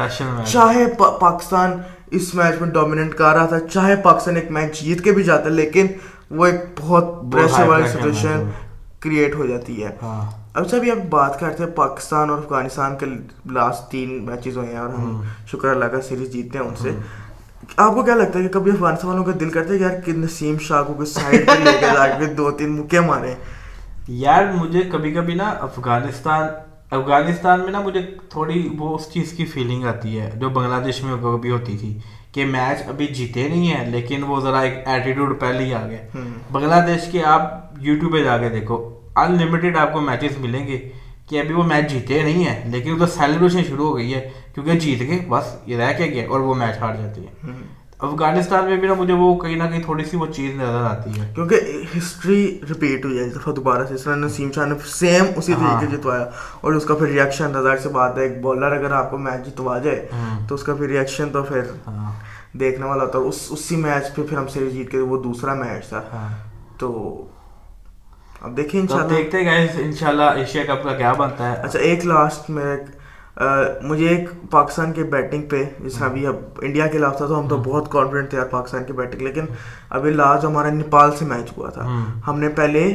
چاہے 0.52 0.84
پاکستان 1.20 1.80
اس 2.10 2.34
میچ 2.34 2.60
میں 2.60 2.68
ڈومیننٹ 2.70 3.14
کر 3.14 3.34
رہا 3.34 3.46
تھا 3.46 3.58
چاہے 3.72 3.96
پاکستان 3.96 4.36
ایک 4.36 4.50
میچ 4.50 4.80
جیت 4.80 5.04
کے 5.04 5.12
بھی 5.12 5.22
جاتا 5.22 5.48
لیکن 5.48 5.86
وہ 6.30 6.46
ایک 6.46 6.60
بہت 6.80 7.04
پریشر 7.32 7.68
والی 7.68 7.88
سچویشن 7.88 8.48
کریٹ 9.00 9.34
ہو 9.34 9.46
جاتی 9.46 9.84
ہے۔ 9.84 9.96
ہاں۔ 10.02 10.30
اب 10.54 10.68
سب 10.68 10.76
اب 10.76 11.08
بات 11.10 11.40
کرتے 11.40 11.62
ہیں 11.64 11.70
پاکستان 11.70 12.30
اور 12.30 12.38
افغانستان 12.38 12.96
کے 12.96 13.06
لاسٹ 13.52 13.90
تین 13.90 14.24
میچز 14.24 14.56
ہوئے 14.56 14.68
ہیں 14.68 14.78
اور 14.78 14.88
ہم 14.88 15.16
ہاں۔ 15.16 15.46
شکر 15.46 15.68
اللہ 15.68 15.84
کا 15.84 16.00
سیریز 16.00 16.32
جیتتے 16.32 16.58
ہیں 16.58 16.66
ان 16.66 16.74
سے۔ 16.76 16.90
ہاں۔ 16.90 17.26
آپ 17.76 17.94
کو 17.94 18.02
کیا 18.02 18.14
لگتا 18.14 18.38
ہے 18.38 18.44
کہ 18.44 18.50
کبھی 18.50 18.70
افغانستان 18.70 19.10
والوں 19.10 19.24
کا 19.24 19.32
دل 19.40 19.50
کرتا 19.50 19.74
ہے 19.74 19.78
یار 19.78 20.00
کہ 20.00 20.12
نسیم 20.12 20.58
شاہ 20.58 20.82
کو 20.82 21.04
سائڈ 21.04 21.46
پہ 21.46 21.52
لے 21.52 21.72
کے 21.80 21.86
جا 21.94 22.06
کے 22.06 22.26
دو 22.26 22.50
تین 22.50 22.72
مکے 22.72 23.00
مارے۔ 23.00 23.34
یار 24.08 24.44
مجھے 24.54 24.82
کبھی 24.92 25.14
کبھی 25.14 25.34
نا 25.34 25.44
افغانستان 25.44 26.46
افغانستان 26.90 27.60
میں 27.60 27.70
نا 27.70 27.80
مجھے 27.80 28.00
تھوڑی 28.28 28.68
وہ 28.78 28.94
اس 28.94 29.12
چیز 29.12 29.32
کی 29.32 29.44
فیلنگ 29.44 29.84
آتی 29.84 30.20
ہے 30.20 30.30
جو 30.34 30.48
بنگلہ 30.48 30.84
دیش 30.84 31.02
میں 31.02 31.16
کبھی 31.22 31.50
ہوتی 31.50 31.78
تھی۔ 31.78 31.98
کہ 32.36 32.44
میچ 32.46 32.88
ابھی 32.88 33.06
جیتے 33.08 33.46
نہیں 33.48 33.66
ہیں 33.66 33.84
لیکن 33.86 34.22
وہ 34.22 34.38
ذرا 34.40 34.58
ایک 34.60 34.74
ایٹیٹیوڈ 34.84 35.38
پہلے 35.40 35.64
ہی 35.64 35.72
آ 35.74 35.80
بنگلہ 36.52 36.80
دیش 36.86 37.10
کے 37.12 37.22
آپ 37.24 37.52
یوٹیوب 37.80 38.12
پہ 38.12 38.22
جا 38.24 38.36
کے 38.38 38.48
دیکھو 38.48 38.76
ان 39.16 39.36
لمیٹیڈ 39.36 39.76
آپ 39.76 39.92
کو 39.92 40.00
میچز 40.00 40.36
ملیں 40.38 40.66
گے 40.66 40.78
کہ 41.28 41.40
ابھی 41.40 41.54
وہ 41.54 41.62
میچ 41.62 41.90
جیتے 41.90 42.22
نہیں 42.22 42.44
ہیں 42.44 42.68
لیکن 42.70 42.92
ادھر 42.92 43.06
سیلیبریشن 43.06 43.64
شروع 43.64 43.86
ہو 43.86 43.96
گئی 43.96 44.12
ہے 44.14 44.20
کیونکہ 44.54 44.78
جیت 44.78 44.98
کے 45.00 45.18
بس 45.28 45.56
یہ 45.66 45.76
رہ 45.76 45.92
کے 45.98 46.10
گئے 46.10 46.26
اور 46.26 46.40
وہ 46.40 46.54
میچ 46.54 46.82
ہار 46.82 46.94
جاتی 46.94 47.26
ہے 47.26 47.52
افغانستان 48.00 48.64
میں 48.64 48.76
بھی 48.76 48.88
نا 48.88 48.94
مجھے 48.94 49.14
وہ 49.14 49.34
کہیں 49.36 49.56
نہ 49.56 49.62
کہیں 49.62 49.82
تھوڑی 49.82 50.04
سی 50.04 50.16
وہ 50.16 50.26
چیز 50.26 50.54
نظر 50.56 50.84
آتی 50.84 51.20
ہے۔ 51.20 51.32
کیونکہ 51.34 51.60
ہسٹری 51.98 52.60
رپیٹ 52.70 53.04
ہوئی 53.04 53.18
ہے 53.18 53.28
دفعہ 53.28 53.52
دوبارہ 53.52 53.86
سے 53.86 53.94
اس 53.94 54.02
طرح 54.02 54.16
نسیم 54.16 54.50
شاہ 54.52 54.66
نے 54.66 54.74
سیم 54.86 55.24
اسی 55.36 55.52
ہاں۔ 55.52 55.80
طریقے 55.80 55.96
جتوایا۔ 55.96 56.24
اور 56.60 56.72
اس 56.72 56.84
کا 56.84 56.94
پھر 56.94 57.06
ریئیکشن 57.06 57.50
نظر 57.50 57.76
سے 57.76 57.88
بات 57.88 58.18
ہے 58.18 58.22
ایک 58.22 58.40
بالر 58.42 58.72
اگر 58.72 58.92
آپ 58.92 59.10
کو 59.10 59.18
میچ 59.18 59.46
جتوا 59.46 59.78
جائے 59.78 60.06
ہاں۔ 60.12 60.48
تو 60.48 60.54
اس 60.54 60.62
کا 60.62 60.74
پھر 60.74 60.86
ریئیکشن 60.86 61.30
تو 61.30 61.42
پھر 61.42 61.62
ہاں۔ 61.86 62.12
دیکھنے 62.58 62.86
والا 62.86 63.04
ہوتا 63.04 63.18
ہے۔ 63.18 63.24
اس 63.24 63.46
اسی 63.50 63.76
میچ 63.76 64.14
پہ 64.14 64.22
پھر 64.22 64.36
ہم 64.36 64.46
سیریز 64.48 64.72
جیت 64.72 64.90
کے 64.90 64.98
وہ 64.98 65.22
دوسرا 65.22 65.54
میچ 65.54 65.88
تھا۔ 65.88 66.02
تو 66.78 66.90
اب 68.42 68.56
دیکھیں 68.56 68.80
انشاءاللہ۔ 68.80 69.16
دیکھتے 69.16 69.38
ہیں 69.38 69.44
گائز 69.44 69.70
انشاءاللہ 69.74 70.22
ایشیا 70.22 70.62
کپ 70.64 70.84
کا 70.84 70.94
کیا 70.94 71.12
بنتا 71.12 71.52
ہے۔ 71.52 71.56
اچھا 71.56 71.78
ایک 71.78 72.06
لاسٹ 72.06 72.50
میں 72.50 72.76
مجھے 73.82 74.08
ایک 74.08 74.28
پاکستان 74.50 74.92
کے 74.92 75.02
بیٹنگ 75.04 75.42
پہ 75.42 75.62
جس 75.80 75.92
ہاں۔ 75.92 76.00
طرح 76.00 76.08
ابھی 76.08 76.26
اب 76.26 76.36
انڈیا 76.62 76.86
کے 76.86 76.98
خلاف 76.98 77.16
تھا 77.16 77.26
تو 77.26 77.40
ہم 77.40 77.48
تو 77.48 77.56
بہت 77.56 77.90
کانفیڈنٹ 77.92 78.30
تھے 78.30 78.38
یار 78.38 78.46
پاکستان 78.46 78.84
کی 78.84 78.92
بیٹنگ 78.92 79.22
لیکن 79.22 79.44
ابھی 79.90 80.10
لاسٹ 80.10 80.44
ہمارا 80.44 80.70
نیپال 80.70 81.10
سے 81.16 81.24
میچ 81.24 81.52
ہوا 81.56 81.70
تھا۔ 81.70 81.86
ہم 82.26 82.40
نے 82.40 82.48
پہلے 82.48 82.88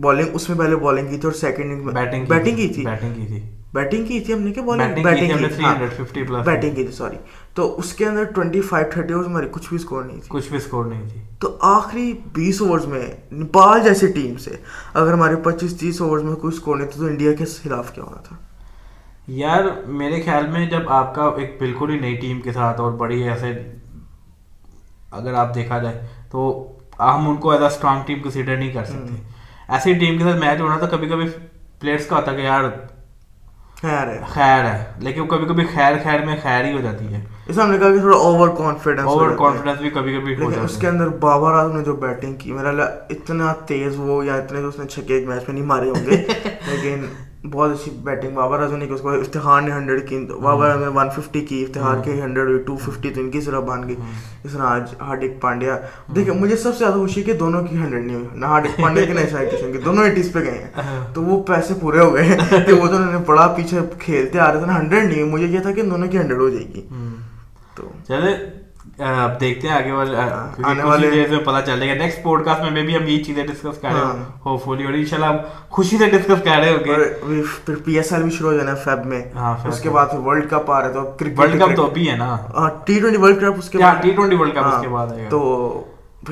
بالنگ 0.00 0.26
اس 0.32 0.48
میں 0.48 0.58
پہلے 0.58 0.76
بالنگ 0.76 1.06
کی 1.06 1.16
تھی 1.16 1.28
اور 1.28 1.32
سیکنڈ 1.32 1.82
میں 1.84 1.92
بیٹنگ 1.94 2.56
کی 2.56 2.68
تھی 2.68 2.84
بیٹنگ 2.84 3.14
کی 3.14 3.26
تھی۔ 3.26 3.40
بیٹنگ 3.74 4.06
کی 4.06 4.20
تھی 4.20 4.34
ہم 4.34 4.40
نے 4.40 4.52
کہ 4.52 4.60
بالنگ 4.60 5.02
بیٹنگ 5.02 5.26
کی 5.28 5.62
ہاں۔ 5.62 5.74
350 5.74 6.22
plus 6.30 6.44
بیٹنگ 6.44 6.74
کی 6.74 6.84
تھی 6.84 6.92
سوری 6.92 7.16
تو 7.54 7.78
اس 7.78 7.92
کے 7.92 8.06
اندر 8.06 8.24
ٹوئنٹی 8.24 8.60
فائیو 8.60 8.86
تھرٹی 8.92 9.12
اوورز 9.12 9.28
ہماری 9.28 9.48
کچھ 9.50 9.68
بھی 9.68 9.76
اسکور 9.76 10.04
نہیں 10.04 10.20
تھی۔ 10.20 10.28
کچھ 10.28 10.48
بھی 10.48 10.56
اسکور 10.56 10.84
نہیں 10.84 11.08
تھی۔ 11.08 11.20
تو 11.40 11.56
آخری 11.60 12.12
بیس 12.32 12.62
اوورز 12.62 12.86
میں 12.86 13.06
نیپال 13.32 13.82
جیسی 13.84 14.06
ٹیم 14.06 14.36
سے 14.36 14.56
اگر 14.94 15.12
ہمارے 15.12 15.36
پچیس 15.36 15.76
تیس 15.76 16.00
اوورز 16.00 16.22
میں 16.22 16.34
کوئی 16.34 16.54
اسکور 16.54 16.76
نہیں 16.76 16.90
تھا 16.90 17.00
تو 17.00 17.06
انڈیا 17.06 17.32
کے 17.32 17.44
خلاف 17.44 17.94
کیا 17.94 18.04
ہونا 18.04 18.20
تھا؟ 18.22 18.36
یار 19.28 19.64
میرے 19.86 20.22
خیال 20.22 20.46
میں 20.46 20.66
جب 20.66 20.88
آپ 20.88 21.14
کا 21.14 21.30
ایک 21.36 21.56
بالکل 21.60 21.90
ہی 21.90 21.98
نئی 21.98 22.16
ٹیم 22.16 22.40
کے 22.40 22.52
ساتھ 22.52 22.80
اور 22.80 22.92
بڑی 22.92 23.22
ایسے 23.22 23.52
اگر 25.10 25.34
آپ 25.34 25.54
دیکھا 25.54 25.78
جائے 25.78 26.00
تو 26.30 26.72
ہم 27.00 27.28
ان 27.28 27.36
کو 27.36 27.50
as 27.50 27.60
a 27.60 27.66
strong 27.66 28.00
team 28.06 28.22
consider 28.22 28.56
نہیں 28.56 28.72
کر 28.72 28.84
سکتے۔ 28.84 29.14
ایسی 29.68 29.94
ٹیم 29.94 30.18
کے 30.18 30.24
ساتھ 30.24 30.36
میچ 30.36 30.60
ہونا 30.60 30.78
تو 30.78 30.86
کبھی 30.86 31.08
کبھی 31.08 31.28
پلیئرس 31.80 32.06
کا 32.06 32.16
ہوتا 32.16 32.32
کہ 32.32 32.40
یار 32.40 32.64
خیر 33.80 34.06
ہے۔ 34.08 34.20
خیر 34.28 34.64
ہے۔ 34.64 34.84
لیکن 34.98 35.26
کبھی 35.26 35.46
کبھی 35.46 35.64
خیر 35.74 35.92
خیر 36.02 36.24
میں 36.24 36.36
خیر 36.42 36.64
ہی 36.64 36.72
ہو 36.72 36.80
جاتی 36.80 37.14
ہے۔ 37.14 37.24
اس 37.46 37.56
میں 37.56 37.64
ہم 37.64 37.70
نے 37.70 37.78
کہا 37.78 37.90
کہ 37.90 37.98
تھوڑا 37.98 38.16
اوور 38.16 38.48
کانفیڈنس 38.48 39.06
اوور 39.06 39.30
کانفیڈنس 39.38 39.80
بھی 39.80 39.90
کبھی 39.90 40.16
کبھی 40.16 40.34
لیکن 40.34 40.60
اس 40.60 40.76
کے 40.76 40.88
اندر 40.88 41.08
بابر 41.08 41.52
اعظم 41.52 41.76
نے 41.76 41.84
جو 41.84 41.96
بیٹنگ 41.96 42.34
کی 42.36 42.52
میرا 42.52 42.84
اتنا 43.10 43.52
تیز 43.66 43.94
وہ 43.98 44.26
یا 44.26 44.34
اتنے 44.34 44.60
تو 44.60 44.68
اس 44.68 44.78
نے 44.78 44.86
چھکے 44.86 45.14
ایک 45.14 45.28
میچ 45.28 45.42
میں 45.48 45.54
نہیں 45.54 45.64
مارے 45.64 45.88
ہوں 45.88 46.06
گے۔ 46.06 46.16
لیکن 46.66 47.06
بہت 47.44 47.70
اچھی 47.70 47.90
بیٹنگ 48.04 48.34
بابر 48.34 48.60
اعظم 48.60 48.76
نے 48.76 48.86
کی 48.86 48.92
اس 48.92 49.00
کو 49.00 49.10
افتخار 49.10 49.62
نے 49.62 49.72
ہنڈریڈ 49.72 50.08
کی 50.08 50.18
بابر 50.42 50.68
اعظم 50.70 50.80
نے 50.80 50.86
ون 50.86 51.10
ففٹی 51.10 51.40
کی 51.40 51.62
افتخار 51.62 51.96
کے 52.04 52.20
ہنڈریڈ 52.22 52.46
ہوئی 52.46 52.62
ٹو 52.62 52.76
ففٹی 52.76 53.10
تو 53.10 53.20
ان 53.20 53.30
کی 53.30 53.40
صرف 53.40 53.62
بن 53.62 53.88
گئی 53.88 53.96
اس 54.44 54.52
طرح 54.52 54.62
آج 54.62 54.94
ہاردک 55.00 55.40
پانڈیا۔ 55.40 55.78
دیکھیں 56.16 56.34
مجھے 56.34 56.56
سب 56.56 56.72
سے 56.72 56.78
زیادہ 56.78 56.94
خوشی 56.94 57.22
کہ 57.22 57.32
دونوں 57.32 57.62
کی 57.62 57.76
ہنڈریڈ 57.76 58.04
نہیں 58.04 58.16
ہوئی۔ 58.16 58.28
نہ 58.34 58.46
ہاردک 58.46 58.80
پانڈیا 58.82 59.04
کی 59.04 59.12
نہ 59.12 59.20
شاہد 59.30 59.52
کشن 59.52 59.72
کی 59.72 59.78
دونوں 59.78 60.04
ایٹیز 60.04 60.32
پہ 60.32 60.38
گئے 60.38 60.58
ہیں۔ 60.58 61.14
تو 61.14 61.22
وہ 61.22 61.42
پیسے 61.42 61.74
پورے 61.80 62.00
ہو 62.00 62.14
گئے 62.14 62.36
کہ 62.66 62.72
وہ 62.72 62.86
تو 62.86 62.96
انہوں 62.96 63.12
نے 63.12 63.18
بڑا 63.26 63.46
پیچھے 63.56 63.80
کھیلتے 63.98 64.38
آ 64.38 64.52
رہے 64.52 64.58
تھے 64.58 64.66
نا 64.66 64.78
ہنڈریڈ 64.80 65.04
نہیں 65.04 65.20
ہوئی۔ 65.20 65.32
مجھے 65.32 65.46
یہ 65.46 65.58
تھا 65.58 65.72
کہ 65.72 65.82
دونوں 65.82 66.08
کی 66.08 66.18
ہنڈریڈ 66.18 66.40
ہو 66.40 66.48
جائے 66.48 66.66
گی۔ 66.74 66.86
تو 67.74 67.90
چلے 68.08 68.36
اب 68.98 69.40
دیکھتے 69.40 69.68
ہیں 69.68 69.74
آگے 69.74 69.90
آنے 69.90 70.82
والے- 70.82 70.84
والے 70.84 71.26
میں 71.30 71.38
پتا 71.38 71.62
چلے 71.62 71.88
گا 71.88 71.94
نیکسٹ 71.94 72.22
پوڈ 72.22 72.44
کاسٹ 72.44 72.72
میں 72.72 72.82
بھی 72.82 72.96
ہم 72.96 73.02
یہ 73.06 73.24
چیزیں 73.24 73.46
ڈسکس 73.46 73.78
کر 73.80 73.88
رہے 73.88 74.00
ہاں۔ 74.00 74.12
ہیں 74.14 74.24
ہوپ 74.46 74.64
فلی 74.64 74.84
اور 74.84 74.92
انشاءاللہ 74.92 75.26
ہم 75.26 75.36
خوشی 75.70 75.98
سے 75.98 76.06
ڈسکس 76.06 76.44
کر 76.44 76.58
رہے 76.58 76.70
ہوں 76.70 76.84
گے۔ 76.84 77.42
پھر 77.66 77.74
پی 77.84 77.96
ایس 77.96 78.12
ایل 78.12 78.22
بھی 78.22 78.30
شروع 78.30 78.52
ہو 78.52 78.56
جانا 78.56 78.70
ہے 78.70 78.76
فیب 78.76 79.06
میں۔ 79.06 79.22
ہاں، 79.34 79.54
اس 79.68 79.80
کے۔ 79.80 79.90
بعد 79.90 80.06
پھر 80.10 80.18
ورلڈ 80.18 80.50
کپ 80.50 80.70
آ 80.70 80.80
رہا 80.80 80.88
ہے 80.88 80.92
تو 80.92 81.02
کرکٹ 81.18 81.38
ورلڈ 81.38 81.60
کپ 81.62 81.76
تو 81.76 81.86
ابھی 81.86 82.10
ہے 82.10 82.16
نا۔ 82.16 82.36
ٹی 82.84 83.00
ٹوینٹی 83.00 83.18
ورلڈ 83.18 83.40
کپ 83.40 83.58
اس 83.58 83.70
کے 83.70 83.78
بعد۔ 83.78 84.02
ٹی 84.02 84.10
ٹوینٹی 84.10 84.36
ورلڈ 84.36 84.52
کپ 84.52 84.58
اس 84.58 84.74
ہاں، 84.74 84.82
کے 84.82 84.88
بعد 84.88 85.06
تو 85.28 85.40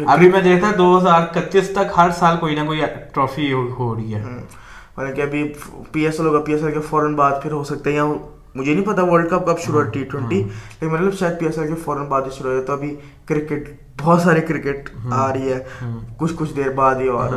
ابھی 0.06 0.30
میں 0.30 0.40
دیکھتا 0.40 0.70
دو 0.78 0.98
ہزار 0.98 1.20
اکتیس 1.20 1.70
تک 1.70 1.92
ہر 1.96 2.10
سال 2.10 2.36
کوئی 2.36 2.54
نہ 2.54 2.66
کوئی 2.66 2.80
ٹرافی 3.14 3.52
ہو 3.52 3.94
رہی 3.94 4.14
ہے۔ 4.14 4.22
ہوں، 4.22 4.38
مطلب 4.96 5.16
کہ 5.16 5.22
ابھی 5.22 5.52
پی 5.92 6.04
ایس 6.06 6.20
ایل 6.20 6.28
ہوگا 6.28 6.40
پی 6.40 6.52
ایس 6.52 6.62
ایل 6.64 6.72
کے 6.74 6.80
فوراً 6.80 7.14
بعد 7.14 7.32
پھر 7.42 7.52
ہو 7.52 7.64
سکتا 7.64 7.90
ہے 7.90 7.94
یا 7.94 8.04
مجھے 8.54 8.74
نہیں 8.74 8.84
پتا 8.84 9.02
ورلڈ 9.02 9.30
کپ 9.30 9.46
کب 9.46 9.58
شروع 9.60 9.82
ہے 9.82 9.90
ٹی 9.90 10.04
ٹوینٹی 10.04 10.36
لیکن 10.40 10.92
مطلب 10.92 11.14
شاید 11.14 11.38
پی 11.40 11.46
ایس 11.46 11.58
ایل 11.58 11.68
کے 11.68 11.74
فوراً 11.74 12.06
بعد 12.06 12.22
ہی 12.22 12.30
شروع 12.30 12.50
ہو 12.50 12.54
جائے 12.54 12.66
تو 12.66 12.72
ابھی 12.72 12.94
کرکٹ 13.26 13.68
بہت 14.02 14.20
سارے 14.20 14.40
کرکٹ 14.40 14.88
آ 15.12 15.32
رہی 15.32 15.52
ہے۔ 15.52 15.58
کچھ 16.18 16.32
کچھ 16.36 16.54
دیر 16.56 16.70
بعد 16.74 16.94
ہی 16.94 17.06
اور 17.08 17.30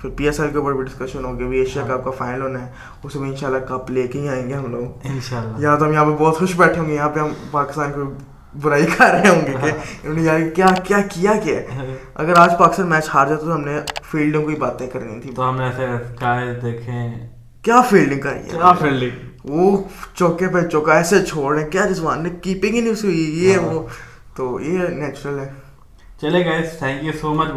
پھر 0.00 0.10
پی 0.10 0.24
ایس 0.24 0.40
ایل 0.40 0.50
کے 0.50 0.58
اوپر 0.58 0.72
بھی 0.72 0.84
ڈسکشن 0.84 1.24
ہوگی 1.24 1.44
ابھی 1.44 1.58
ایشیا 1.58 1.82
کپ 1.86 2.04
کا 2.04 2.10
فائنل 2.10 2.42
ہونا 2.42 2.60
ہے 2.60 2.70
اس 3.04 3.16
میں 3.16 3.28
انشاءاللہ 3.30 3.58
کپ 3.68 3.90
لے 3.90 4.06
کے 4.06 4.20
ہی 4.20 4.28
آئیں 4.28 4.48
گے 4.48 4.54
ہم 4.54 4.70
لوگ۔ 4.70 5.06
یا 5.58 5.74
تو 5.76 5.84
ہم 5.84 5.92
یہاں 5.92 6.04
پہ 6.04 6.14
بہت 6.18 6.38
خوش 6.38 6.56
بیٹھے 6.56 6.80
ہوں 6.80 6.88
گے 6.88 6.94
یہاں 6.94 7.08
پہ 7.08 7.20
ہم 7.20 7.28
پاکستان 7.50 7.92
کو 7.92 8.10
برائی 8.54 8.86
کر 8.96 9.10
رہے 9.12 9.28
ہوں 9.28 9.40
گے 9.40 9.52
کہ 9.62 9.70
انہوں 9.70 10.14
نے 10.14 10.22
یار 10.22 10.40
کیا 10.54 10.66
کیا 10.84 11.00
کیا 11.10 11.32
کیا 11.44 11.60
اگر 12.14 12.38
آج 12.38 12.58
پاکستان 12.58 12.86
میچ 12.86 13.08
ہار 13.14 13.26
جاتا 13.26 13.44
تو 13.44 13.54
ہم 13.54 13.60
نے 13.60 13.78
فیلڈنگ 14.02 14.48
کی 14.48 14.54
باتیں 14.58 14.86
کرنی 14.86 15.20
تھی 15.20 15.30
تو 15.36 15.48
ہم 15.48 15.56
نے 15.56 15.64
ایسے 15.64 15.86
دیکھیں 16.62 17.28
کیا 17.64 17.80
فیلڈنگ 17.80 18.20
کری 18.20 18.38
ہے 18.38 18.48
کیا 18.50 18.72
فیلڈنگ 18.72 19.28
وہ 19.44 19.82
چوکے 20.14 20.48
پہ 20.48 20.68
چوکا 20.68 20.92
ایسے 20.94 21.24
چھوڑ 21.24 21.54
رہے 21.54 21.64
ہیں۔ 21.64 21.70
کیا 21.70 21.86
رضوان 21.86 22.22
نے 22.22 22.30
کیپنگ 22.30 22.74
ہی 22.74 22.80
نہیں 22.80 22.92
ہوئی؟ 22.92 23.44
یہ 23.44 23.58
وہ۔ 23.58 23.86
تو 24.36 24.60
یہ 24.60 24.78
نیچرل 24.78 25.38
ہے۔ 25.38 25.52
چلے 26.20 26.44
گئے 26.44 26.70
تھینک 26.78 27.04
یو 27.04 27.12
سو 27.20 27.34
مچ 27.34 27.48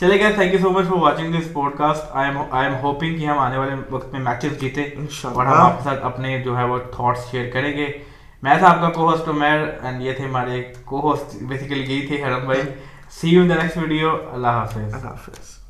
چلے 0.00 0.18
گئے 0.18 0.32
thank 0.32 0.52
you 0.52 0.58
so 0.62 0.70
much 0.70 0.84
for 0.84 0.96
watching 0.96 1.32
this 1.32 1.52
podcast 1.76 2.02
I 2.10 2.30
am 2.52 2.74
hoping 2.82 3.18
کہ 3.18 3.26
ہم 3.26 3.38
آنے 3.38 3.58
والے 3.58 3.74
وقت 3.90 4.12
میں 4.12 4.20
میچز 4.20 4.60
جیتے۔ 4.60 4.82
اور 5.22 5.46
ہم 5.46 5.52
آپ 5.52 5.78
کے 5.78 5.84
ساتھ 5.84 6.04
اپنے 6.04 6.42
جو 6.42 6.58
ہے 6.58 6.64
وہ 6.64 6.78
تھاٹس 6.78 7.30
شیئر 7.30 7.50
کریں 7.50 7.76
گے۔ 7.76 7.86
میں 8.42 8.58
تھا 8.58 8.68
آپ 8.68 8.80
کا 8.80 8.88
کو 8.88 9.10
ہوسٹ 9.10 9.28
عمیر 9.28 9.60
اینڈ 9.82 10.02
یہ 10.02 10.12
تھے 10.12 10.24
ہمارے 10.24 10.72
کو 10.84 11.00
ہوسٹ 11.00 11.42
بیسیکلی 11.42 11.94
یہی 11.94 12.06
تھے 12.06 12.24
حرم 12.24 12.44
بھائی۔ 12.44 12.62
See 13.20 13.28
you 13.28 13.42
in 13.42 13.50
the 13.50 13.54
next 13.54 13.78
video 13.78 14.16
اللہ 14.32 14.46
حافظ۔ 14.46 14.76
اللہ 14.76 15.06
حافظ۔ 15.06 15.63